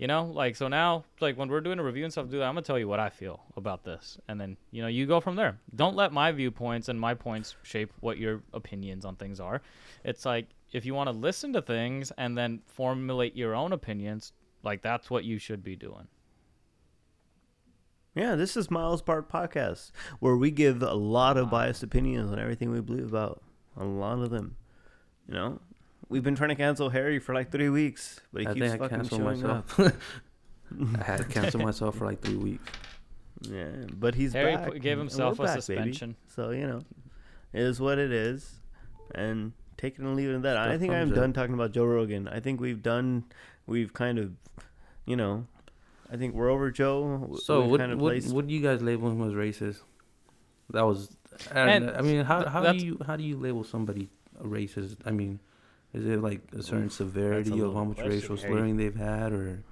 you 0.01 0.07
know, 0.07 0.25
like 0.25 0.57
so 0.57 0.67
now, 0.67 1.05
like 1.21 1.37
when 1.37 1.51
we're 1.51 1.61
doing 1.61 1.79
a 1.79 1.83
review 1.85 2.05
and 2.05 2.13
stuff, 2.13 2.31
dude, 2.31 2.41
I'm 2.41 2.55
gonna 2.55 2.63
tell 2.63 2.79
you 2.79 2.89
what 2.89 2.99
I 2.99 3.11
feel 3.11 3.39
about 3.55 3.85
this, 3.85 4.17
and 4.29 4.41
then 4.41 4.57
you 4.71 4.81
know 4.81 4.89
you 4.89 5.05
go 5.05 5.21
from 5.21 5.37
there. 5.37 5.59
Don't 5.77 5.95
let 5.95 6.11
my 6.11 6.33
viewpoints 6.33 6.89
and 6.89 6.99
my 6.99 7.13
points 7.13 7.55
shape 7.63 7.93
what 8.01 8.17
your 8.17 8.43
opinions 8.55 9.05
on 9.05 9.17
things 9.17 9.41
are. 9.41 9.61
It's 10.03 10.25
like 10.25 10.47
if 10.73 10.87
you 10.87 10.95
want 10.95 11.09
to 11.09 11.13
listen 11.13 11.53
to 11.53 11.61
things 11.61 12.13
and 12.17 12.37
then 12.37 12.63
formulate 12.67 13.37
your 13.37 13.55
own 13.55 13.75
opinions, 13.75 14.33
like 14.63 14.81
that's 14.81 15.11
what 15.11 15.25
you 15.25 15.37
should 15.39 15.63
be 15.63 15.77
doing. 15.77 16.09
Yeah, 18.15 18.37
this 18.37 18.57
is 18.57 18.71
Miles 18.71 19.03
Bart 19.03 19.31
Podcast, 19.31 19.91
where 20.19 20.35
we 20.35 20.51
give 20.51 20.83
a 20.83 20.95
lot 20.95 21.37
of 21.37 21.51
biased 21.51 21.83
opinions 21.83 22.33
on 22.33 22.39
everything 22.39 22.71
we 22.71 22.81
believe 22.81 23.07
about. 23.07 23.43
A 23.77 23.85
lot 23.85 24.21
of 24.21 24.31
them. 24.31 24.57
You 25.29 25.35
know? 25.35 25.61
We've 26.11 26.23
been 26.23 26.35
trying 26.35 26.51
to 26.51 26.55
cancel 26.57 26.91
Harry 26.91 27.19
for 27.21 27.35
like 27.35 27.51
three 27.51 27.71
weeks, 27.71 28.21
but 28.33 28.43
he 28.43 28.49
I 28.49 28.53
keeps 28.55 28.67
think 28.71 28.75
I 28.75 28.85
fucking 28.85 28.97
canceled 28.99 29.21
showing 29.23 29.41
myself. 29.41 29.81
up. 29.81 29.93
I 31.01 31.03
had 31.05 31.17
to 31.19 31.25
cancel 31.25 31.61
myself 31.61 31.97
for 31.97 32.05
like 32.05 32.21
three 32.21 32.37
weeks. 32.37 32.65
Yeah, 33.43 33.71
but 33.95 34.15
he's 34.15 34.33
Harry 34.35 34.57
back. 34.57 34.73
put- 34.73 34.83
gave 34.83 34.99
and 34.99 35.09
himself 35.09 35.39
a 35.39 35.45
back, 35.45 35.55
baby. 35.55 35.61
suspension. 35.63 36.17
So, 36.27 36.51
you 36.51 36.67
know, 36.67 36.81
it 37.53 37.63
is 37.63 37.81
what 37.81 37.99
it 37.99 38.13
is. 38.13 38.61
And 39.15 39.53
take 39.79 39.95
it 39.95 40.01
and 40.01 40.15
leave 40.15 40.29
it 40.29 40.35
at 40.35 40.43
that. 40.43 40.57
I 40.59 40.77
think 40.79 40.93
I'm 40.93 41.07
comes 41.09 41.19
done 41.19 41.33
talking 41.33 41.55
about 41.55 41.73
Joe 41.73 41.85
Rogan. 41.87 42.29
I 42.29 42.41
think 42.41 42.61
we've 42.61 42.83
done, 42.83 43.25
we've 43.67 43.93
kind 43.93 44.19
of, 44.19 44.33
you 45.07 45.17
know, 45.17 45.47
I 46.13 46.17
think 46.17 46.35
we're 46.35 46.51
over 46.51 46.71
Joe. 46.71 47.37
So 47.43 47.63
We've 47.63 47.71
what, 47.71 47.81
kind 47.81 47.93
of 47.93 48.01
what, 48.01 48.11
placed- 48.11 48.35
what 48.35 48.47
do 48.47 48.53
you 48.55 48.61
guys 48.61 48.83
label 48.83 49.11
him 49.11 49.23
as 49.23 49.33
racist? 49.33 49.79
That 50.71 50.83
was, 50.83 51.17
And 51.53 51.85
and 51.87 51.97
I 51.97 52.01
mean, 52.03 52.25
how 52.25 52.47
how 52.49 52.73
do 52.73 52.79
you 52.85 52.99
how 53.07 53.17
do 53.17 53.23
you 53.25 53.37
label 53.37 53.65
somebody 53.65 54.09
a 54.39 54.45
racist? 54.45 54.97
I 55.07 55.11
mean, 55.13 55.41
is 55.93 56.07
it 56.07 56.23
like 56.23 56.41
a 56.57 56.63
certain 56.63 56.91
severity 56.91 57.59
of 57.61 57.75
how 57.75 57.85
much 57.85 57.99
racial 57.99 58.37
Harry. 58.37 58.53
slurring 58.53 58.77
they've 58.77 58.95
had, 58.95 59.33
or 59.33 59.63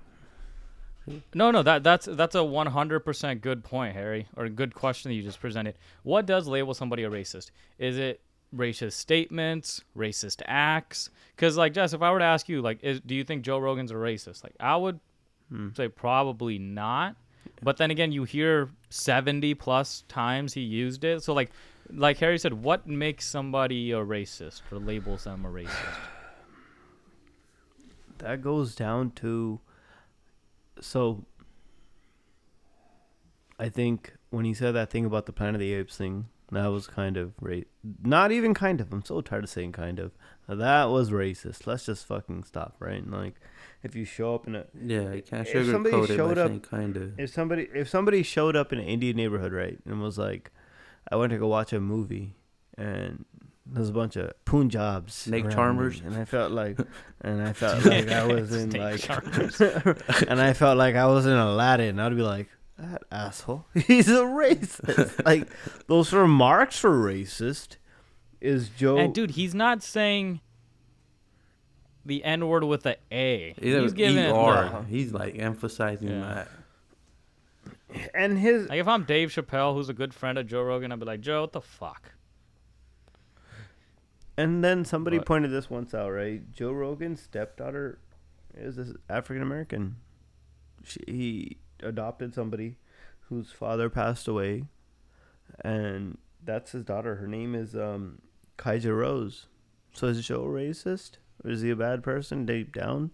No, 1.34 1.50
no, 1.50 1.62
that 1.62 1.84
that's 1.84 2.06
that's 2.06 2.34
a 2.34 2.38
100% 2.38 3.40
good 3.40 3.64
point, 3.64 3.94
Harry, 3.94 4.26
or 4.36 4.44
a 4.44 4.50
good 4.50 4.74
question 4.74 5.10
that 5.10 5.14
you 5.14 5.22
just 5.22 5.40
presented. 5.40 5.76
What 6.02 6.26
does 6.26 6.48
label 6.48 6.74
somebody 6.74 7.04
a 7.04 7.10
racist? 7.10 7.50
Is 7.78 7.98
it 7.98 8.20
racist 8.54 8.92
statements, 8.92 9.82
racist 9.96 10.42
acts? 10.46 11.10
Because 11.36 11.56
like 11.56 11.72
Jess, 11.72 11.92
if 11.92 12.02
I 12.02 12.10
were 12.10 12.18
to 12.18 12.24
ask 12.24 12.48
you, 12.48 12.62
like, 12.62 12.82
is, 12.82 13.00
do 13.00 13.14
you 13.14 13.24
think 13.24 13.42
Joe 13.42 13.58
Rogan's 13.58 13.92
a 13.92 13.94
racist? 13.94 14.42
Like, 14.42 14.54
I 14.58 14.76
would 14.76 14.98
hmm. 15.50 15.68
say 15.76 15.88
probably 15.88 16.58
not. 16.58 17.16
But 17.62 17.76
then 17.76 17.90
again, 17.90 18.12
you 18.12 18.24
hear 18.24 18.70
70 18.90 19.54
plus 19.54 20.04
times 20.08 20.54
he 20.54 20.60
used 20.60 21.04
it. 21.04 21.22
So 21.22 21.32
like, 21.32 21.50
like 21.90 22.18
Harry 22.18 22.38
said, 22.38 22.54
what 22.54 22.86
makes 22.86 23.26
somebody 23.26 23.92
a 23.92 23.96
racist 23.98 24.62
or 24.70 24.78
labels 24.78 25.24
them 25.24 25.44
a 25.44 25.48
racist? 25.48 25.68
that 28.18 28.42
goes 28.42 28.74
down 28.74 29.10
to 29.12 29.60
so 30.80 31.24
I 33.58 33.68
think 33.68 34.14
when 34.30 34.44
he 34.44 34.54
said 34.54 34.72
that 34.72 34.90
thing 34.90 35.04
about 35.04 35.26
the 35.26 35.32
Planet 35.32 35.56
of 35.56 35.60
the 35.60 35.72
Apes 35.74 35.96
thing, 35.96 36.26
that 36.52 36.66
was 36.68 36.86
kind 36.86 37.16
of 37.16 37.32
ra- 37.40 37.60
not 38.02 38.30
even 38.30 38.54
kind 38.54 38.80
of. 38.80 38.92
I'm 38.92 39.04
so 39.04 39.20
tired 39.20 39.44
of 39.44 39.50
saying 39.50 39.72
kind 39.72 39.98
of. 39.98 40.12
That 40.48 40.84
was 40.86 41.10
racist. 41.10 41.66
Let's 41.66 41.84
just 41.86 42.06
fucking 42.06 42.44
stop, 42.44 42.76
right? 42.78 43.02
And 43.02 43.10
like, 43.12 43.34
if 43.82 43.94
you 43.96 44.04
show 44.04 44.34
up 44.34 44.46
in 44.46 44.54
a 44.54 44.64
yeah, 44.80 45.12
you 45.12 45.22
can't 45.22 45.46
If 45.46 45.66
somebody 45.66 45.94
sugarcoat 45.96 46.10
it 46.10 46.16
showed 46.16 46.34
by 46.36 46.40
up- 46.42 46.48
saying 46.48 46.60
kind 46.60 46.96
of. 46.96 47.20
if 47.20 47.30
somebody 47.30 47.68
if 47.74 47.88
somebody 47.88 48.22
showed 48.22 48.56
up 48.56 48.72
in 48.72 48.78
an 48.78 48.86
Indian 48.86 49.16
neighborhood, 49.16 49.52
right, 49.52 49.78
and 49.84 50.00
was 50.00 50.16
like, 50.18 50.52
I 51.10 51.16
went 51.16 51.30
to 51.32 51.38
go 51.38 51.46
watch 51.48 51.72
a 51.72 51.80
movie, 51.80 52.34
and 52.76 53.24
there's 53.66 53.88
a 53.88 53.92
bunch 53.92 54.16
of 54.16 54.32
Punjabs, 54.44 55.14
Snake 55.14 55.44
around 55.44 55.48
me, 55.50 55.54
charmers? 55.54 56.00
and 56.04 56.16
I 56.16 56.24
felt 56.24 56.52
like, 56.52 56.78
and 57.20 57.42
I 57.42 57.52
felt 57.52 57.84
like 57.86 58.08
I 58.10 58.26
was 58.26 58.52
in 58.54 58.70
Snake 58.70 59.08
like, 59.08 59.60
and 60.28 60.40
I 60.40 60.52
felt 60.52 60.76
like 60.78 60.94
I 60.96 61.06
was 61.06 61.26
in 61.26 61.32
Aladdin. 61.36 61.98
I'd 61.98 62.16
be 62.16 62.22
like, 62.22 62.48
that 62.78 63.02
asshole, 63.10 63.66
he's 63.74 64.08
a 64.08 64.22
racist. 64.22 65.24
like 65.24 65.48
those 65.88 66.12
remarks 66.12 66.82
were 66.82 66.90
racist 66.90 67.76
is 68.40 68.68
Joe. 68.68 68.98
And 68.98 69.14
dude, 69.14 69.32
he's 69.32 69.54
not 69.54 69.82
saying 69.82 70.40
the 72.04 72.22
N 72.24 72.46
word 72.46 72.64
with 72.64 72.86
a 72.86 72.96
A. 73.12 73.54
Either 73.60 73.82
He's 73.82 73.92
giving 73.92 74.16
it 74.18 74.30
ER. 74.30 74.70
the- 74.82 74.88
He's 74.88 75.12
like 75.12 75.38
emphasizing 75.38 76.08
Yeah. 76.08 76.20
that. 76.20 76.48
And 78.14 78.38
his 78.38 78.68
Like 78.68 78.80
if 78.80 78.88
I'm 78.88 79.04
Dave 79.04 79.30
Chappelle, 79.30 79.74
who's 79.74 79.88
a 79.88 79.94
good 79.94 80.12
friend 80.12 80.38
of 80.38 80.46
Joe 80.46 80.62
Rogan, 80.62 80.92
I'd 80.92 81.00
be 81.00 81.06
like, 81.06 81.20
Joe, 81.20 81.42
what 81.42 81.52
the 81.52 81.60
fuck? 81.60 82.12
And 84.36 84.62
then 84.62 84.84
somebody 84.84 85.18
What? 85.18 85.26
pointed 85.26 85.50
this 85.50 85.68
once 85.68 85.94
out, 85.94 86.10
right? 86.10 86.42
Joe 86.52 86.70
Rogan's 86.72 87.20
stepdaughter 87.20 87.98
is 88.56 88.78
African 89.08 89.42
American. 89.42 89.96
She 90.84 91.00
he 91.06 91.56
adopted 91.82 92.34
somebody 92.34 92.76
whose 93.28 93.50
father 93.50 93.90
passed 93.90 94.28
away, 94.28 94.64
and 95.64 96.18
that's 96.44 96.72
his 96.72 96.84
daughter. 96.84 97.16
Her 97.16 97.26
name 97.26 97.54
is 97.54 97.74
um, 97.74 98.20
Kayja 98.58 98.96
Rose. 98.96 99.46
So 99.92 100.06
is 100.06 100.24
Joe 100.26 100.44
a 100.44 100.48
racist? 100.48 101.12
Or 101.44 101.50
is 101.50 101.62
he 101.62 101.70
a 101.70 101.76
bad 101.76 102.02
person 102.02 102.46
deep 102.46 102.72
down? 102.72 103.10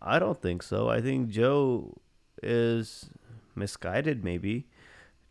I 0.00 0.18
don't 0.18 0.40
think 0.40 0.62
so. 0.62 0.88
I 0.88 1.00
think 1.00 1.28
Joe 1.28 1.98
is 2.42 3.10
misguided, 3.56 4.24
maybe, 4.24 4.68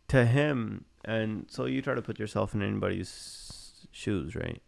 to 0.08 0.24
him. 0.26 0.84
And 1.04 1.46
so 1.50 1.66
you 1.66 1.82
try 1.82 1.94
to 1.94 2.02
put 2.02 2.18
yourself 2.18 2.54
in 2.54 2.62
anybody's 2.62 3.86
shoes, 3.90 4.34
right? 4.34 4.62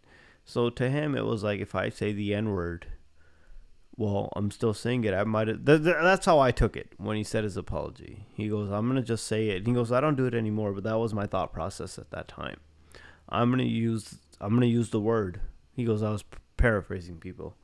So 0.45 0.71
to 0.71 0.90
him, 0.90 1.14
it 1.14 1.25
was 1.25 1.42
like 1.42 1.61
if 1.61 1.75
I 1.75 1.88
say 1.88 2.12
the 2.12 2.35
N 2.35 2.51
word, 2.51 2.87
well, 3.97 4.31
I'm 4.37 4.51
still 4.51 4.75
saying 4.75 5.05
it. 5.05 5.14
I 5.14 5.25
might. 5.25 5.47
Th- 5.47 5.59
th- 5.64 5.83
that's 5.83 6.27
how 6.27 6.38
I 6.38 6.51
took 6.53 6.77
it 6.77 6.92
when 6.99 7.16
he 7.16 7.25
said 7.25 7.45
his 7.45 7.57
apology. 7.57 8.27
He 8.35 8.49
goes, 8.49 8.71
"I'm 8.71 8.87
gonna 8.87 9.03
just 9.03 9.27
say 9.27 9.49
it." 9.49 9.59
and 9.59 9.69
He 9.69 9.73
goes, 9.73 9.90
"I 9.90 10.01
don't 10.01 10.16
do 10.16 10.27
it 10.27 10.35
anymore," 10.35 10.73
but 10.73 10.85
that 10.85 10.99
was 10.99 11.14
my 11.14 11.27
thought 11.27 11.53
process 11.53 11.99
at 11.99 12.11
that 12.11 12.29
time. 12.29 12.59
I'm 13.29 13.51
gonna 13.51 13.62
use. 13.62 14.19
I'm 14.40 14.53
gonna 14.55 14.66
use 14.66 14.90
the 14.90 15.01
word. 15.01 15.40
He 15.73 15.85
goes, 15.85 16.03
"I 16.03 16.11
was 16.11 16.25
paraphrasing 16.59 17.19
people." 17.19 17.57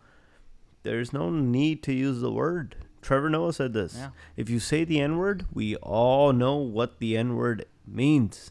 There's 0.85 1.12
no 1.12 1.31
need 1.31 1.83
to 1.85 1.92
use 1.92 2.20
the 2.20 2.33
word. 2.33 2.76
Trevor 3.03 3.29
Noah 3.29 3.53
said 3.53 3.73
this. 3.73 3.97
Yeah. 3.97 4.09
If 4.37 4.49
you 4.49 4.59
say 4.61 4.85
the 4.85 5.01
N 5.01 5.19
word, 5.19 5.45
we 5.53 5.77
all 5.77 6.33
know 6.33 6.57
what 6.57 6.99
the 7.01 7.17
N 7.17 7.37
word 7.37 7.67
means. 7.87 8.51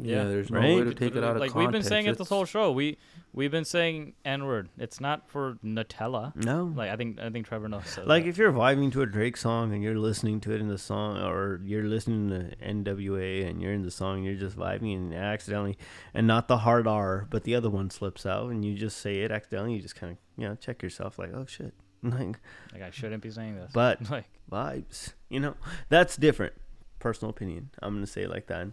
Yeah, 0.00 0.16
Yeah. 0.22 0.24
there's 0.24 0.50
no 0.50 0.58
Right? 0.58 0.78
way 0.78 0.84
to 0.84 0.94
take 0.94 1.14
it 1.16 1.22
out 1.22 1.36
of 1.36 1.40
like 1.40 1.50
context. 1.52 1.56
we've 1.56 1.70
been 1.72 1.82
saying 1.82 2.06
it 2.06 2.16
this 2.16 2.30
whole 2.30 2.46
show. 2.46 2.72
We 2.72 2.96
we've 3.34 3.50
been 3.50 3.66
saying 3.66 4.14
N 4.24 4.46
word. 4.46 4.70
It's 4.78 5.00
not 5.02 5.28
for 5.30 5.58
Nutella. 5.62 6.34
No. 6.34 6.72
Like 6.74 6.90
I 6.90 6.96
think 6.96 7.20
I 7.20 7.28
think 7.28 7.46
Trevor 7.46 7.68
Noah. 7.68 7.84
said 7.84 8.06
Like 8.06 8.24
that. 8.24 8.30
if 8.30 8.38
you're 8.38 8.52
vibing 8.54 8.90
to 8.92 9.02
a 9.02 9.06
Drake 9.06 9.36
song 9.36 9.74
and 9.74 9.82
you're 9.82 9.98
listening 9.98 10.40
to 10.40 10.52
it 10.52 10.62
in 10.62 10.68
the 10.68 10.78
song, 10.78 11.18
or 11.18 11.60
you're 11.62 11.84
listening 11.84 12.30
to 12.30 12.56
NWA 12.66 13.44
and 13.46 13.60
you're 13.60 13.74
in 13.74 13.82
the 13.82 13.90
song, 13.90 14.16
and 14.16 14.24
you're 14.24 14.34
just 14.34 14.56
vibing 14.56 14.96
and 14.96 15.12
accidentally, 15.14 15.76
and 16.14 16.26
not 16.26 16.48
the 16.48 16.58
hard 16.58 16.86
R, 16.86 17.26
but 17.28 17.44
the 17.44 17.54
other 17.54 17.68
one 17.68 17.90
slips 17.90 18.24
out, 18.24 18.48
and 18.50 18.64
you 18.64 18.74
just 18.74 18.96
say 18.96 19.20
it 19.20 19.30
accidentally. 19.30 19.74
You 19.74 19.82
just 19.82 19.96
kind 19.96 20.12
of 20.12 20.18
you 20.42 20.48
know 20.48 20.54
check 20.54 20.82
yourself 20.82 21.18
like, 21.18 21.34
oh 21.34 21.44
shit, 21.46 21.74
like 22.18 22.38
like 22.72 22.82
I 22.82 22.90
shouldn't 22.90 23.22
be 23.22 23.30
saying 23.30 23.56
this. 23.56 23.70
But- 23.72 24.10
like 24.10 24.26
vibes, 24.50 25.12
you 25.28 25.40
know, 25.40 25.54
that's 25.88 26.16
different. 26.16 26.54
Personal 26.98 27.30
opinion. 27.30 27.70
I'm 27.80 27.94
gonna 27.94 28.06
say 28.06 28.22
it 28.22 28.30
like 28.30 28.46
that, 28.46 28.68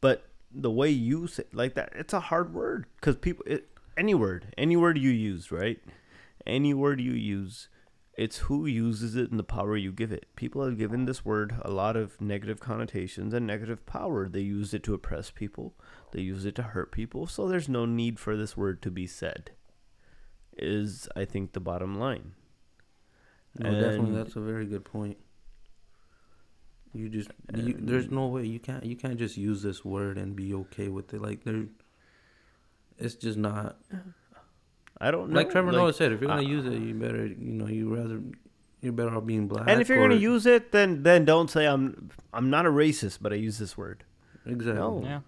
but 0.00 0.24
the 0.50 0.70
way 0.70 0.90
you 0.90 1.26
say 1.26 1.44
like 1.52 1.74
that, 1.74 1.92
it's 1.94 2.12
a 2.12 2.20
hard 2.20 2.54
word 2.54 2.86
because 2.96 3.16
people, 3.16 3.44
it, 3.46 3.68
any 3.96 4.14
word, 4.14 4.54
any 4.56 4.76
word 4.76 4.98
you 4.98 5.10
use, 5.10 5.52
right? 5.52 5.78
Any 6.46 6.72
word 6.72 7.00
you 7.00 7.12
use, 7.12 7.68
it's 8.16 8.38
who 8.38 8.66
uses 8.66 9.14
it 9.14 9.30
and 9.30 9.38
the 9.38 9.44
power 9.44 9.76
you 9.76 9.92
give 9.92 10.10
it. 10.10 10.26
People 10.34 10.64
have 10.64 10.78
given 10.78 11.04
this 11.04 11.24
word 11.24 11.54
a 11.62 11.70
lot 11.70 11.96
of 11.96 12.20
negative 12.20 12.58
connotations 12.58 13.34
and 13.34 13.46
negative 13.46 13.84
power. 13.86 14.28
They 14.28 14.40
use 14.40 14.72
it 14.72 14.82
to 14.84 14.94
oppress 14.94 15.30
people. 15.30 15.74
They 16.12 16.22
use 16.22 16.44
it 16.44 16.54
to 16.56 16.62
hurt 16.62 16.90
people. 16.90 17.26
So 17.26 17.46
there's 17.46 17.68
no 17.68 17.84
need 17.84 18.18
for 18.18 18.36
this 18.36 18.56
word 18.56 18.82
to 18.82 18.90
be 18.90 19.06
said. 19.06 19.50
Is 20.56 21.08
I 21.14 21.24
think 21.24 21.52
the 21.52 21.60
bottom 21.60 21.98
line. 21.98 22.32
No, 23.58 23.70
definitely, 23.72 24.14
that's 24.16 24.36
a 24.36 24.40
very 24.40 24.66
good 24.66 24.84
point. 24.84 25.16
You 26.94 27.08
just, 27.08 27.30
you, 27.54 27.76
there's 27.78 28.10
no 28.10 28.26
way 28.28 28.46
you 28.46 28.58
can't, 28.58 28.84
you 28.84 28.96
can't 28.96 29.18
just 29.18 29.36
use 29.36 29.62
this 29.62 29.84
word 29.84 30.16
and 30.16 30.34
be 30.34 30.54
okay 30.54 30.88
with 30.88 31.12
it. 31.12 31.20
Like 31.20 31.44
there, 31.44 31.64
it's 32.98 33.14
just 33.14 33.36
not. 33.38 33.76
I 35.00 35.10
don't 35.10 35.30
know. 35.30 35.36
Like 35.36 35.50
Trevor 35.50 35.70
like- 35.72 35.76
Noah 35.78 35.92
said, 35.92 36.12
if 36.12 36.20
you're 36.20 36.28
gonna 36.28 36.42
uh, 36.42 36.44
use 36.44 36.66
it, 36.66 36.80
you 36.80 36.94
better, 36.94 37.26
you 37.26 37.52
know, 37.52 37.66
you 37.66 37.94
rather, 37.94 38.20
you're 38.80 38.92
better 38.92 39.14
off 39.14 39.26
being 39.26 39.46
black. 39.48 39.68
And 39.68 39.80
if 39.80 39.88
you're 39.88 39.98
or- 39.98 40.08
gonna 40.08 40.20
use 40.20 40.46
it, 40.46 40.72
then 40.72 41.02
then 41.02 41.24
don't 41.24 41.50
say 41.50 41.66
I'm 41.66 42.10
I'm 42.32 42.48
not 42.50 42.64
a 42.66 42.70
racist, 42.70 43.18
but 43.20 43.32
I 43.32 43.36
use 43.36 43.58
this 43.58 43.76
word. 43.76 44.04
exactly, 44.46 44.80
No. 44.80 45.02
yeah. 45.04 45.20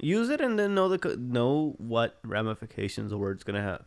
Use 0.00 0.28
it 0.30 0.40
and 0.40 0.58
then 0.58 0.74
know 0.74 0.88
the 0.88 1.16
know 1.16 1.74
what 1.78 2.18
ramifications 2.24 3.10
the 3.10 3.18
word's 3.18 3.44
gonna 3.44 3.62
have. 3.62 3.84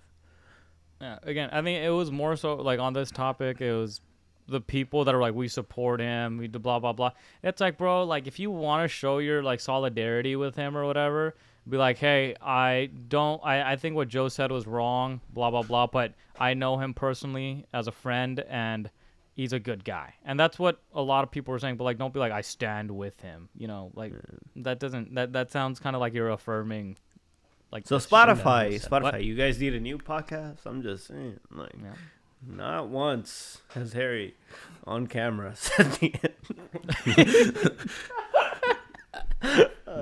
Yeah, 1.05 1.19
again, 1.21 1.49
I 1.51 1.61
think 1.61 1.83
it 1.83 1.91
was 1.91 2.11
more 2.11 2.35
so 2.35 2.55
like 2.55 2.79
on 2.79 2.93
this 2.93 3.11
topic. 3.11 3.61
It 3.61 3.73
was 3.73 4.01
the 4.47 4.59
people 4.59 5.05
that 5.05 5.13
are 5.13 5.21
like, 5.21 5.35
we 5.35 5.47
support 5.47 5.99
him, 5.99 6.39
we 6.39 6.47
do 6.47 6.57
blah 6.57 6.79
blah 6.79 6.93
blah. 6.93 7.11
It's 7.43 7.61
like, 7.61 7.77
bro, 7.77 8.05
like 8.05 8.25
if 8.25 8.39
you 8.39 8.49
want 8.49 8.83
to 8.83 8.87
show 8.87 9.19
your 9.19 9.43
like 9.43 9.59
solidarity 9.59 10.35
with 10.35 10.55
him 10.55 10.75
or 10.75 10.83
whatever, 10.83 11.35
be 11.69 11.77
like, 11.77 11.99
hey, 11.99 12.35
I 12.41 12.89
don't, 13.07 13.39
I, 13.43 13.73
I 13.73 13.75
think 13.75 13.95
what 13.95 14.07
Joe 14.07 14.29
said 14.29 14.51
was 14.51 14.65
wrong, 14.65 15.21
blah 15.31 15.51
blah 15.51 15.61
blah, 15.61 15.85
but 15.85 16.13
I 16.39 16.55
know 16.55 16.79
him 16.79 16.95
personally 16.95 17.67
as 17.71 17.85
a 17.85 17.91
friend 17.91 18.43
and 18.49 18.89
he's 19.35 19.53
a 19.53 19.59
good 19.59 19.83
guy, 19.83 20.15
and 20.25 20.39
that's 20.39 20.57
what 20.57 20.81
a 20.95 21.03
lot 21.03 21.23
of 21.23 21.29
people 21.29 21.51
were 21.51 21.59
saying. 21.59 21.77
But 21.77 21.83
like, 21.83 21.99
don't 21.99 22.15
be 22.15 22.19
like, 22.19 22.31
I 22.31 22.41
stand 22.41 22.89
with 22.89 23.19
him, 23.21 23.49
you 23.55 23.67
know, 23.67 23.91
like 23.93 24.13
that 24.55 24.79
doesn't 24.79 25.13
that 25.13 25.33
that 25.33 25.51
sounds 25.51 25.79
kind 25.79 25.95
of 25.95 25.99
like 25.99 26.15
you're 26.15 26.31
affirming. 26.31 26.97
Like 27.75 27.85
So 27.87 27.97
the 27.97 28.01
shit 28.01 28.09
that 28.09 28.29
Spotify, 28.37 28.81
Spotify, 28.89 29.01
What? 29.01 29.23
you 29.25 29.35
guys 29.35 29.59
need 29.59 29.73
a 29.75 29.81
new 29.81 29.97
podcast? 29.97 30.59
I'm 30.65 30.81
just 30.81 31.07
saying, 31.07 31.41
like, 31.51 31.73
Yeah. 31.83 31.89
not 32.47 32.87
once 32.87 33.57
has 33.73 33.91
Harry 33.91 34.35
on 34.87 35.07
camera 35.07 35.53
said 35.57 35.91
the 35.99 36.15
end. 36.23 37.79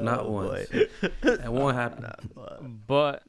Not 0.04 0.20
Oh, 0.20 0.32
once. 0.32 0.70
boy. 0.70 0.88
It 1.24 1.52
won't 1.52 1.76
happen. 1.76 2.06
but 2.88 3.24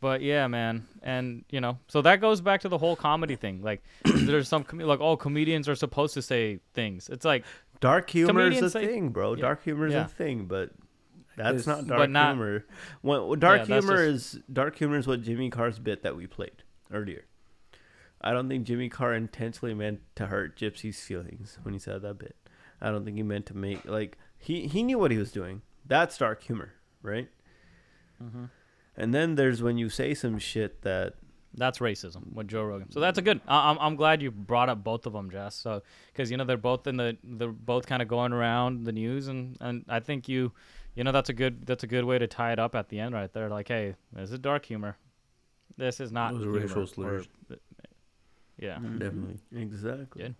but 0.00 0.22
yeah 0.22 0.46
man 0.46 0.86
and 1.02 1.44
you 1.50 1.60
know 1.60 1.78
so 1.88 2.00
that 2.02 2.20
goes 2.20 2.40
back 2.40 2.60
to 2.62 2.68
the 2.68 2.78
whole 2.78 2.96
comedy 2.96 3.36
thing 3.36 3.60
like 3.62 3.82
there's 4.04 4.48
some 4.48 4.64
com- 4.64 4.78
like 4.80 5.00
oh 5.00 5.16
comedians 5.16 5.68
are 5.68 5.74
supposed 5.74 6.14
to 6.14 6.22
say 6.22 6.58
things 6.74 7.08
it's 7.10 7.24
like 7.24 7.44
Dark 7.80 8.08
humor 8.10 8.48
is 8.48 8.62
a 8.62 8.70
say- 8.70 8.86
thing, 8.86 9.08
bro. 9.08 9.34
Yeah. 9.34 9.40
Dark 9.42 9.64
humor 9.64 9.86
is 9.88 9.92
Yeah. 9.94 10.04
a 10.04 10.08
thing, 10.08 10.44
but 10.46 10.70
that's 11.36 11.60
It's- 11.60 11.66
not 11.66 11.86
dark 11.86 12.10
not- 12.10 12.34
humor. 12.34 12.64
When, 13.00 13.26
when 13.28 13.38
dark 13.38 13.60
Yeah, 13.60 13.64
that's 13.66 13.86
humor 13.86 14.02
is 14.02 14.40
dark 14.52 14.76
humor 14.76 14.96
is 14.98 15.06
what 15.06 15.22
Jimmy 15.22 15.50
Carr's 15.50 15.78
bit 15.78 16.02
that 16.02 16.16
we 16.16 16.26
played 16.26 16.62
earlier. 16.92 17.24
I 18.20 18.32
don't 18.32 18.48
think 18.48 18.64
Jimmy 18.66 18.88
Carr 18.88 19.14
intentionally 19.14 19.74
meant 19.74 20.00
to 20.16 20.26
hurt 20.26 20.56
Gypsy's 20.56 21.00
feelings 21.02 21.58
when 21.62 21.74
he 21.74 21.80
said 21.80 22.02
that 22.02 22.18
bit. 22.18 22.36
I 22.80 22.90
don't 22.90 23.04
think 23.04 23.16
he 23.16 23.22
meant 23.22 23.46
to 23.46 23.56
make 23.56 23.84
like 23.84 24.16
he 24.38 24.66
he 24.68 24.82
knew 24.82 24.98
what 24.98 25.10
he 25.10 25.18
was 25.18 25.32
doing. 25.32 25.62
That's 25.86 26.16
dark 26.18 26.42
humor, 26.42 26.74
right? 27.02 27.28
Mm-hmm. 28.22 28.44
And 28.96 29.14
then 29.14 29.34
there's 29.34 29.62
when 29.62 29.78
you 29.78 29.88
say 29.88 30.14
some 30.14 30.38
shit 30.38 30.82
that 30.82 31.14
that's 31.54 31.80
racism 31.80 32.32
with 32.32 32.48
joe 32.48 32.64
rogan 32.64 32.90
so 32.90 32.98
that's 32.98 33.18
a 33.18 33.22
good 33.22 33.38
I- 33.46 33.68
i'm, 33.70 33.78
I'm 33.78 33.94
glad 33.96 34.22
you 34.22 34.30
brought 34.30 34.70
up 34.70 34.82
both 34.82 35.04
of 35.04 35.12
them 35.12 35.30
jess 35.30 35.54
so 35.54 35.82
because 36.10 36.30
you 36.30 36.38
know 36.38 36.44
they're 36.44 36.56
both 36.56 36.86
in 36.86 36.96
the 36.96 37.18
they're 37.22 37.48
both 37.52 37.84
kind 37.84 38.00
of 38.00 38.08
going 38.08 38.32
around 38.32 38.84
the 38.86 38.92
news 38.92 39.28
and 39.28 39.58
and 39.60 39.84
i 39.86 40.00
think 40.00 40.30
you 40.30 40.52
you 40.94 41.04
know 41.04 41.12
that's 41.12 41.28
a 41.28 41.32
good 41.32 41.66
that's 41.66 41.82
a 41.82 41.86
good 41.86 42.04
way 42.04 42.18
to 42.18 42.26
tie 42.26 42.52
it 42.52 42.58
up 42.58 42.74
at 42.74 42.88
the 42.88 42.98
end 43.00 43.14
right 43.14 43.32
there 43.32 43.48
like 43.48 43.68
hey 43.68 43.94
this 44.12 44.30
is 44.30 44.38
dark 44.38 44.64
humor 44.64 44.96
this 45.76 46.00
is 46.00 46.12
not 46.12 46.32
Those 46.32 46.42
are 46.42 46.50
humor, 46.50 46.60
racial 46.60 46.82
or- 46.82 46.86
slurs. 46.86 47.28
yeah 48.58 48.74
Definitely. 48.78 49.38
exactly. 49.54 50.22
Good. 50.22 50.34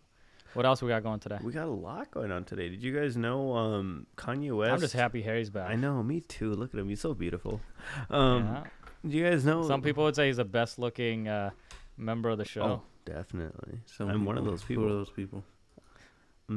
what 0.54 0.66
else 0.66 0.82
we 0.82 0.88
got 0.90 1.02
going 1.02 1.20
today 1.20 1.38
We 1.42 1.52
got 1.52 1.66
a 1.66 1.70
lot 1.70 2.10
going 2.10 2.30
on 2.30 2.44
today. 2.44 2.68
Did 2.68 2.82
you 2.82 2.94
guys 2.94 3.16
know 3.16 3.54
um 3.56 4.06
Kanye 4.16 4.56
West? 4.56 4.72
i'm 4.72 4.80
just 4.80 4.92
happy 4.94 5.22
harry's 5.22 5.50
back 5.50 5.70
I 5.70 5.76
know, 5.76 6.02
me 6.02 6.20
too. 6.20 6.52
Look 6.54 6.74
at 6.74 6.80
him; 6.80 6.88
he's 6.88 7.00
so 7.00 7.14
beautiful. 7.14 7.60
Um, 8.10 8.44
yeah. 8.44 8.64
do 9.08 9.16
you 9.16 9.24
guys 9.24 9.44
know? 9.44 9.66
Some 9.66 9.82
people 9.82 10.04
would 10.04 10.14
say 10.16 10.26
he's 10.26 10.36
the 10.36 10.44
best 10.44 10.78
looking 10.78 11.28
uh, 11.28 11.50
member 11.96 12.28
of 12.28 12.38
the 12.38 12.44
show. 12.44 12.62
Oh, 12.62 12.82
definitely. 13.04 13.80
Some 13.86 14.08
I'm 14.10 14.24
one 14.24 14.36
of 14.36 14.42
people- 14.44 14.52
those 14.52 14.62
Who 14.62 14.68
people. 14.68 14.86
are 14.86 14.90
those 14.90 15.10
people? 15.10 15.44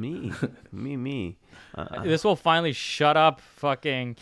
Me, 0.00 0.32
me, 0.72 0.96
me. 0.96 1.38
Uh, 1.74 2.02
this 2.04 2.24
will 2.24 2.36
finally 2.36 2.72
shut 2.72 3.16
up 3.16 3.40
fucking 3.40 4.16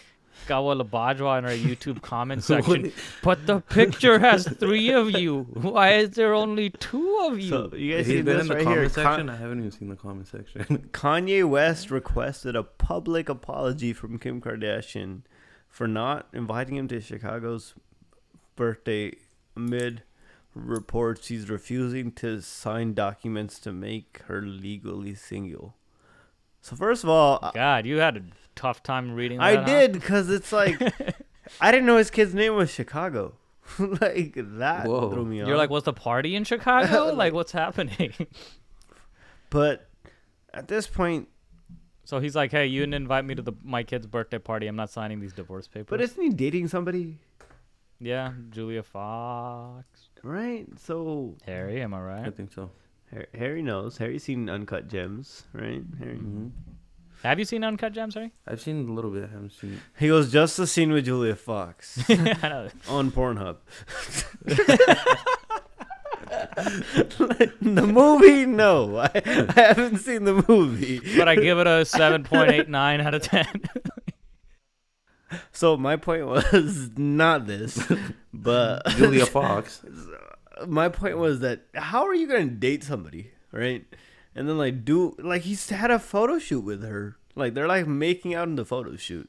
Kawa 0.46 0.76
Labajwa 0.76 1.38
in 1.38 1.44
our 1.44 1.50
YouTube 1.52 2.02
comment 2.02 2.42
section. 2.52 2.92
but 3.22 3.46
the 3.46 3.60
picture 3.60 4.18
has 4.18 4.46
three 4.48 4.90
of 4.90 5.12
you. 5.12 5.42
Why 5.54 5.94
is 5.94 6.10
there 6.10 6.34
only 6.34 6.70
two 6.70 7.18
of 7.22 7.38
you? 7.38 7.48
so 7.48 7.70
you 7.74 7.94
guys 7.96 8.06
He's 8.06 8.16
see 8.16 8.20
this 8.22 8.42
in 8.42 8.48
the 8.48 8.54
right 8.56 8.64
comment 8.64 8.80
here? 8.80 8.88
section. 8.88 9.26
Con- 9.26 9.30
I 9.30 9.36
haven't 9.36 9.58
even 9.60 9.70
seen 9.70 9.88
the 9.88 9.96
comment 9.96 10.26
section. 10.28 10.64
Kanye 10.92 11.48
West 11.48 11.90
requested 11.90 12.56
a 12.56 12.62
public 12.62 13.28
apology 13.28 13.92
from 13.92 14.18
Kim 14.18 14.40
Kardashian 14.40 15.22
for 15.68 15.86
not 15.88 16.28
inviting 16.32 16.76
him 16.76 16.88
to 16.88 17.00
Chicago's 17.00 17.74
birthday 18.56 19.12
amid 19.56 20.02
reports 20.54 21.28
he's 21.28 21.48
refusing 21.50 22.12
to 22.12 22.40
sign 22.40 22.94
documents 22.94 23.58
to 23.60 23.72
make 23.72 24.22
her 24.26 24.40
legally 24.42 25.14
single. 25.14 25.74
So 26.60 26.76
first 26.76 27.04
of 27.04 27.10
all, 27.10 27.40
I- 27.42 27.52
God, 27.52 27.86
you 27.86 27.98
had 27.98 28.16
a 28.16 28.22
tough 28.54 28.82
time 28.82 29.14
reading 29.14 29.38
that. 29.38 29.44
I 29.58 29.64
did 29.64 29.92
because 29.92 30.30
it's 30.30 30.52
like 30.52 30.80
I 31.60 31.70
didn't 31.70 31.86
know 31.86 31.96
his 31.96 32.10
kid's 32.10 32.34
name 32.34 32.54
was 32.54 32.70
Chicago. 32.70 33.34
like 33.78 34.34
that 34.36 34.86
Whoa. 34.86 35.10
threw 35.10 35.24
me 35.24 35.40
off. 35.40 35.48
You're 35.48 35.56
like, 35.56 35.70
what's 35.70 35.86
the 35.86 35.92
party 35.92 36.36
in 36.36 36.44
Chicago? 36.44 37.12
like, 37.14 37.32
what's 37.32 37.52
happening? 37.52 38.12
but 39.50 39.88
at 40.52 40.68
this 40.68 40.86
point, 40.86 41.28
so 42.04 42.20
he's 42.20 42.36
like, 42.36 42.50
hey, 42.50 42.66
you 42.66 42.80
didn't 42.80 42.94
invite 42.94 43.24
me 43.24 43.34
to 43.34 43.42
the 43.42 43.52
my 43.62 43.82
kid's 43.82 44.06
birthday 44.06 44.38
party. 44.38 44.66
I'm 44.66 44.76
not 44.76 44.90
signing 44.90 45.20
these 45.20 45.32
divorce 45.32 45.66
papers. 45.66 45.86
but 45.88 46.00
isn't 46.00 46.22
he 46.22 46.28
dating 46.30 46.68
somebody, 46.68 47.18
yeah, 48.00 48.32
Julia 48.50 48.82
Fox. 48.82 49.84
right? 50.22 50.66
So 50.78 51.36
Harry, 51.46 51.80
am 51.82 51.94
I 51.94 52.00
right? 52.00 52.26
I 52.26 52.30
think 52.30 52.52
so. 52.52 52.70
Har- 53.12 53.26
Harry 53.34 53.62
knows. 53.62 53.96
Harry's 53.98 54.24
seen 54.24 54.48
Uncut 54.50 54.88
Gems, 54.88 55.44
right? 55.52 55.82
Harry. 55.98 56.16
hmm 56.16 56.48
Have 57.22 57.38
you 57.38 57.44
seen 57.44 57.64
Uncut 57.64 57.92
Gems, 57.92 58.14
Harry? 58.14 58.32
I've 58.46 58.60
seen 58.60 58.88
a 58.88 58.92
little 58.92 59.10
bit. 59.10 59.24
I 59.24 59.28
haven't 59.28 59.52
seen. 59.52 59.80
He 59.98 60.08
goes 60.08 60.30
just 60.32 60.56
the 60.56 60.66
scene 60.66 60.92
with 60.92 61.04
Julia 61.06 61.36
Fox 61.36 61.98
on 62.88 63.10
Pornhub. 63.12 63.56
the 67.60 67.86
movie, 67.86 68.46
no, 68.46 68.96
I, 68.98 69.10
I 69.24 69.52
haven't 69.60 69.98
seen 69.98 70.24
the 70.24 70.44
movie. 70.48 71.00
but 71.16 71.28
I 71.28 71.36
give 71.36 71.58
it 71.58 71.66
a 71.66 71.84
7.89 71.86 73.04
out 73.04 73.14
of 73.14 73.22
10. 73.22 73.46
So 75.52 75.76
my 75.76 75.96
point 75.96 76.26
was 76.26 76.90
not 76.96 77.46
this, 77.46 77.82
but 78.32 78.86
Julia 78.90 79.26
Fox. 79.26 79.82
my 80.66 80.88
point 80.88 81.18
was 81.18 81.40
that 81.40 81.62
how 81.74 82.06
are 82.06 82.14
you 82.14 82.26
gonna 82.26 82.46
date 82.46 82.84
somebody, 82.84 83.30
right? 83.52 83.84
And 84.34 84.48
then 84.48 84.58
like 84.58 84.84
do 84.84 85.14
like 85.18 85.42
he's 85.42 85.68
had 85.68 85.90
a 85.90 85.98
photo 85.98 86.38
shoot 86.38 86.60
with 86.60 86.82
her, 86.82 87.16
like 87.34 87.54
they're 87.54 87.68
like 87.68 87.86
making 87.86 88.34
out 88.34 88.48
in 88.48 88.56
the 88.56 88.64
photo 88.64 88.96
shoot, 88.96 89.28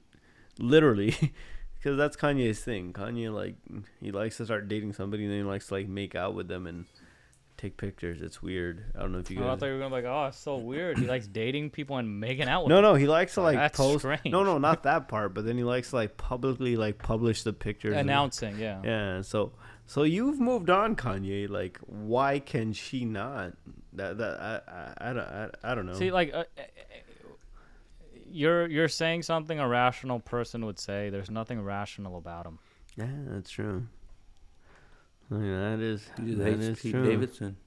literally, 0.58 1.34
because 1.76 1.98
that's 1.98 2.18
Kanye's 2.18 2.60
thing. 2.60 2.94
Kanye 2.94 3.34
like 3.34 3.56
he 4.02 4.12
likes 4.12 4.38
to 4.38 4.46
start 4.46 4.68
dating 4.68 4.94
somebody 4.94 5.24
and 5.24 5.32
then 5.32 5.40
he 5.40 5.46
likes 5.46 5.68
to 5.68 5.76
like 5.76 5.88
make 5.88 6.16
out 6.16 6.34
with 6.34 6.48
them 6.48 6.66
and 6.68 6.86
take 7.58 7.78
pictures. 7.78 8.22
It's 8.22 8.42
weird. 8.42 8.84
I 8.96 9.00
don't 9.02 9.12
know 9.12 9.20
if 9.20 9.30
you 9.32 9.44
Oh, 9.44 9.50
I 9.52 9.56
thought 9.56 9.66
you 9.68 9.74
were 9.74 9.80
gonna 9.80 9.90
be 9.96 10.02
like, 10.04 10.12
oh, 10.12 10.26
it's 10.28 10.38
so 10.38 10.58
weird. 10.58 10.98
He 10.98 11.06
likes 11.08 11.28
dating 11.28 11.70
people 11.72 11.98
and 11.98 12.20
making 12.20 12.48
out 12.48 12.64
with 12.64 12.70
No, 12.70 12.76
them. 12.78 12.84
no, 12.84 12.94
he 12.96 13.08
likes 13.08 13.34
to 13.36 13.42
like 13.42 13.56
That's 13.58 13.78
post. 13.78 14.00
strange. 14.00 14.22
No, 14.26 14.44
no, 14.44 14.58
not 14.70 14.84
that 14.84 15.08
part. 15.08 15.34
But 15.34 15.46
then 15.46 15.58
he 15.58 15.64
likes 15.64 15.90
to 15.92 15.96
like 15.98 16.18
publicly 16.18 16.76
like 16.76 16.98
publish 16.98 17.44
the 17.44 17.54
pictures. 17.54 17.92
and- 17.96 18.10
Announcing, 18.10 18.58
yeah. 18.60 18.82
Yeah, 18.84 19.22
so 19.22 19.54
so 19.88 20.04
you've 20.04 20.40
moved 20.40 20.70
on, 20.70 20.96
Kanye. 20.96 21.50
Like, 21.50 21.80
why 21.86 22.40
can 22.40 22.74
she 22.74 23.06
not? 23.06 23.54
That 23.94 24.18
that 24.18 24.40
I 24.42 24.62
I, 24.68 25.10
I, 25.10 25.14
don't, 25.14 25.20
I, 25.24 25.50
I 25.64 25.76
don't 25.76 25.86
know. 25.86 25.94
See, 25.94 26.12
like, 26.12 26.34
uh, 26.34 26.40
uh, 26.58 26.62
you're 28.32 28.68
you're 28.68 28.90
saying 28.90 29.24
something 29.24 29.60
a 29.60 29.68
rational 29.68 30.20
person 30.20 30.66
would 30.66 30.80
say. 30.80 31.10
There's 31.10 31.30
nothing 31.30 31.62
rational 31.64 32.18
about 32.18 32.46
him. 32.46 32.60
yeah, 32.98 33.08
that's 33.28 33.50
true. 33.50 33.88
I 35.32 35.34
mean, 35.36 35.52
that 35.60 35.80
is 35.84 36.08
He 36.18 36.26
just 36.28 36.38
that 36.40 36.46
hates 36.52 36.64
is 36.66 36.80
Pete 36.80 36.92
true. 36.94 37.06
Davidson. 37.06 37.58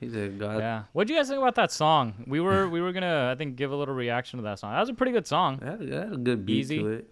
He's 0.00 0.14
a 0.14 0.28
god. 0.28 0.58
yeah. 0.58 0.82
What 0.92 1.06
do 1.06 1.14
you 1.14 1.18
guys 1.18 1.28
think 1.28 1.38
about 1.38 1.54
that 1.54 1.72
song? 1.72 2.24
We 2.26 2.40
were 2.40 2.68
we 2.68 2.80
were 2.82 2.92
gonna 2.92 3.30
I 3.32 3.36
think 3.36 3.56
give 3.56 3.72
a 3.72 3.76
little 3.76 3.94
reaction 3.94 4.38
to 4.38 4.42
that 4.44 4.58
song. 4.58 4.72
That 4.72 4.80
was 4.80 4.88
a 4.90 4.94
pretty 4.94 5.12
good 5.12 5.26
song. 5.26 5.60
It 5.62 5.66
had, 5.66 5.82
it 5.82 5.92
had 5.92 6.12
a 6.12 6.16
good 6.16 6.44
beat 6.44 6.58
Easy. 6.58 6.78
to 6.80 6.88
it. 6.88 7.08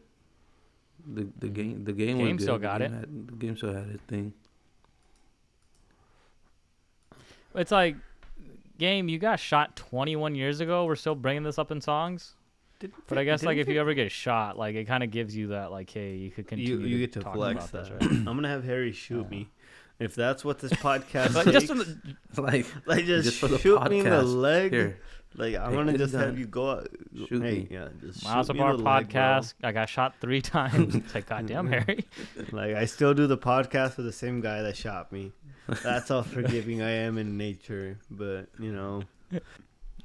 The 1.14 1.26
the 1.38 1.48
game 1.48 1.84
the 1.84 1.92
game, 1.92 2.18
Game 2.18 2.36
was 2.36 2.42
still 2.44 2.56
good. 2.58 2.62
got 2.62 2.78
the 2.80 2.84
it. 2.84 2.90
game 2.90 3.00
Had, 3.00 3.26
the 3.28 3.36
game 3.36 3.56
still 3.56 3.72
had 3.72 3.88
its 3.88 4.02
thing. 4.04 4.32
It's 7.54 7.70
like, 7.70 7.96
game, 8.78 9.08
you 9.08 9.18
got 9.18 9.38
shot 9.38 9.76
21 9.76 10.34
years 10.34 10.60
ago. 10.60 10.84
We're 10.86 10.96
still 10.96 11.14
bringing 11.14 11.42
this 11.42 11.58
up 11.58 11.70
in 11.70 11.80
songs. 11.80 12.34
Did- 12.82 12.92
But 13.08 13.16
I 13.18 13.24
guess 13.24 13.42
like 13.42 13.56
if 13.58 13.68
you 13.68 13.80
ever 13.80 13.94
get 13.94 14.10
shot, 14.12 14.58
like 14.58 14.74
it 14.74 14.84
kind 14.86 15.02
of 15.02 15.10
gives 15.10 15.34
you 15.36 15.48
that 15.48 15.70
like, 15.70 15.88
hey, 15.90 16.16
you 16.16 16.30
could 16.30 16.46
continue. 16.48 16.78
you 16.78 16.86
you 16.86 16.98
get 16.98 17.12
to 17.14 17.20
flex 17.22 17.66
that. 17.68 17.84
this, 17.84 17.90
right? 17.90 18.02
I'm 18.10 18.24
gonna 18.24 18.48
have 18.48 18.64
Harry 18.64 18.92
shoot 18.92 19.28
me. 19.30 19.48
If 19.98 20.14
that's 20.16 20.44
what 20.44 20.58
this 20.58 20.72
podcast 20.88 21.34
Like, 21.34 21.44
takes, 21.46 21.66
just 21.66 21.68
the, 21.68 22.16
like 22.42 22.66
like 22.86 23.04
just, 23.04 23.24
just 23.24 23.38
for 23.40 23.46
the 23.48 23.58
shoot 23.58 23.80
me 23.88 24.00
in 24.00 24.04
the 24.10 24.22
leg. 24.22 24.72
here. 24.72 24.98
Like 25.34 25.54
I'm 25.54 25.68
Take 25.70 25.74
gonna 25.76 25.92
this 25.92 26.00
just 26.10 26.14
have 26.14 26.38
you 26.38 26.46
go 26.46 26.70
out. 26.72 26.88
Shoot 27.28 27.42
hey, 27.42 27.50
me. 27.52 27.68
yeah, 27.70 27.88
just 28.00 28.22
Miles 28.24 28.48
shoot 28.48 28.52
me 28.54 28.58
Apart 28.60 28.74
in 28.78 28.84
the 28.84 28.90
leg, 28.90 29.08
bro. 29.10 29.20
podcast. 29.22 29.54
I 29.62 29.72
got 29.72 29.88
shot 29.88 30.14
three 30.20 30.42
times. 30.42 30.94
It's 30.94 31.14
like, 31.14 31.26
goddamn, 31.26 31.68
Harry. 31.68 32.04
Like 32.50 32.74
I 32.74 32.84
still 32.84 33.14
do 33.14 33.26
the 33.26 33.38
podcast 33.38 33.96
with 33.96 34.04
the 34.06 34.12
same 34.12 34.40
guy 34.42 34.60
that 34.62 34.76
shot 34.76 35.10
me. 35.12 35.32
That's 35.82 36.08
how 36.10 36.20
forgiving 36.22 36.82
I 36.82 36.90
am 36.90 37.16
in 37.16 37.36
nature. 37.38 37.98
But 38.10 38.48
you 38.58 38.72
know, 38.72 39.04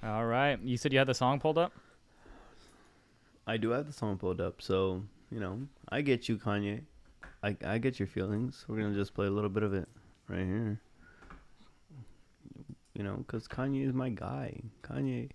All 0.04 0.26
right. 0.26 0.60
You 0.62 0.78
said 0.78 0.94
you 0.94 1.00
had 1.00 1.08
the 1.08 1.14
song 1.16 1.40
pulled 1.40 1.58
up. 1.58 1.74
I 3.48 3.58
do 3.58 3.70
have 3.72 3.88
the 3.88 3.94
song 3.94 4.18
pulled 4.18 4.42
up, 4.42 4.62
so 4.62 5.04
you 5.32 5.40
know, 5.40 5.60
I 5.90 6.02
get 6.02 6.28
you, 6.30 6.38
Kanye. 6.38 6.82
I 7.42 7.56
I 7.66 7.78
get 7.78 8.00
your 8.00 8.08
feelings. 8.08 8.66
We're 8.68 8.78
gonna 8.82 8.94
just 8.94 9.14
play 9.14 9.28
a 9.28 9.32
little 9.32 9.50
bit 9.50 9.64
of 9.64 9.74
it 9.74 9.88
right 10.28 10.46
here. 10.46 10.80
You 12.94 13.04
know, 13.04 13.24
cause 13.28 13.48
Kanye 13.48 13.88
is 13.88 13.94
my 13.94 14.10
guy. 14.10 14.60
Kanye, 14.84 15.30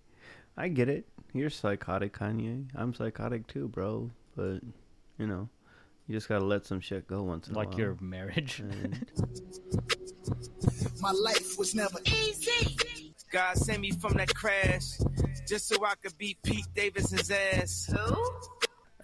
I 0.57 0.69
get 0.69 0.89
it. 0.89 1.07
You're 1.33 1.49
psychotic, 1.51 2.13
Kanye. 2.13 2.67
I'm 2.75 2.93
psychotic 2.93 3.47
too, 3.47 3.69
bro. 3.69 4.11
but 4.37 4.61
you 5.19 5.27
know, 5.27 5.49
you 6.07 6.15
just 6.17 6.29
gotta 6.29 6.45
let 6.45 6.67
some 6.67 6.81
shit 6.81 7.07
go 7.07 7.23
once 7.23 7.49
in 7.49 7.55
a 7.55 7.57
while. 7.57 7.67
Like 7.67 7.79
your 7.79 7.97
marriage. 8.01 8.61
And- 8.61 9.07
My 11.01 11.13
life 11.13 11.57
was 11.59 11.75
never 11.75 11.99
easy. 12.07 13.12
God 13.33 13.57
sent 13.57 13.81
me 13.81 13.91
from 13.93 14.15
that 14.15 14.35
crash 14.35 14.99
just 15.49 15.69
so 15.69 15.85
I 15.85 15.95
could 16.03 16.17
beat 16.19 16.43
Pete 16.43 16.67
Davidson's 16.75 17.31
ass. 17.31 17.93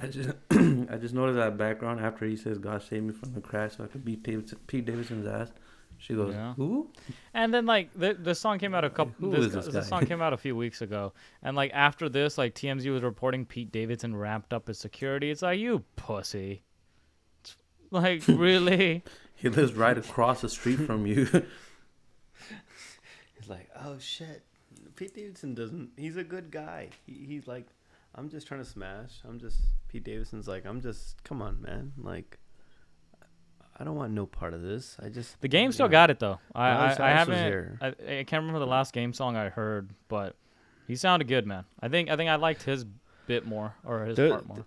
I 0.00 0.06
just 0.06 0.30
I 0.50 0.96
just 1.00 1.14
noticed 1.14 1.36
that 1.36 1.56
background 1.56 2.00
after 2.00 2.26
he 2.26 2.36
says 2.36 2.58
God 2.58 2.82
save 2.82 3.02
me 3.02 3.12
from 3.12 3.32
the 3.32 3.40
crash 3.40 3.76
so 3.76 3.84
I 3.84 3.86
could 3.88 4.04
beat 4.04 4.22
Davidson, 4.22 4.58
Pete 4.66 4.84
Davidson's 4.84 5.26
ass. 5.26 5.50
She 5.96 6.14
goes, 6.14 6.32
Yeah. 6.34 6.54
who? 6.54 6.90
And 7.34 7.52
then 7.52 7.66
like 7.66 7.90
the 7.96 8.14
the 8.14 8.34
song 8.34 8.58
came 8.58 8.74
out 8.74 8.84
a 8.84 8.90
couple. 8.90 9.14
Who 9.18 9.30
this, 9.30 9.46
is 9.46 9.52
this 9.54 9.66
the 9.66 9.82
song 9.82 10.06
came 10.06 10.22
out 10.22 10.32
a 10.32 10.36
few 10.36 10.54
weeks 10.54 10.82
ago, 10.82 11.12
and 11.42 11.56
like 11.56 11.72
after 11.74 12.08
this, 12.08 12.38
like 12.38 12.54
TMZ 12.54 12.92
was 12.92 13.02
reporting 13.02 13.44
Pete 13.44 13.72
Davidson 13.72 14.14
ramped 14.14 14.52
up 14.52 14.68
his 14.68 14.78
security. 14.78 15.30
It's 15.30 15.42
like 15.42 15.58
you 15.58 15.84
pussy. 15.96 16.62
It's 17.40 17.56
like 17.90 18.22
really? 18.28 19.02
He 19.34 19.48
lives 19.48 19.72
right 19.72 19.96
across 19.96 20.40
the 20.42 20.48
street 20.48 20.76
from 20.76 21.06
you. 21.06 21.26
He's 23.48 23.56
like, 23.56 23.70
oh 23.82 23.96
shit. 23.98 24.42
Pete 24.96 25.14
Davidson 25.14 25.54
doesn't. 25.54 25.90
He's 25.96 26.16
a 26.16 26.24
good 26.24 26.50
guy. 26.50 26.90
He, 27.06 27.24
he's 27.26 27.46
like, 27.46 27.66
I'm 28.14 28.28
just 28.28 28.46
trying 28.46 28.60
to 28.62 28.68
smash. 28.68 29.10
I'm 29.26 29.38
just. 29.40 29.56
Pete 29.88 30.04
Davidson's 30.04 30.46
like, 30.46 30.66
I'm 30.66 30.80
just. 30.82 31.22
Come 31.24 31.40
on, 31.40 31.62
man. 31.62 31.92
Like, 31.96 32.38
I 33.78 33.84
don't 33.84 33.94
want 33.94 34.12
no 34.12 34.26
part 34.26 34.54
of 34.54 34.62
this. 34.62 34.96
I 35.02 35.08
just. 35.08 35.40
The 35.40 35.48
game 35.48 35.72
still 35.72 35.86
Yeah. 35.86 35.92
got 35.92 36.10
it 36.10 36.18
though. 36.18 36.38
I 36.54 36.74
Miley 36.74 36.96
I, 36.98 37.06
I 37.06 37.10
haven't. 37.14 37.38
here. 37.38 37.78
I, 37.80 37.86
I 37.88 38.24
can't 38.24 38.42
remember 38.42 38.58
the 38.58 38.66
last 38.66 38.92
game 38.92 39.12
song 39.12 39.36
I 39.36 39.48
heard, 39.48 39.90
but 40.08 40.36
he 40.86 40.96
sounded 40.96 41.28
good, 41.28 41.46
man. 41.46 41.64
I 41.80 41.88
think 41.88 42.10
I 42.10 42.16
think 42.16 42.28
I 42.28 42.36
liked 42.36 42.62
his 42.64 42.84
bit 43.26 43.46
more 43.46 43.74
or 43.84 44.04
his 44.04 44.16
The- 44.16 44.30
part 44.30 44.46
more. 44.46 44.66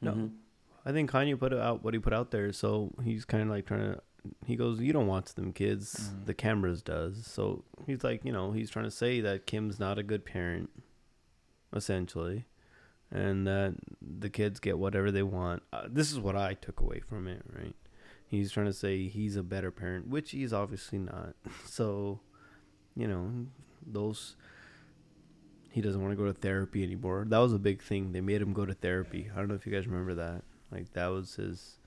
No. 0.00 0.12
Mhm. 0.12 0.30
I 0.84 0.92
think 0.92 1.10
Kanye 1.10 1.38
put 1.38 1.52
out 1.52 1.82
what 1.82 1.94
he 1.94 2.00
put 2.00 2.12
out 2.12 2.30
there, 2.30 2.52
so 2.52 2.92
he's 3.02 3.24
kind 3.24 3.42
of 3.42 3.48
like 3.50 3.66
trying 3.66 3.92
to. 3.94 4.00
He 4.44 4.56
goes, 4.56 4.80
"You 4.80 4.92
don't 4.92 5.06
watch 5.06 5.34
them 5.34 5.52
kids. 5.52 6.10
Mm. 6.12 6.26
The 6.26 6.34
cameras 6.34 6.82
does." 6.82 7.26
So 7.26 7.64
he's 7.86 8.04
like, 8.04 8.24
you 8.24 8.32
know, 8.32 8.52
he's 8.52 8.70
trying 8.70 8.84
to 8.86 8.90
say 8.90 9.20
that 9.20 9.46
Kim's 9.46 9.78
not 9.78 9.98
a 9.98 10.02
good 10.02 10.24
parent, 10.24 10.70
essentially, 11.74 12.46
and 13.10 13.46
that 13.46 13.74
the 14.00 14.30
kids 14.30 14.60
get 14.60 14.78
whatever 14.78 15.10
they 15.10 15.22
want. 15.22 15.62
Uh, 15.72 15.86
this 15.88 16.12
is 16.12 16.18
what 16.18 16.36
I 16.36 16.54
took 16.54 16.80
away 16.80 17.00
from 17.00 17.28
it, 17.28 17.42
right? 17.52 17.74
He's 18.28 18.50
trying 18.50 18.66
to 18.66 18.72
say 18.72 19.06
he's 19.06 19.36
a 19.36 19.42
better 19.42 19.70
parent, 19.70 20.08
which 20.08 20.32
he's 20.32 20.52
obviously 20.52 20.98
not. 20.98 21.34
So, 21.66 22.20
you 22.96 23.06
know, 23.06 23.30
those. 23.86 24.36
He 25.70 25.82
doesn't 25.82 26.00
want 26.00 26.12
to 26.12 26.16
go 26.16 26.24
to 26.24 26.32
therapy 26.32 26.82
anymore. 26.82 27.26
That 27.28 27.36
was 27.38 27.52
a 27.52 27.58
big 27.58 27.82
thing. 27.82 28.12
They 28.12 28.22
made 28.22 28.40
him 28.40 28.54
go 28.54 28.64
to 28.64 28.72
therapy. 28.72 29.30
I 29.30 29.38
don't 29.38 29.48
know 29.48 29.54
if 29.54 29.66
you 29.66 29.72
guys 29.72 29.86
remember 29.86 30.14
that. 30.14 30.42
Like 30.72 30.92
that 30.94 31.08
was 31.08 31.36
his. 31.36 31.78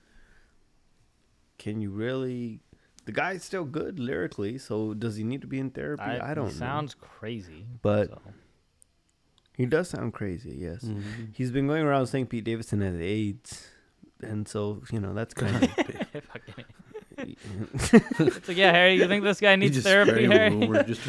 Can 1.60 1.80
you 1.82 1.90
really? 1.90 2.60
The 3.04 3.12
guy's 3.12 3.44
still 3.44 3.64
good 3.64 3.98
lyrically, 4.00 4.56
so 4.58 4.94
does 4.94 5.16
he 5.16 5.24
need 5.24 5.42
to 5.42 5.46
be 5.46 5.58
in 5.60 5.70
therapy? 5.70 6.02
I, 6.02 6.32
don't 6.34 6.46
he 6.46 6.52
know. 6.54 6.58
Sounds 6.58 6.94
crazy, 6.94 7.66
But- 7.82 8.08
so. 8.08 8.20
He 9.56 9.66
does 9.66 9.90
sound 9.90 10.14
crazy. 10.14 10.56
Yes, 10.58 10.84
Mhm. 10.84 11.34
he's 11.34 11.50
been 11.50 11.66
going 11.66 11.82
around 11.84 12.06
saying 12.06 12.28
Pete 12.28 12.44
Davidson 12.44 12.80
has 12.80 12.98
AIDS, 12.98 13.68
and 14.22 14.48
so 14.48 14.82
you 14.90 15.00
know 15.00 15.12
that's 15.12 15.34
kind 15.34 15.54
of. 15.64 15.70
Fucking- 16.32 16.64
it's 17.18 18.48
like, 18.48 18.56
yeah, 18.56 18.72
Harry, 18.72 18.94
you 18.94 19.06
think 19.06 19.22
this 19.22 19.38
guy 19.40 19.54
needs 19.56 19.74
just 19.76 19.86
therapy, 19.86 20.24
Harry? 20.24 20.48
rumors, 20.48 20.86
just 20.86 21.02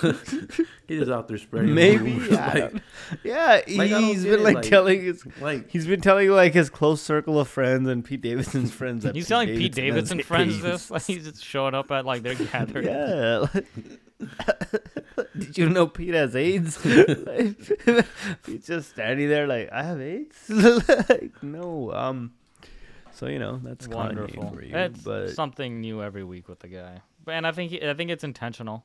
He's 0.00 1.00
just 1.00 1.10
out 1.10 1.26
there 1.28 1.36
spreading 1.38 1.74
Maybe, 1.74 2.12
rumors, 2.12 2.28
yeah, 2.30 2.46
I 2.46 2.58
like, 2.60 2.82
yeah. 3.24 3.46
Like, 3.46 3.68
I 3.68 3.88
don't 3.88 4.02
he's 4.04 4.24
get 4.24 4.30
been 4.36 4.42
like, 4.44 4.54
like- 4.56 4.64
telling 4.68 5.02
his. 5.02 5.24
like 5.40 5.68
He's 5.70 5.86
been 5.86 6.00
telling 6.00 6.30
like 6.30 6.54
his 6.54 6.70
close 6.70 7.02
circle 7.02 7.38
of 7.40 7.48
friends 7.48 7.88
and 7.88 8.04
Pete 8.04 8.20
Davidson's 8.20 8.72
friends 8.72 9.02
that 9.04 9.14
He's 9.14 9.24
Pete 9.24 9.28
telling 9.28 9.48
Pete 9.48 9.74
Davidson 9.74 10.18
Davidson 10.18 10.22
friends 10.22 10.54
AIDS. 10.54 10.62
this. 10.62 10.90
Like 10.90 11.02
he's 11.02 11.24
just 11.24 11.44
showing 11.44 11.74
up 11.74 11.90
at 11.90 12.04
like 12.06 12.22
their 12.22 12.34
gathering. 12.52 12.86
Yeah. 12.86 13.46
Did 15.38 15.58
you 15.58 15.68
know 15.70 15.86
Pete 15.86 16.14
has 16.14 16.36
AIDS? 16.36 16.76
He's 18.46 18.66
just 18.66 18.90
standing 18.90 19.28
there 19.28 19.46
like, 19.46 19.70
I 19.72 19.82
have 19.82 20.00
AIDS? 20.00 20.36
like, 20.48 21.42
no. 21.42 21.92
Um. 21.92 22.32
So 23.12 23.26
you 23.26 23.38
know 23.38 23.60
that's 23.62 23.86
Wonderful. 23.88 24.42
Kanye 24.44 24.54
for 24.54 24.62
you, 24.62 24.76
It's 24.76 25.02
but 25.02 25.30
something 25.30 25.80
new 25.80 26.02
every 26.02 26.24
week 26.24 26.48
with 26.48 26.60
the 26.60 26.68
guy. 26.68 27.02
But 27.24 27.32
and 27.34 27.46
I 27.46 27.52
think 27.52 27.70
he, 27.70 27.86
I 27.86 27.92
think 27.94 28.10
it's 28.10 28.24
intentional. 28.24 28.84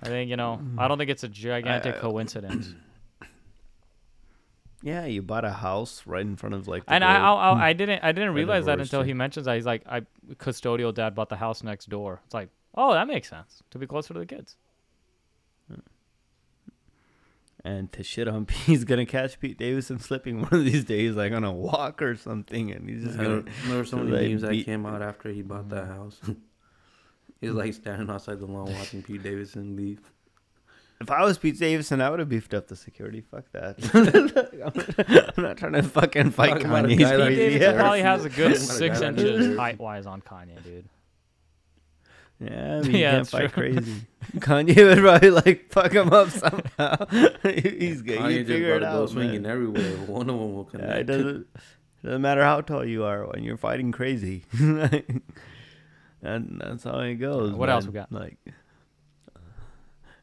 I 0.00 0.06
think 0.06 0.30
you 0.30 0.36
know 0.36 0.60
Mm. 0.62 0.78
I 0.78 0.88
don't 0.88 0.98
think 0.98 1.10
it's 1.10 1.24
a 1.24 1.28
gigantic 1.28 1.96
I- 1.96 1.98
coincidence. 1.98 2.74
yeah, 4.82 5.04
you 5.06 5.22
bought 5.22 5.44
a 5.44 5.50
house 5.52 6.02
right 6.06 6.22
in 6.22 6.36
front 6.36 6.54
of 6.54 6.66
like. 6.68 6.86
The 6.86 6.92
and 6.94 7.04
I. 7.04 7.16
I 7.18 7.32
I 7.52 7.68
I 7.68 7.72
didn't 7.72 8.02
I 8.02 8.12
didn't 8.12 8.30
Right 8.30 8.36
realize 8.36 8.66
that 8.66 8.80
until 8.80 9.02
he 9.02 9.12
mentions 9.14 9.46
that 9.46 9.54
he's 9.56 9.66
like 9.66 9.82
I 9.86 10.02
custodial 10.34 10.92
dad 10.94 11.14
bought 11.14 11.28
the 11.28 11.36
house 11.36 11.62
next 11.62 11.88
door. 11.88 12.20
It's 12.24 12.34
like 12.34 12.48
oh 12.74 12.92
that 12.94 13.06
makes 13.06 13.28
sense 13.28 13.62
to 13.70 13.78
be 13.78 13.86
closer 13.86 14.14
to 14.14 14.20
the 14.20 14.26
kids. 14.26 14.56
and 17.64 17.92
to 17.92 18.02
shit 18.02 18.26
on 18.26 18.44
Pete, 18.46 18.58
he's 18.58 18.84
gonna 18.84 19.06
catch 19.06 19.38
Pete 19.38 19.58
Davidson 19.58 19.98
slipping 20.00 20.40
one 20.40 20.52
of 20.54 20.64
these 20.64 20.84
days, 20.84 21.14
like 21.14 21.32
on 21.32 21.44
a 21.44 21.52
walk 21.52 22.02
or 22.02 22.16
something, 22.16 22.72
and 22.72 22.88
he's 22.88 23.04
just 23.04 23.18
there, 23.18 23.40
gonna. 23.40 23.44
there 23.66 23.78
were 23.78 23.84
so 23.84 23.98
so 23.98 24.02
many 24.02 24.10
they 24.10 24.28
memes 24.30 24.42
that 24.42 24.50
beat- 24.50 24.66
came 24.66 24.84
out 24.86 25.00
after 25.02 25.28
he 25.30 25.42
bought 25.42 25.68
that 25.68 25.86
house. 25.86 26.18
he 27.42 27.48
was 27.48 27.56
like 27.56 27.74
standing 27.74 28.08
outside 28.08 28.38
the 28.40 28.46
lawn 28.46 28.72
watching 28.72 29.02
Pete 29.02 29.22
Davidson 29.22 29.76
leave. 29.76 30.00
If 31.02 31.10
I 31.10 31.24
was 31.24 31.36
Pete 31.36 31.58
Davidson, 31.58 32.00
I 32.00 32.08
would 32.08 32.20
have 32.20 32.28
beefed 32.28 32.54
up 32.54 32.68
the 32.68 32.76
security. 32.76 33.20
Fuck 33.22 33.44
that. 33.52 33.76
I'm 35.36 35.42
not 35.42 35.56
trying 35.56 35.72
to 35.72 35.82
fucking 35.82 36.30
fight 36.30 36.50
Talking 36.50 36.66
about 36.66 36.84
a 36.84 36.88
like 36.88 36.96
Pete 36.96 37.06
crazy. 37.06 37.34
Davidson 37.36 37.60
Yeah. 37.60 37.72
probably 37.80 38.02
has 38.02 38.24
a 38.24 38.28
good 38.28 38.52
Talking 38.52 38.54
a 38.54 38.58
six 38.58 39.00
inches 39.00 39.48
that. 39.48 39.58
height 39.58 39.78
wise 39.80 40.06
on 40.06 40.22
Kanye, 40.22 40.62
dude. 40.62 40.84
Yeah, 42.38 42.76
I 42.76 42.80
mean, 42.82 42.90
you 42.92 42.98
Yeah, 42.98 43.10
can't 43.10 43.18
that's 43.20 43.30
fight 43.30 43.52
true. 43.52 43.74
crazy. 43.74 43.94
Kanye 44.36 44.76
would 44.76 44.98
probably 44.98 45.30
like 45.30 45.70
fuck 45.72 45.92
him 45.92 46.12
up 46.12 46.30
somehow. 46.30 47.06
He's 47.42 48.02
good. 48.02 48.18
Kanye 48.20 48.32
You 48.34 48.38
just 48.44 48.48
figure 48.48 48.76
it 48.76 48.80
gotta 48.80 48.96
go 48.96 49.02
out, 49.02 49.10
swinging 49.10 49.42
man. 49.42 49.50
everywhere. 49.50 49.96
One 50.06 50.22
of 50.30 50.38
them 50.38 50.54
will 50.54 50.64
connect. 50.64 50.88
Yeah, 50.88 50.96
it 50.98 51.04
doesn't 51.04 51.46
doesn't 52.04 52.22
matter 52.22 52.42
how 52.44 52.60
tall 52.60 52.84
you 52.84 53.02
are 53.04 53.26
when 53.26 53.42
you're 53.42 53.56
fighting 53.56 53.90
crazy. 53.90 54.44
And 56.22 56.60
that's 56.64 56.84
how 56.84 56.98
it 57.00 57.16
goes. 57.16 57.52
What 57.52 57.68
else 57.68 57.86
we 57.86 57.92
got? 57.92 58.12
Like, 58.12 58.38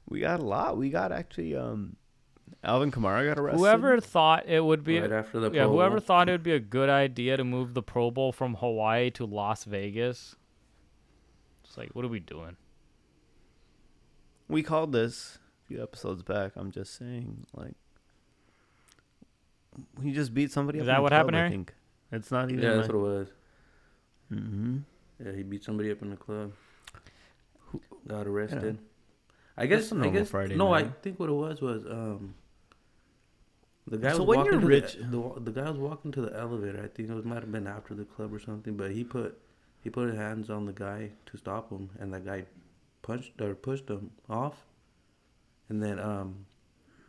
we 0.08 0.22
got 0.22 0.40
a 0.40 0.44
lot. 0.44 0.78
We 0.78 0.90
got 0.90 1.12
actually 1.12 1.56
um, 1.56 1.96
Alvin 2.64 2.92
Kamara 2.92 3.28
got 3.28 3.40
arrested. 3.40 3.60
Whoever 3.60 4.00
thought 4.00 4.48
it 4.48 4.64
would 4.64 4.84
be 4.84 5.00
right 5.00 5.12
after 5.12 5.40
the 5.40 5.52
yeah, 5.52 5.64
Pro 5.64 5.74
whoever 5.74 5.96
Bowl. 5.96 6.06
thought 6.06 6.30
it 6.30 6.34
would 6.34 6.44
be 6.44 6.54
a 6.54 6.60
good 6.60 6.90
idea 6.90 7.38
to 7.38 7.44
move 7.44 7.74
the 7.74 7.84
Pro 7.84 8.12
Bowl 8.12 8.32
from 8.32 8.56
Hawaii 8.56 9.12
to 9.12 9.26
Las 9.26 9.64
Vegas. 9.66 10.36
It's 11.64 11.78
like, 11.78 11.90
what 11.94 12.04
are 12.04 12.10
we 12.10 12.20
doing? 12.20 12.58
we 14.50 14.64
called 14.64 14.92
this 14.92 15.38
a 15.64 15.68
few 15.68 15.84
episodes 15.84 16.24
back. 16.24 16.54
I'm 16.56 16.72
just 16.72 16.98
saying, 16.98 17.46
like, 17.56 17.76
he 20.02 20.12
just 20.12 20.34
beat 20.34 20.52
somebody. 20.52 20.80
Is 20.80 20.84
up 20.84 20.86
that 20.88 20.92
in 20.94 20.98
the 20.98 21.02
what 21.04 21.10
club, 21.10 21.20
happened, 21.20 21.38
I 21.38 21.50
think 21.50 21.74
it's 22.12 22.32
not 22.32 22.50
even. 22.50 22.64
Yeah, 22.64 22.74
that's 22.74 22.88
like, 22.88 22.96
what 22.98 23.00
it 23.00 23.18
was. 23.20 23.28
hmm 24.30 24.78
Yeah, 25.24 25.34
he 25.34 25.44
beat 25.44 25.64
somebody 25.64 25.92
up 25.92 26.02
in 26.02 26.10
the 26.12 26.16
club. 26.18 26.54
Got 28.08 28.26
Yeah. 28.26 28.32
arrested. 28.32 28.78
I 29.58 29.66
guess. 29.66 29.92
I 29.92 30.08
guess. 30.10 30.30
Friday 30.30 30.56
no, 30.56 30.72
I 30.74 30.84
think 30.84 31.20
what 31.20 31.30
it 31.30 31.34
was 31.34 31.62
was 31.62 31.86
um. 31.86 32.36
The 33.88 33.98
guy 33.98 34.12
So 34.14 34.20
was 34.24 34.28
when 34.38 34.46
you're 34.46 34.54
walking 34.56 34.62
to 34.62 34.68
rich- 34.68 34.98
the, 35.02 35.18
the 35.18 35.40
the 35.42 35.52
guy 35.52 35.70
was 35.70 35.80
walking 35.80 36.12
to 36.12 36.22
the 36.22 36.38
elevator. 36.38 36.80
I 36.84 36.88
think 36.88 37.10
it 37.10 37.14
was, 37.14 37.26
might 37.26 37.42
have 37.42 37.52
been 37.52 37.68
after 37.68 37.96
the 37.96 38.06
club 38.06 38.34
or 38.34 38.40
something, 38.40 38.78
but 38.78 38.92
he 38.92 39.04
put 39.04 39.40
he 39.82 39.90
put 39.90 40.10
his 40.10 40.18
hands 40.18 40.50
on 40.50 40.66
the 40.66 40.74
guy 40.74 41.12
to 41.26 41.38
stop 41.38 41.72
him, 41.72 41.90
and 42.00 42.14
that 42.14 42.24
guy 42.26 42.46
punched 43.02 43.42
or 43.42 43.56
pushed 43.56 43.90
him 43.90 44.12
off. 44.30 44.66
And 45.70 45.82
then 45.82 46.00
um, 46.00 46.46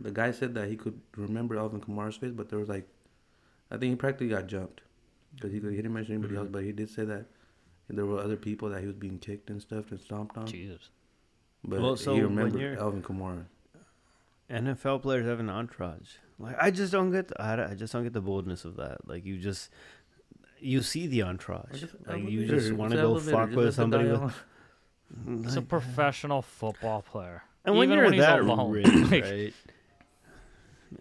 the 0.01 0.11
guy 0.11 0.31
said 0.33 0.55
that 0.55 0.69
he 0.69 0.77
could 0.77 1.01
remember 1.17 1.57
Alvin 1.59 1.81
Kamara's 1.81 2.17
face, 2.17 2.33
but 2.33 2.49
there 2.49 2.59
was 2.59 2.69
like, 2.69 2.89
I 3.71 3.77
think 3.77 3.91
he 3.91 3.97
practically 3.97 4.29
got 4.29 4.47
jumped 4.47 4.81
because 5.35 5.53
he, 5.53 5.61
he 5.61 5.77
didn't 5.77 5.93
mention 5.93 6.15
anybody 6.15 6.37
else, 6.37 6.49
but 6.51 6.63
he 6.65 6.73
did 6.73 6.89
say 6.91 7.05
that 7.05 7.27
there 7.99 8.07
were 8.07 8.19
other 8.21 8.37
people 8.37 8.69
that 8.71 8.81
he 8.81 8.87
was 8.87 8.97
being 8.97 9.19
kicked 9.19 9.51
and 9.51 9.61
stuff 9.61 9.91
and 9.91 10.01
stomped 10.01 10.37
on. 10.37 10.47
Jesus. 10.47 10.91
But 11.65 11.81
Well, 11.81 11.97
so 11.97 12.15
he 12.15 12.23
when 12.23 12.37
remembered 12.37 12.61
you're- 12.61 12.77
Alvin 12.79 13.03
Kamara. 13.03 13.45
NFL 14.51 15.03
players 15.03 15.27
have 15.27 15.39
an 15.41 15.49
entourage. 15.51 16.17
Like 16.39 16.57
I 16.61 16.71
just 16.71 16.91
don't 16.91 17.11
get. 17.13 17.29
The, 17.29 17.41
I, 17.41 17.71
I 17.71 17.75
just 17.75 17.93
don't 17.93 18.03
get 18.03 18.13
the 18.15 18.21
boldness 18.21 18.65
of 18.65 18.77
that. 18.77 19.07
Like 19.07 19.25
you 19.25 19.37
just 19.39 19.71
you 20.59 20.83
see 20.83 21.07
the 21.07 21.23
entourage. 21.23 21.81
Just 21.81 21.95
Like 22.07 22.29
you 22.29 22.47
just 22.47 22.73
want 22.73 22.91
to 22.93 22.97
go 22.97 23.03
elevator, 23.15 23.37
fuck 23.37 23.51
with 23.51 23.75
somebody. 23.75 24.05
guy 24.05 24.11
With, 24.13 24.35
on. 25.27 25.45
It's 25.45 25.57
a 25.57 25.63
professional 25.63 26.43
football 26.43 27.03
player. 27.03 27.45
and 27.65 27.77
when 27.77 27.89
Even 27.89 27.97
you're 27.99 28.05
when 28.07 28.15
he's 28.15 28.23
that 28.23 28.41
alone. 28.41 28.71
rich, 28.73 28.87
right? 29.11 29.55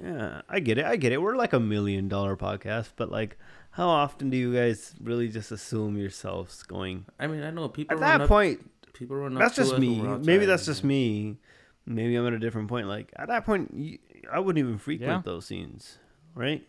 Yeah, 0.03 0.41
I 0.47 0.59
get 0.59 0.77
it. 0.77 0.85
I 0.85 0.95
get 0.97 1.11
it. 1.11 1.21
We're 1.21 1.35
like 1.35 1.53
a 1.53 1.59
million 1.59 2.07
dollar 2.07 2.37
podcast, 2.37 2.89
but 2.95 3.09
like, 3.09 3.37
how 3.71 3.87
often 3.87 4.29
do 4.29 4.37
you 4.37 4.53
guys 4.53 4.95
really 5.01 5.27
just 5.29 5.51
assume 5.51 5.97
yourselves 5.97 6.63
going? 6.63 7.05
I 7.19 7.27
mean, 7.27 7.43
I 7.43 7.51
know 7.51 7.67
people 7.69 7.97
At 7.97 8.01
run 8.01 8.17
that 8.19 8.23
up, 8.23 8.27
point, 8.27 8.69
people 8.93 9.15
run 9.17 9.33
up 9.35 9.39
that's 9.39 9.55
to 9.55 9.61
just 9.61 9.73
us 9.73 9.79
me. 9.79 9.99
Maybe 10.01 10.45
that's 10.45 10.65
just 10.65 10.83
me. 10.83 11.37
Maybe 11.85 12.15
I'm 12.15 12.27
at 12.27 12.33
a 12.33 12.39
different 12.39 12.67
point. 12.67 12.87
Like 12.87 13.11
at 13.15 13.27
that 13.29 13.45
point, 13.45 13.73
you, 13.73 13.97
I 14.31 14.39
wouldn't 14.39 14.63
even 14.63 14.77
frequent 14.77 15.09
Yeah. 15.11 15.21
those 15.23 15.45
scenes, 15.45 15.97
right? 16.35 16.65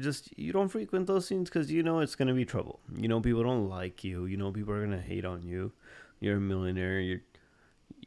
just 0.00 0.36
you 0.36 0.50
don't 0.52 0.70
frequent 0.70 1.06
those 1.06 1.24
scenes 1.26 1.48
because 1.48 1.70
you 1.70 1.82
know 1.82 2.00
it's 2.00 2.16
gonna 2.16 2.34
be 2.34 2.44
trouble. 2.44 2.80
You 2.96 3.06
know 3.06 3.20
people 3.20 3.42
don't 3.44 3.68
like 3.68 4.02
you. 4.02 4.26
You 4.26 4.36
know 4.36 4.50
people 4.50 4.72
are 4.74 4.84
gonna 4.84 5.00
hate 5.00 5.24
on 5.24 5.42
you. 5.44 5.72
You're 6.20 6.38
a 6.38 6.40
millionaire. 6.40 7.00
You're 7.00 7.20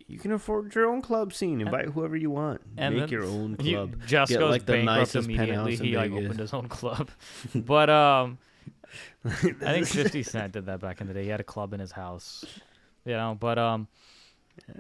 you 0.08 0.18
can 0.20 0.32
afford 0.32 0.74
your 0.74 0.86
own 0.90 1.02
club 1.02 1.34
scene. 1.34 1.60
Invite 1.62 1.90
whoever 1.90 2.16
you 2.16 2.30
want. 2.32 2.62
and 2.78 2.96
Make 2.96 3.12
your 3.12 3.24
own 3.26 3.58
he 3.62 3.74
club. 3.74 3.96
just 4.06 4.32
Get, 4.32 4.40
goes 4.40 4.52
like, 4.52 4.66
the 4.66 4.74
bankrupt 4.74 5.00
nicest 5.00 5.28
immediately. 5.28 5.76
He 5.76 5.98
like 5.98 6.12
Vegas. 6.12 6.26
opened 6.26 6.40
his 6.40 6.54
own 6.54 6.68
club, 6.70 7.10
but 7.56 7.90
um, 7.90 8.38
I 9.26 9.30
think 9.74 9.88
Fifty 9.88 10.24
Cent 10.24 10.54
did 10.54 10.66
that 10.68 10.80
back 10.80 11.02
in 11.02 11.08
the 11.08 11.14
day. 11.14 11.24
He 11.24 11.30
had 11.30 11.40
a 11.42 11.44
club 11.46 11.74
in 11.74 11.80
his 11.80 11.92
house, 11.92 12.46
you 13.06 13.14
know. 13.14 13.36
But 13.40 13.58
um, 13.60 13.88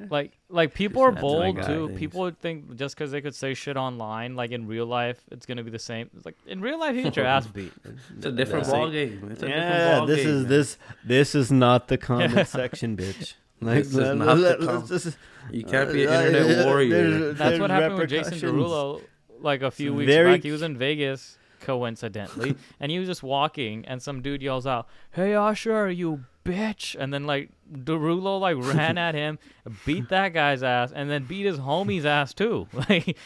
like 0.09 0.37
like 0.49 0.73
people 0.73 1.01
are 1.01 1.11
bold 1.11 1.61
too. 1.63 1.87
Things. 1.87 1.99
People 1.99 2.21
would 2.21 2.39
think 2.39 2.75
just 2.77 2.95
because 2.95 3.11
they 3.11 3.21
could 3.21 3.35
say 3.35 3.53
shit 3.53 3.75
online, 3.77 4.35
like 4.35 4.51
in 4.51 4.65
real 4.65 4.85
life, 4.85 5.19
it's 5.29 5.45
gonna 5.45 5.63
be 5.63 5.69
the 5.71 5.77
same. 5.79 6.09
It's 6.15 6.25
like 6.25 6.35
in 6.45 6.61
real 6.61 6.79
life, 6.79 6.95
you 6.95 7.03
get 7.03 7.15
your 7.17 7.25
ass 7.25 7.45
beat. 7.47 7.73
It's 8.15 8.25
a 8.25 8.31
different 8.31 8.65
That's 8.65 8.77
ball 8.77 8.89
game. 8.89 9.27
It's 9.31 9.43
a 9.43 9.49
yeah, 9.49 9.69
different 9.69 9.97
ball 9.99 10.05
this 10.07 10.17
game. 10.23 10.27
is 10.29 10.41
man. 10.43 10.49
this 10.49 10.77
this 11.05 11.35
is 11.35 11.51
not 11.51 11.89
the 11.89 11.97
comment 11.97 12.47
section, 12.47 12.95
bitch. 12.95 13.33
Like, 13.61 13.83
This 13.83 13.87
is 13.87 14.15
not 14.15 14.35
the 14.35 14.35
let- 14.35 14.59
com- 14.59 14.87
just- 14.87 15.17
You 15.51 15.63
can't 15.63 15.91
be 15.93 16.03
an 16.03 16.09
uh, 16.13 16.21
internet 16.21 16.59
uh, 16.59 16.65
warrior. 16.65 16.89
there's- 17.09 17.37
That's 17.37 17.59
what 17.59 17.69
happened 17.69 17.97
with 17.99 18.09
Jason. 18.09 18.33
Derulo 18.37 19.01
like 19.39 19.61
a 19.61 19.71
few 19.71 19.93
weeks 19.93 20.11
very 20.11 20.33
back. 20.37 20.43
He 20.43 20.51
was 20.51 20.61
in 20.61 20.77
Vegas 20.77 21.37
coincidentally, 21.61 22.55
and 22.79 22.91
he 22.91 22.99
was 22.99 23.07
just 23.07 23.23
walking, 23.23 23.85
and 23.85 24.01
some 24.01 24.21
dude 24.21 24.41
yells 24.41 24.65
out, 24.67 24.87
"Hey 25.11 25.33
Usher, 25.35 25.89
you 25.91 26.25
bitch!" 26.45 26.95
And 26.99 27.13
then 27.13 27.25
like 27.25 27.49
Derulo 27.71 28.39
like 28.39 28.57
ran 28.57 28.97
at 28.97 29.15
him, 29.15 29.37
beat 29.85 30.09
that 30.09 30.33
guy's 30.33 30.63
ass, 30.63 30.91
and 30.93 31.09
then 31.09 31.23
beat 31.25 31.45
his 31.45 31.57
homie's 31.59 32.05
ass 32.05 32.33
too. 32.33 32.67
Like 32.89 33.17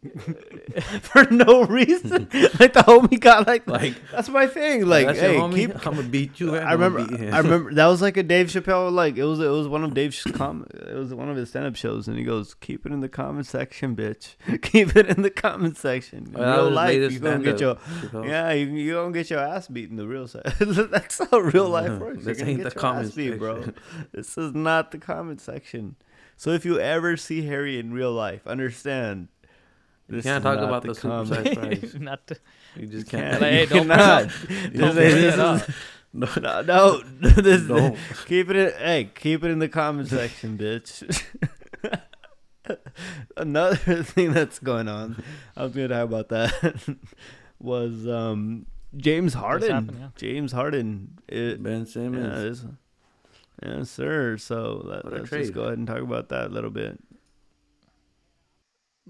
for 1.02 1.24
no 1.30 1.64
reason. 1.64 2.28
like 2.58 2.72
the 2.72 2.84
homie 2.86 3.20
got 3.20 3.46
like, 3.46 3.66
Like- 3.66 3.94
that's 4.10 4.30
my 4.30 4.46
thing. 4.46 4.86
Like, 4.86 5.06
That's 5.06 5.20
hey, 5.20 5.36
keep. 5.52 5.70
I'm 5.86 5.96
gonna 5.96 6.08
beat 6.08 6.40
you. 6.40 6.56
I 6.56 6.72
remember. 6.72 7.00
I 7.00 7.38
remember 7.38 7.74
that 7.74 7.86
was 7.86 8.00
like 8.00 8.16
a 8.16 8.22
Dave 8.22 8.46
Chappelle. 8.46 8.90
Like 8.90 9.18
it 9.18 9.24
was. 9.24 9.40
It 9.40 9.48
was 9.48 9.68
one 9.68 9.84
of 9.84 9.92
Dave's 9.92 10.22
com. 10.32 10.66
It 10.72 10.94
was 10.94 11.12
one 11.12 11.28
of 11.28 11.36
his 11.36 11.50
stand-up 11.50 11.76
shows, 11.76 12.08
and 12.08 12.16
he 12.16 12.24
goes, 12.24 12.54
"Keep 12.54 12.86
it 12.86 12.92
in 12.92 13.00
the 13.00 13.08
comment 13.10 13.46
section, 13.46 13.94
bitch. 13.94 14.36
Keep 14.62 14.96
it 14.96 15.06
in 15.08 15.20
the 15.22 15.30
comment 15.30 15.76
section. 15.76 16.28
In 16.28 16.32
was 16.32 16.56
real 16.56 16.70
life, 16.70 17.12
you 17.12 17.18
gonna 17.18 17.44
get 17.44 17.60
your 17.60 17.74
Chappelle. 17.74 18.26
yeah, 18.26 18.52
you 18.52 18.66
you 18.68 18.94
gonna 18.94 19.12
get 19.12 19.28
your 19.28 19.40
ass 19.40 19.68
beat 19.68 19.90
in 19.90 19.96
the 19.96 20.06
real 20.08 20.26
side. 20.26 20.44
That's 20.60 21.20
how 21.30 21.38
real 21.38 21.68
life 21.68 21.98
works. 21.98 22.24
This 22.24 22.38
You're 22.38 22.48
ain't 22.48 22.64
the 22.64 22.70
comment 22.70 23.14
beat, 23.14 23.38
bro. 23.38 23.64
This 24.12 24.38
is 24.38 24.54
not 24.54 24.92
the 24.92 24.98
comment 24.98 25.42
section. 25.42 25.96
So 26.38 26.52
if 26.52 26.64
you 26.64 26.80
ever 26.80 27.18
see 27.18 27.42
Harry 27.42 27.78
in 27.78 27.92
real 27.92 28.12
life, 28.12 28.46
understand. 28.46 29.28
You 30.10 30.22
can't 30.22 30.42
talk 30.42 30.58
about 30.58 30.82
the 30.82 30.94
comment- 30.94 31.28
super 31.28 31.44
size 31.44 31.54
price. 31.80 31.94
not 32.00 32.26
to, 32.28 32.36
You 32.76 32.86
just 32.86 33.08
Can't- 33.08 33.38
can't. 33.38 33.42
Like, 33.42 33.50
hey, 33.52 33.66
don't 33.66 33.86
bring 33.86 33.98
cannot. 33.98 34.22
up- 34.22 34.30
This 34.48 34.72
don't 34.80 34.98
is- 34.98 35.34
this 35.34 35.34
is- 35.34 35.74
no, 36.12 36.26
no, 36.62 37.02
this, 37.20 37.62
Don't. 37.68 37.96
keep 38.26 38.50
it. 38.50 38.56
In, 38.56 38.72
hey, 38.78 39.10
keep 39.14 39.44
it 39.44 39.50
in 39.52 39.60
the 39.60 39.68
comment 39.68 40.08
section, 40.08 40.58
bitch. 40.58 41.22
Another 43.36 43.76
thing 44.02 44.32
that's 44.32 44.58
going 44.58 44.86
on, 44.88 45.22
I 45.56 45.62
was 45.64 45.72
gonna 45.72 45.88
talk 45.88 46.04
about 46.04 46.28
that, 46.28 46.96
was 47.60 48.06
um, 48.08 48.66
James 48.96 49.34
Harden. 49.34 49.70
happened, 49.70 49.98
yeah. 50.00 50.08
James 50.16 50.52
Harden. 50.52 51.18
It, 51.28 51.62
Ben 51.62 51.80
yeah, 51.80 51.84
Simmons. 51.84 52.62
this, 52.62 52.70
yes, 53.62 53.90
sir. 53.90 54.36
So 54.36 54.82
let, 54.84 55.04
us 55.06 55.28
trade. 55.28 55.40
just 55.42 55.52
go 55.54 55.62
ahead 55.62 55.78
and 55.78 55.86
talk 55.86 56.00
about 56.00 56.28
that 56.30 56.46
a 56.46 56.48
little 56.48 56.70
bit. 56.70 56.98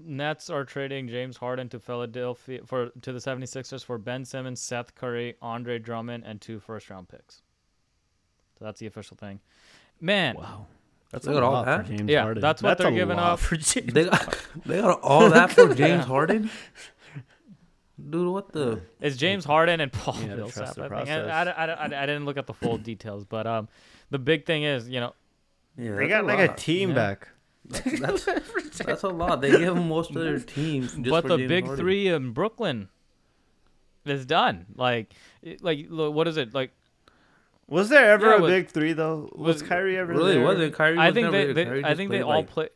Nets 0.05 0.49
are 0.49 0.63
trading 0.65 1.07
James 1.07 1.37
Harden 1.37 1.69
to 1.69 1.79
Philadelphia 1.79 2.61
for 2.65 2.89
to 3.01 3.13
the 3.13 3.19
76ers 3.19 3.83
for 3.83 3.97
Ben 3.97 4.25
Simmons, 4.25 4.59
Seth 4.61 4.95
Curry, 4.95 5.35
Andre 5.41 5.79
Drummond, 5.79 6.23
and 6.25 6.39
two 6.41 6.59
first 6.59 6.89
round 6.89 7.09
picks. 7.09 7.41
So 8.59 8.65
that's 8.65 8.79
the 8.79 8.87
official 8.87 9.17
thing. 9.17 9.39
Man, 9.99 10.35
Wow, 10.35 10.65
that's 11.11 11.25
Look 11.25 11.35
a 11.35 11.37
at 11.37 11.43
all 11.43 11.51
lot 11.53 11.65
that. 11.65 11.85
for 11.87 11.93
James 11.95 12.09
Yeah, 12.09 12.23
Harden. 12.23 12.41
that's 12.41 12.61
what 12.63 12.69
That's 12.69 12.81
they're 12.81 12.91
a 12.91 12.95
giving 12.95 13.17
lot 13.17 13.33
up. 13.33 13.39
for 13.39 13.55
James. 13.57 13.93
They 13.93 14.05
got 14.05 14.37
they 14.65 14.81
got 14.81 14.99
all 15.01 15.29
that 15.29 15.51
for 15.51 15.73
James 15.75 16.05
Harden. 16.05 16.49
Dude, 18.09 18.27
what 18.29 18.51
the? 18.51 18.81
It's 18.99 19.15
James 19.17 19.45
Harden 19.45 19.79
and 19.79 19.91
Paul 19.91 20.19
You 20.21 20.27
Millsap. 20.35 20.69
I, 20.79 21.05
think. 21.05 21.09
I. 21.09 21.43
I, 21.43 21.65
I, 21.65 21.85
I 21.85 22.05
didn't 22.07 22.25
look 22.25 22.37
at 22.37 22.47
the 22.47 22.53
full 22.53 22.77
details, 22.77 23.25
but 23.25 23.45
um, 23.45 23.67
the 24.09 24.17
big 24.19 24.45
thing 24.45 24.63
is, 24.63 24.89
you 24.89 24.99
know, 24.99 25.13
Yeah, 25.77 25.95
They 25.95 26.07
got 26.07 26.23
a 26.23 26.27
like 26.27 26.39
a 26.49 26.55
team 26.55 26.89
Yeah. 26.89 26.95
back. 26.95 27.27
That's, 27.65 28.25
that's 28.85 29.03
a 29.03 29.07
lot. 29.09 29.41
They 29.41 29.51
give 29.51 29.75
him 29.77 29.87
most 29.87 30.09
of 30.15 30.21
their 30.21 30.39
team. 30.39 30.83
Just 30.83 31.03
but 31.09 31.21
for 31.23 31.27
the 31.29 31.37
James 31.37 31.49
big 31.49 31.65
Harden. 31.65 31.83
three 31.83 32.07
in 32.07 32.31
Brooklyn 32.31 32.89
is 34.05 34.25
done. 34.25 34.65
Like, 34.75 35.13
like 35.61 35.87
what 35.89 36.27
is 36.27 36.37
it 36.37 36.53
like? 36.53 36.71
Was 37.67 37.87
there 37.89 38.11
ever 38.11 38.29
Yeah, 38.31 38.35
a 38.35 38.39
but- 38.39 38.47
big 38.47 38.67
three 38.69 38.93
though? 38.93 39.29
Was 39.35 39.61
was- 39.61 39.63
Kyrie 39.63 39.97
ever 39.97 40.11
Really 40.11 40.33
there? 40.35 40.43
wasn't 40.43 40.73
Kyrie? 40.73 40.97
I 40.99 41.11
think 41.11 41.31
never 41.31 41.53
they, 41.53 41.63
here. 41.65 41.81
they 41.81 41.87
I 41.87 41.95
think 41.95 42.11
they 42.11 42.17
played, 42.17 42.23
all 42.23 42.39
like- 42.39 42.49
play. 42.49 42.69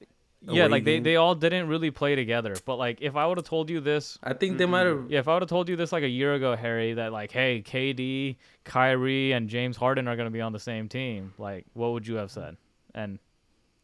away 0.48 0.58
Yeah, 0.58 0.68
like 0.68 0.84
they, 0.86 1.00
they 1.00 1.16
all 1.18 1.36
didn't 1.36 1.68
really 1.68 1.92
play 1.92 2.16
together. 2.16 2.56
But 2.66 2.76
like, 2.78 3.00
if 3.02 3.16
I 3.18 3.26
would 3.28 3.38
have 3.38 3.48
told 3.48 3.70
you 3.70 3.82
this, 3.82 4.18
I 4.24 4.34
think 4.34 4.58
they 4.58 4.66
might 4.68 4.86
have. 4.86 5.08
yeah, 5.10 5.20
if 5.20 5.28
I 5.28 5.34
would 5.34 5.42
have 5.42 5.50
told 5.50 5.68
you 5.68 5.76
this 5.76 5.92
like 5.92 6.04
a 6.04 6.08
year 6.08 6.36
ago, 6.36 6.56
Harry, 6.56 6.94
that 6.94 7.12
like, 7.12 7.32
hey, 7.32 7.62
KD, 7.66 8.38
Kyrie, 8.64 9.34
and 9.34 9.50
James 9.50 9.76
Harden 9.76 10.08
are 10.08 10.16
gonna 10.16 10.30
be 10.30 10.42
on 10.42 10.54
the 10.54 10.60
same 10.60 10.88
team, 10.88 11.34
like, 11.40 11.66
what 11.74 11.92
would 11.94 12.08
you 12.08 12.16
have 12.16 12.30
said? 12.32 12.56
And 12.94 13.20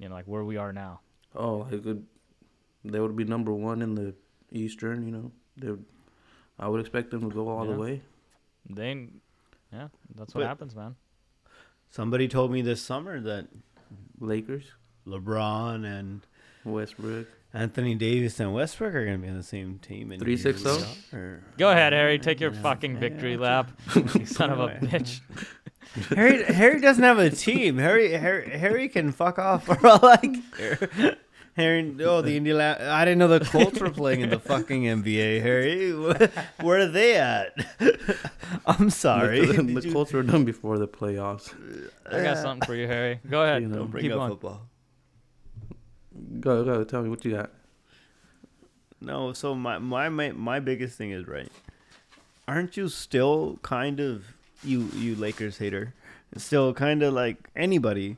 you 0.01 0.09
know, 0.09 0.15
like 0.15 0.25
where 0.25 0.43
we 0.43 0.57
are 0.57 0.73
now. 0.73 0.99
Oh, 1.35 1.67
like 1.71 1.83
good. 1.83 2.05
They 2.83 2.99
would 2.99 3.15
be 3.15 3.23
number 3.23 3.53
one 3.53 3.81
in 3.81 3.95
the 3.95 4.13
Eastern. 4.51 5.05
You 5.05 5.11
know, 5.11 5.31
they. 5.55 5.69
Would, 5.71 5.85
I 6.59 6.67
would 6.67 6.81
expect 6.81 7.11
them 7.11 7.21
to 7.29 7.33
go 7.35 7.47
all 7.49 7.65
Yeah. 7.65 7.73
the 7.73 7.79
way. 7.79 8.01
They, 8.69 9.07
yeah, 9.73 9.87
that's 10.15 10.33
what 10.35 10.41
But- 10.41 10.47
happens, 10.47 10.75
man. 10.75 10.95
Somebody 11.89 12.27
told 12.27 12.51
me 12.51 12.61
this 12.61 12.81
summer 12.81 13.19
that 13.21 13.47
Lakers, 14.19 14.65
LeBron 15.07 15.83
and 15.85 16.21
Westbrook. 16.63 17.27
Anthony 17.53 17.95
Davis 17.95 18.39
and 18.39 18.53
Westbrook 18.53 18.93
are 18.95 19.03
going 19.05 19.17
to 19.19 19.23
be 19.23 19.27
on 19.29 19.35
the 19.37 19.43
same 19.43 19.77
team. 19.79 20.11
in 20.13 20.19
Three, 20.19 20.37
here 20.37 20.53
six, 20.55 20.63
we 21.11 21.17
are. 21.17 21.43
Go 21.57 21.69
ahead, 21.71 21.91
Harry. 21.91 22.17
Take 22.17 22.39
your 22.39 22.53
Yeah, 22.53 22.61
fucking 22.61 22.97
victory 22.97 23.33
yeah. 23.33 23.39
lap. 23.39 23.71
you 24.15 24.25
son 24.25 24.51
of 24.51 24.59
a 24.61 24.67
bitch. 24.69 25.19
Harry 26.15 26.43
Harry 26.43 26.79
doesn't 26.79 27.03
have 27.03 27.19
a 27.19 27.29
team. 27.29 27.77
Harry 27.77 28.11
Harry, 28.13 28.49
Harry 28.49 28.89
can 28.89 29.11
fuck 29.11 29.37
off 29.39 29.65
for 29.65 29.85
all 29.87 30.05
I 30.05 30.17
care. 30.57 31.17
Harry, 31.57 31.95
oh 32.05 32.21
the 32.21 32.37
Indiana. 32.37 32.77
I 32.89 33.03
didn't 33.03 33.19
know 33.19 33.27
the 33.27 33.43
Colts 33.43 33.79
were 33.79 33.89
playing 33.89 34.21
in 34.21 34.29
the 34.29 34.39
fucking 34.39 34.83
NBA. 34.83 35.41
Harry, 35.41 35.91
where 36.65 36.79
are 36.79 36.85
they 36.87 37.15
at? 37.17 37.53
I'm 38.65 38.89
sorry. 38.89 39.45
The, 39.45 39.61
Did 39.63 39.75
the 39.75 39.91
Colts 39.91 40.13
were 40.13 40.23
done 40.23 40.45
before 40.45 40.77
the 40.77 40.87
playoffs. 40.87 41.53
I 42.09 42.23
got 42.23 42.37
something 42.37 42.65
for 42.65 42.73
you, 42.75 42.87
Harry. 42.87 43.19
Go 43.29 43.43
ahead. 43.43 43.61
You 43.63 43.67
know, 43.67 43.79
Don't 43.79 43.91
bring 43.91 44.03
Keep 44.03 44.13
up 44.13 44.17
going. 44.19 44.29
football. 44.31 44.61
Go, 46.39 46.63
go. 46.63 46.83
Tell 46.85 47.01
me 47.01 47.09
what 47.09 47.25
you 47.25 47.31
got. 47.31 47.51
No, 49.01 49.33
so 49.33 49.55
my, 49.55 49.77
my 49.79 50.09
my 50.09 50.31
my 50.31 50.59
biggest 50.59 50.97
thing 50.97 51.11
is 51.11 51.27
right. 51.27 51.51
Aren't 52.47 52.77
you 52.77 52.87
still 52.87 53.59
kind 53.61 53.99
of 53.99 54.23
you 54.63 54.89
you 54.95 55.15
Lakers 55.15 55.57
hater? 55.57 55.93
Still 56.37 56.73
kind 56.73 57.03
of 57.03 57.13
like 57.13 57.49
anybody. 57.55 58.17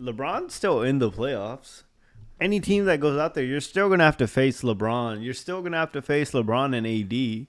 LeBron's 0.00 0.54
still 0.54 0.82
in 0.82 0.98
the 0.98 1.10
playoffs. 1.10 1.82
Any 2.40 2.58
team 2.60 2.84
that 2.86 2.98
goes 3.00 3.16
out 3.18 3.34
there, 3.34 3.44
you're 3.44 3.60
still 3.60 3.88
gonna 3.88 4.04
have 4.04 4.16
to 4.18 4.26
face 4.26 4.62
LeBron. 4.62 5.22
You're 5.24 5.32
still 5.34 5.62
gonna 5.62 5.76
have 5.78 5.92
to 5.92 6.02
face 6.02 6.32
LeBron 6.32 6.76
and 6.76 6.86
AD 6.86 7.46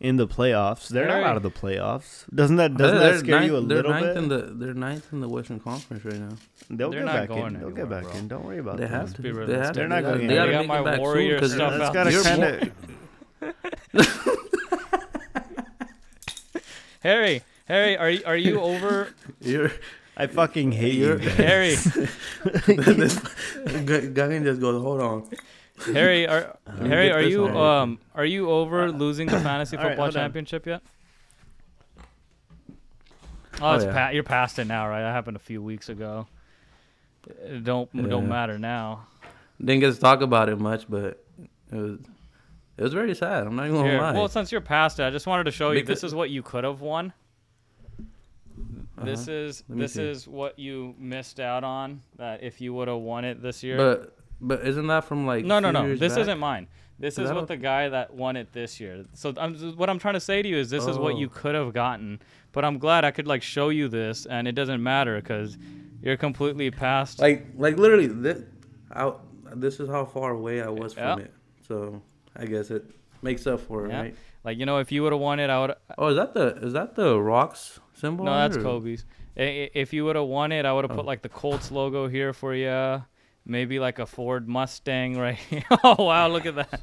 in 0.00 0.16
the 0.16 0.26
playoffs. 0.26 0.88
They're 0.88 1.06
not 1.06 1.22
out 1.22 1.36
of 1.36 1.44
the 1.44 1.50
playoffs. 1.50 2.24
Doesn't 2.34 2.56
that 2.56 2.76
doesn't 2.76 2.98
They're 2.98 3.12
that 3.12 3.18
scare 3.20 3.38
ninth, 3.40 3.46
you 3.52 3.56
a 3.56 3.60
they're 3.60 3.76
little 3.76 3.92
ninth 3.92 4.04
bit? 4.06 4.16
In 4.16 4.28
the, 4.28 4.38
they're 4.64 4.74
ninth 4.74 5.12
in 5.12 5.20
the 5.20 5.28
Western 5.28 5.60
Conference 5.60 6.04
right 6.04 6.18
now. 6.18 6.36
They'll 6.68 6.90
They're 6.90 7.04
get 7.04 7.28
back 7.28 7.30
in. 7.30 7.58
They'll 7.60 7.70
get 7.70 7.88
back 7.88 8.02
bro. 8.02 8.12
in. 8.14 8.26
Don't 8.28 8.44
worry 8.44 8.58
about 8.58 8.78
They 8.78 8.88
have 8.88 9.14
to. 9.14 9.22
be 9.22 9.30
They 9.32 9.54
have 9.58 9.68
to. 9.72 9.78
They're 9.78 9.88
not 9.88 10.02
going 10.02 10.26
They 10.26 10.34
gotta 10.34 10.50
I 10.50 10.52
got 10.54 10.66
my 10.66 10.82
back 10.82 10.98
Warrior 10.98 11.38
soon, 11.38 11.40
'cause 11.40 11.52
stuff 11.54 11.72
That's 11.78 11.84
out. 11.84 11.94
gotta 11.94 12.22
kind 12.22 12.42
of. 13.44 14.22
Harry, 17.00 17.42
Harry, 17.66 17.96
are 17.96 18.10
you 18.10 18.22
are 18.26 18.36
you 18.36 18.60
over 18.60 19.14
You're. 19.40 19.72
I 20.16 20.26
fucking 20.26 20.72
hate 20.72 20.94
you. 20.94 21.16
Harry? 21.16 21.72
Gungan 22.44 24.44
just 24.44 24.60
goes, 24.60 24.82
hold 24.82 25.00
on. 25.00 25.30
Harry, 25.94 26.28
are 26.28 26.56
Harry, 26.80 27.10
are 27.10 27.22
you 27.22 27.48
um 27.48 27.98
are 28.14 28.24
you 28.26 28.50
over 28.50 28.92
losing 28.92 29.26
the 29.26 29.40
fantasy 29.40 29.76
all 29.80 29.82
right, 29.82 29.90
football 29.92 30.06
hold 30.06 30.16
on. 30.16 30.22
championship 30.22 30.66
yet? 30.66 30.82
Oh, 33.60 33.74
it's 33.74 33.84
yeah. 33.84 33.92
pa- 33.92 34.08
you're 34.10 34.22
past 34.22 34.58
it 34.58 34.66
now, 34.66 34.88
right? 34.88 35.02
That 35.02 35.12
happened 35.12 35.36
a 35.36 35.40
few 35.40 35.62
weeks 35.62 35.88
ago. 35.88 36.26
It 37.44 37.64
don't 37.64 37.88
Yeah. 37.94 38.02
don't 38.06 38.28
matter 38.28 38.58
now. 38.58 39.06
Didn't 39.60 39.80
get 39.80 39.94
to 39.94 40.00
talk 40.00 40.20
about 40.22 40.48
it 40.48 40.58
much, 40.58 40.86
but 40.88 41.22
it 41.70 41.76
was 41.76 41.98
it 42.76 42.82
was 42.82 42.92
very 42.92 43.14
sad. 43.14 43.46
I'm 43.46 43.56
not 43.56 43.66
even 43.66 43.76
gonna 43.76 43.90
Here, 43.90 44.00
lie. 44.00 44.12
well, 44.12 44.28
since 44.28 44.50
you're 44.52 44.60
past 44.60 44.98
it, 45.00 45.04
I 45.04 45.10
just 45.10 45.26
wanted 45.26 45.44
to 45.44 45.50
show 45.52 45.70
you 45.70 45.84
this 45.84 46.04
is 46.04 46.14
what 46.14 46.30
you 46.30 46.42
could 46.42 46.64
have 46.64 46.80
won. 46.80 47.12
This 49.04 49.28
Uh-huh. 49.28 49.36
is 49.36 49.64
Let 49.68 49.76
me 49.76 49.82
this 49.82 49.92
see. 49.94 50.02
is 50.08 50.28
what 50.28 50.58
you 50.58 50.94
missed 50.98 51.40
out 51.40 51.64
on. 51.64 52.00
That 52.16 52.42
if 52.42 52.60
you 52.60 52.72
would 52.74 52.88
have 52.88 52.98
won 52.98 53.24
it 53.24 53.42
this 53.42 53.62
year, 53.62 53.76
but 53.76 54.16
But 54.40 54.66
isn't 54.66 54.86
that 54.88 55.04
from 55.04 55.26
like? 55.26 55.44
No, 55.44 55.60
no, 55.60 55.70
no. 55.70 55.94
This 55.94 56.14
back? 56.14 56.22
isn't 56.22 56.38
mine. 56.38 56.66
This 56.98 57.18
Is 57.18 57.26
is 57.30 57.32
what 57.34 57.44
a- 57.44 57.46
the 57.46 57.56
guy 57.56 57.88
that 57.88 58.14
won 58.14 58.36
it 58.36 58.52
this 58.52 58.78
year. 58.80 59.04
So 59.14 59.32
I'm, 59.36 59.54
what 59.76 59.88
I'm 59.90 59.98
trying 59.98 60.14
to 60.14 60.20
say 60.20 60.40
to 60.42 60.48
you 60.48 60.56
is 60.56 60.70
this 60.70 60.86
is 60.86 60.98
what 60.98 61.16
you 61.16 61.26
Oh. 61.26 61.30
could 61.34 61.54
have 61.54 61.72
gotten. 61.72 62.20
But 62.52 62.64
I'm 62.64 62.78
glad 62.78 63.04
I 63.04 63.10
could 63.10 63.26
like 63.26 63.42
show 63.42 63.70
you 63.70 63.88
this, 63.88 64.26
and 64.26 64.46
it 64.46 64.52
doesn't 64.52 64.82
matter 64.82 65.16
because 65.16 65.58
you're 66.02 66.16
completely 66.16 66.70
past. 66.70 67.18
Like, 67.20 67.46
like 67.56 67.76
literally, 67.76 68.06
this, 68.08 68.42
I, 68.92 69.12
this 69.54 69.80
is 69.80 69.88
how 69.88 70.04
far 70.04 70.32
away 70.32 70.60
I 70.60 70.68
was 70.68 70.94
from 70.94 71.20
it. 71.20 71.32
So 71.66 72.02
I 72.36 72.44
guess 72.46 72.70
it 72.70 72.84
makes 73.22 73.46
up 73.46 73.60
for 73.60 73.86
it, 73.86 73.90
Yeah. 73.90 74.00
right? 74.00 74.16
like 74.44 74.58
you 74.58 74.66
know, 74.66 74.78
if 74.78 74.90
you 74.92 75.02
would 75.04 75.12
have 75.12 75.20
won 75.20 75.38
it, 75.40 75.50
I 75.50 75.60
would. 75.60 75.74
Oh, 75.98 76.08
is 76.08 76.16
that 76.16 76.34
the 76.34 76.56
is 76.66 76.72
that 76.72 76.94
the 76.94 77.18
rocks 77.20 77.78
symbol? 78.02 78.24
No, 78.26 78.34
that's 78.34 78.56
or- 78.58 78.62
Kobe's. 78.62 79.04
I- 79.36 79.42
I- 79.42 79.70
If 79.74 79.92
you 79.94 80.04
would 80.04 80.16
have 80.16 80.26
won 80.26 80.52
it, 80.52 80.66
I 80.66 80.72
would 80.74 80.84
have 80.84 80.90
Oh. 80.92 80.96
put 80.96 81.06
like 81.06 81.22
the 81.22 81.28
Colts 81.30 81.70
logo 81.70 82.06
here 82.08 82.32
for 82.34 82.54
you. 82.54 83.02
Maybe 83.46 83.78
like 83.80 83.98
a 83.98 84.06
Ford 84.06 84.46
Mustang 84.48 85.16
right 85.18 85.34
here. 85.50 85.64
oh 85.82 86.04
wow, 86.04 86.28
look 86.28 86.44
at 86.46 86.54
that. 86.56 86.80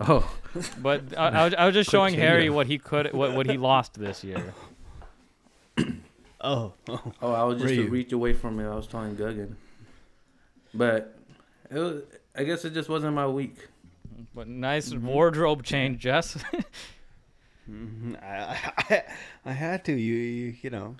Oh, 0.00 0.22
But 0.82 1.16
I, 1.16 1.28
I, 1.28 1.44
was, 1.44 1.54
I 1.54 1.64
was 1.66 1.74
just 1.74 1.88
Quick 1.90 1.98
showing 1.98 2.14
Harry 2.14 2.50
what 2.50 2.66
he 2.66 2.76
could, 2.78 3.12
what, 3.14 3.34
what 3.34 3.46
he 3.48 3.56
lost 3.56 3.94
this 3.98 4.22
year. 4.22 4.52
Oh, 6.40 6.72
oh. 6.88 7.12
oh, 7.22 7.32
I 7.32 7.42
was 7.44 7.60
just 7.60 7.74
Were 7.74 7.80
a 7.80 7.84
you? 7.84 7.90
reach 7.90 8.12
away 8.12 8.32
from 8.32 8.60
it. 8.60 8.68
I 8.70 8.74
was 8.74 8.86
telling 8.86 9.16
Guggen, 9.16 9.54
but 10.72 11.14
it 11.70 11.78
was. 11.78 12.02
I 12.36 12.44
guess 12.44 12.64
it 12.64 12.74
just 12.74 12.88
wasn't 12.88 13.14
my 13.14 13.26
week. 13.26 13.56
But 14.34 14.46
nice 14.46 14.90
Mm-hmm. 14.90 15.06
wardrobe 15.06 15.62
change, 15.64 15.98
Jess. 16.00 16.36
Mhm. 17.70 18.22
I, 18.22 18.72
I, 18.90 19.02
I 19.44 19.52
had 19.52 19.84
to. 19.86 19.92
You, 19.92 20.14
you, 20.14 20.54
you 20.62 20.70
know. 20.70 20.96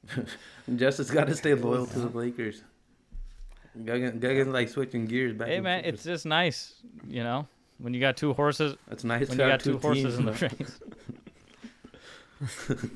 Justice 0.76 1.10
got 1.10 1.28
to 1.28 1.34
stay 1.36 1.54
loyal 1.54 1.86
to 1.86 1.98
the 2.00 2.08
Lakers. 2.18 2.62
Guggen, 3.78 4.18
Guggen 4.20 4.52
like 4.52 4.68
switching 4.68 5.06
gears 5.06 5.32
back. 5.32 5.48
hey 5.48 5.60
man, 5.60 5.82
forth. 5.82 5.94
it's 5.94 6.04
just 6.04 6.26
nice, 6.26 6.74
you 7.08 7.22
know, 7.22 7.46
when 7.78 7.94
you 7.94 8.00
got 8.00 8.16
two 8.18 8.32
horses, 8.34 8.76
It's 8.90 9.02
nice 9.04 9.28
when 9.28 9.38
to 9.38 9.44
you 9.44 9.50
have 9.50 9.60
got 9.60 9.64
two, 9.64 9.72
two 9.72 9.78
horses 9.78 10.16
teams, 10.16 10.18
in 10.18 10.24
the 10.26 10.32
man. 10.32 10.50
race. 10.58 10.80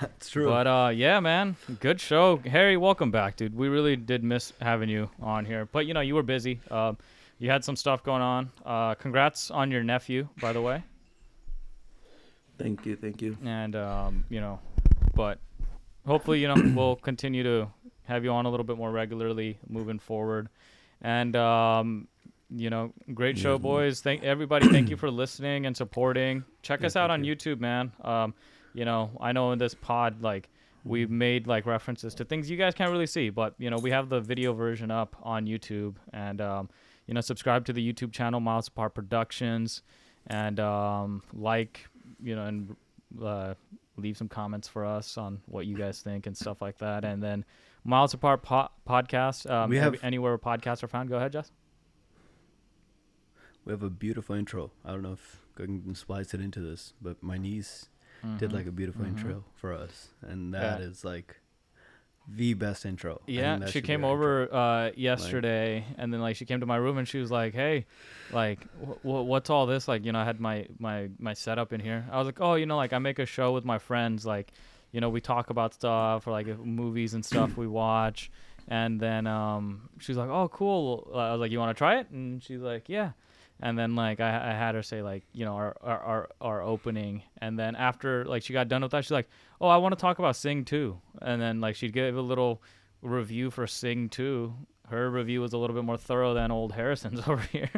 That's 0.00 0.28
true. 0.28 0.46
But 0.46 0.66
uh, 0.66 0.90
yeah, 0.94 1.20
man, 1.20 1.56
good 1.80 2.00
show, 2.00 2.38
Harry. 2.38 2.76
Welcome 2.76 3.10
back, 3.10 3.36
dude. 3.36 3.54
We 3.54 3.68
really 3.68 3.96
did 3.96 4.24
miss 4.24 4.52
having 4.60 4.88
you 4.88 5.08
on 5.22 5.44
here, 5.44 5.66
but 5.70 5.86
you 5.86 5.94
know 5.94 6.00
you 6.00 6.14
were 6.14 6.22
busy. 6.22 6.60
Um, 6.70 6.98
you 7.38 7.48
had 7.50 7.64
some 7.64 7.76
stuff 7.76 8.02
going 8.02 8.22
on. 8.22 8.50
Uh, 8.64 8.94
congrats 8.94 9.50
on 9.50 9.70
your 9.70 9.82
nephew, 9.82 10.28
by 10.40 10.52
the 10.52 10.60
way. 10.60 10.82
Thank 12.58 12.86
you, 12.86 12.96
thank 12.96 13.20
you. 13.22 13.36
and 13.44 13.76
um, 13.76 14.24
you 14.28 14.40
know, 14.40 14.60
but 15.14 15.38
hopefully, 16.06 16.40
you 16.40 16.48
know, 16.48 16.56
we'll 16.74 16.96
continue 16.96 17.42
to 17.42 17.68
have 18.04 18.24
you 18.24 18.30
on 18.30 18.46
a 18.46 18.50
little 18.50 18.64
bit 18.64 18.76
more 18.76 18.90
regularly 18.90 19.58
moving 19.68 19.98
forward. 19.98 20.48
And 21.02 21.36
um, 21.36 22.08
you 22.48 22.70
know, 22.70 22.92
great 23.12 23.36
show, 23.36 23.58
boys. 23.58 24.00
Thank 24.00 24.22
everybody. 24.22 24.68
Thank 24.68 24.88
you 24.88 24.96
for 24.96 25.10
listening 25.22 25.66
and 25.66 25.76
supporting. 25.76 26.44
Check 26.62 26.80
Yeah, 26.80 26.86
us 26.86 26.96
out 26.96 27.10
on 27.10 27.22
thank 27.24 27.40
YouTube, 27.40 27.60
man. 27.60 27.92
Um, 28.02 28.34
you 28.72 28.84
know, 28.84 29.10
I 29.20 29.32
know 29.32 29.52
in 29.52 29.58
this 29.58 29.74
pod, 29.74 30.22
like 30.22 30.48
we've 30.84 31.10
made 31.10 31.46
like 31.46 31.66
references 31.66 32.14
to 32.14 32.24
things 32.24 32.48
you 32.48 32.56
guys 32.56 32.74
can't 32.74 32.90
really 32.90 33.06
see, 33.06 33.30
but 33.30 33.54
you 33.58 33.68
know, 33.70 33.78
we 33.78 33.90
have 33.90 34.08
the 34.08 34.20
video 34.20 34.52
version 34.52 34.90
up 34.90 35.16
on 35.22 35.46
YouTube, 35.46 35.96
and 36.12 36.40
um, 36.40 36.70
you 37.06 37.14
know, 37.14 37.20
subscribe 37.20 37.64
to 37.66 37.72
the 37.72 37.92
YouTube 37.92 38.12
channel 38.12 38.38
Miles 38.40 38.68
Apart 38.68 38.94
Productions, 38.94 39.82
and 40.28 40.60
um, 40.60 41.22
like, 41.34 41.88
you 42.22 42.34
know, 42.36 42.44
and 42.46 42.76
uh, 43.22 43.54
leave 43.96 44.16
some 44.16 44.28
comments 44.28 44.68
for 44.68 44.84
us 44.84 45.16
on 45.16 45.40
what 45.46 45.66
you 45.66 45.76
guys 45.76 46.00
think 46.02 46.26
and 46.26 46.36
stuff 46.36 46.60
like 46.60 46.78
that. 46.78 47.04
And 47.04 47.22
then 47.22 47.44
Miles 47.84 48.14
Apart 48.14 48.42
po- 48.42 48.68
podcast, 48.88 49.48
um, 49.50 49.70
We 49.70 49.76
have- 49.78 49.96
anywhere 50.02 50.36
podcasts 50.38 50.82
are 50.82 50.88
found. 50.88 51.08
Go 51.08 51.16
ahead, 51.16 51.32
Jess. 51.32 51.50
we 53.64 53.72
have 53.72 53.82
a 53.82 53.90
beautiful 53.90 54.36
intro. 54.36 54.70
I 54.84 54.92
don't 54.92 55.02
know 55.02 55.14
if 55.14 55.40
Guggen 55.56 55.96
splice 55.96 56.34
it 56.34 56.40
into 56.40 56.60
this, 56.60 56.92
but 57.02 57.22
my 57.22 57.36
niece 57.38 57.88
did 58.38 58.50
Mhm. 58.50 58.54
like 58.54 58.66
a 58.66 58.70
beautiful 58.72 59.04
Mhm. 59.04 59.08
intro 59.08 59.44
for 59.54 59.72
us, 59.72 60.10
and 60.22 60.52
that 60.54 60.80
is 60.80 61.02
Yeah. 61.04 61.10
like 61.10 61.40
the 62.28 62.54
best 62.54 62.84
intro. 62.84 63.20
Yeah, 63.26 63.56
she 63.72 63.80
came 63.82 64.04
over 64.04 64.54
uh, 64.54 64.90
yesterday, 64.96 65.84
and 65.98 66.12
then 66.12 66.20
like 66.20 66.36
she 66.36 66.44
came 66.44 66.60
to 66.60 66.66
my 66.66 66.76
room 66.76 66.98
and 66.98 67.06
she 67.06 67.18
was 67.18 67.30
like, 67.30 67.54
"Hey, 67.54 67.86
like, 68.32 68.58
wh- 68.80 69.00
wh- 69.02 69.26
what's 69.26 69.50
all 69.50 69.66
this?" 69.66 69.86
Like, 69.88 70.04
you 70.04 70.12
know, 70.12 70.18
I 70.18 70.24
had 70.24 70.40
my 70.40 70.66
my 70.78 71.08
my 71.18 71.34
setup 71.34 71.72
in 71.72 71.80
here. 71.80 72.04
I 72.10 72.18
was 72.18 72.26
like, 72.26 72.40
"Oh, 72.40 72.54
you 72.54 72.66
know, 72.66 72.76
like 72.76 72.92
I 72.92 72.98
make 72.98 73.18
a 73.18 73.26
show 73.26 73.52
with 73.52 73.64
my 73.64 73.78
friends. 73.78 74.26
Like, 74.26 74.52
you 74.92 75.00
know, 75.00 75.08
we 75.08 75.20
talk 75.20 75.50
about 75.50 75.74
stuff 75.74 76.26
or 76.26 76.32
like 76.32 76.46
movies 76.58 77.14
and 77.14 77.24
stuff 77.24 77.56
we 77.56 77.66
watch." 77.66 78.30
And 78.68 78.98
then 78.98 79.26
um, 79.28 79.88
she's 80.00 80.16
like, 80.16 80.28
"Oh, 80.28 80.48
cool." 80.48 81.10
I 81.14 81.32
was 81.32 81.40
like, 81.40 81.50
"You 81.52 81.58
want 81.60 81.76
to 81.76 81.78
try 81.78 82.00
it?" 82.00 82.10
And 82.10 82.42
she's 82.42 82.60
like, 82.60 82.88
"Yeah." 82.88 83.12
And 83.60 83.78
then 83.78 83.96
like 83.96 84.20
I, 84.20 84.50
I 84.50 84.52
had 84.52 84.74
her 84.74 84.82
say 84.82 85.02
like 85.02 85.24
you 85.32 85.44
know 85.44 85.54
our, 85.54 85.76
our 85.82 86.00
our 86.02 86.28
our 86.40 86.62
opening, 86.62 87.22
and 87.38 87.58
then 87.58 87.74
after 87.74 88.24
like 88.26 88.42
she 88.42 88.52
got 88.52 88.68
done 88.68 88.82
with 88.82 88.90
that, 88.90 89.04
she's 89.04 89.10
like, 89.10 89.28
"Oh, 89.60 89.68
I 89.68 89.78
want 89.78 89.92
to 89.96 90.00
talk 90.00 90.18
about 90.18 90.36
Sing 90.36 90.64
2." 90.64 91.00
And 91.22 91.40
then 91.40 91.60
like 91.60 91.74
she'd 91.74 91.94
give 91.94 92.16
a 92.16 92.20
little 92.20 92.62
review 93.00 93.50
for 93.50 93.66
Sing 93.66 94.08
2. 94.10 94.52
Her 94.88 95.10
review 95.10 95.40
was 95.40 95.52
a 95.52 95.58
little 95.58 95.74
bit 95.74 95.84
more 95.84 95.96
thorough 95.96 96.34
than 96.34 96.50
old 96.50 96.72
Harrison's 96.72 97.20
over 97.26 97.42
here. 97.50 97.70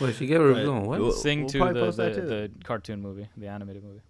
Wait, 0.00 0.14
she 0.14 0.26
gave 0.26 0.40
a 0.40 0.46
review 0.46 0.72
on 0.72 0.84
what? 0.84 1.14
Sing 1.14 1.40
we'll 1.40 1.48
2, 1.48 1.58
the, 1.58 1.90
the, 1.90 2.20
the 2.20 2.50
cartoon 2.64 3.00
movie, 3.00 3.28
the 3.36 3.48
animated 3.48 3.82
movie. 3.82 4.02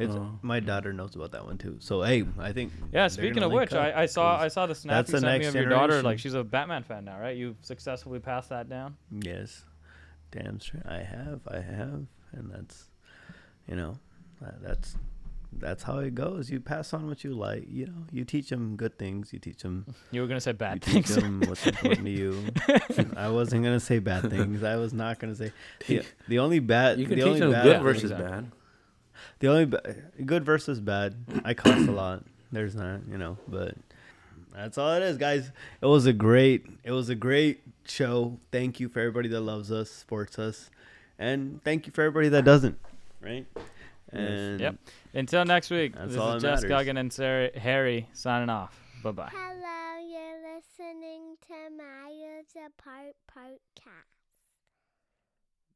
It's, 0.00 0.14
Oh. 0.14 0.38
my 0.42 0.60
daughter 0.60 0.92
knows 0.92 1.14
about 1.14 1.32
that 1.32 1.44
one 1.44 1.58
too. 1.58 1.76
So 1.80 2.02
hey, 2.02 2.24
I 2.38 2.52
think 2.52 2.72
Yeah, 2.92 3.08
speaking 3.08 3.42
of 3.42 3.52
which, 3.52 3.72
I, 3.72 4.02
I 4.02 4.06
saw 4.06 4.36
'cause- 4.36 4.44
I 4.44 4.48
saw 4.48 4.66
the 4.66 4.74
snap 4.74 4.94
that's 4.96 5.10
you 5.10 5.12
the 5.14 5.20
sent 5.20 5.32
me 5.32 5.38
next 5.38 5.48
of 5.48 5.54
your 5.60 5.68
daughter. 5.70 6.02
Like 6.02 6.18
she's 6.18 6.34
a 6.34 6.42
Batman 6.44 6.82
fan 6.82 7.04
now, 7.04 7.18
right? 7.20 7.36
You've 7.36 7.56
successfully 7.62 8.18
passed 8.18 8.48
that 8.48 8.68
down. 8.68 8.96
Yes, 9.10 9.64
damn 10.30 10.58
straight. 10.60 10.86
I 10.86 11.02
have, 11.02 11.40
I 11.48 11.60
have, 11.60 12.06
and 12.32 12.50
that's, 12.50 12.88
you 13.68 13.76
know, 13.76 13.98
that, 14.40 14.62
that's 14.62 14.96
that's 15.52 15.82
how 15.82 15.98
it 15.98 16.14
goes. 16.14 16.48
You 16.48 16.60
pass 16.60 16.94
on 16.94 17.08
what 17.08 17.24
you 17.24 17.32
like. 17.34 17.64
You 17.68 17.86
know, 17.86 18.04
you 18.12 18.24
teach 18.24 18.50
them 18.50 18.76
good 18.76 18.96
things. 19.00 19.32
You 19.32 19.40
teach 19.40 19.62
them. 19.64 19.84
You 20.12 20.20
were 20.20 20.28
gonna 20.28 20.40
say 20.40 20.52
You 20.52 20.54
bad 20.54 20.80
teach 20.80 21.06
things. 21.06 21.16
them 21.16 21.40
what's 21.46 21.66
important 21.72 22.04
to 22.04 22.10
you. 22.10 22.44
I 23.16 23.28
wasn't 23.30 23.64
gonna 23.64 23.80
say 23.80 23.98
bad 23.98 24.30
things. 24.30 24.62
I 24.62 24.76
was 24.76 24.92
not 24.94 25.18
gonna 25.18 25.34
say 25.34 25.50
the, 25.88 26.04
the 26.28 26.38
only 26.38 26.60
bad. 26.60 27.00
You 27.00 27.06
can 27.06 27.16
the 27.16 27.22
teach 27.22 27.26
only 27.26 27.40
them 27.40 27.50
bad 27.52 27.62
good 27.64 27.72
Yeah, 27.78 27.82
versus 27.82 28.10
exactly. 28.12 28.30
bad. 28.30 28.52
The 29.40 29.48
only 29.48 29.64
ba- 29.66 29.96
good 30.24 30.44
versus 30.44 30.80
bad. 30.80 31.16
I 31.44 31.54
cost 31.54 31.88
a 31.88 31.92
lot. 31.92 32.24
There's 32.52 32.74
not, 32.74 33.00
you 33.10 33.16
know, 33.18 33.38
but 33.48 33.74
that's 34.54 34.76
all 34.78 34.92
it 34.94 35.02
is, 35.02 35.16
guys. 35.16 35.50
It 35.80 35.86
was 35.86 36.06
a 36.06 36.12
great, 36.12 36.66
it 36.84 36.92
was 36.92 37.08
a 37.08 37.14
great 37.14 37.62
show. 37.86 38.38
Thank 38.52 38.80
you 38.80 38.88
for 38.88 39.00
everybody 39.00 39.28
that 39.30 39.40
loves 39.40 39.70
us, 39.72 39.90
supports 39.90 40.38
us, 40.38 40.70
and 41.18 41.62
thank 41.64 41.86
you 41.86 41.92
for 41.92 42.02
everybody 42.02 42.28
that 42.30 42.44
doesn't. 42.44 42.78
Right? 43.20 43.46
And 44.12 44.60
Yep. 44.60 44.76
Until 45.14 45.44
next 45.44 45.70
week, 45.70 45.94
That's 45.94 46.12
this 46.12 46.20
all 46.20 46.34
is 46.34 46.42
that 46.42 46.56
Jess 46.60 46.62
matters. 46.64 46.86
Guggen 46.88 46.98
and 46.98 47.12
Sarah, 47.12 47.50
Harry 47.58 48.08
signing 48.12 48.50
off. 48.50 48.78
Bye 49.02 49.12
bye. 49.12 49.30
Hello, 49.32 50.06
you're 50.06 50.56
listening 50.56 51.36
to 51.46 51.54
Miles 51.76 52.46
Apart 52.56 53.14
Podcast. 53.30 54.19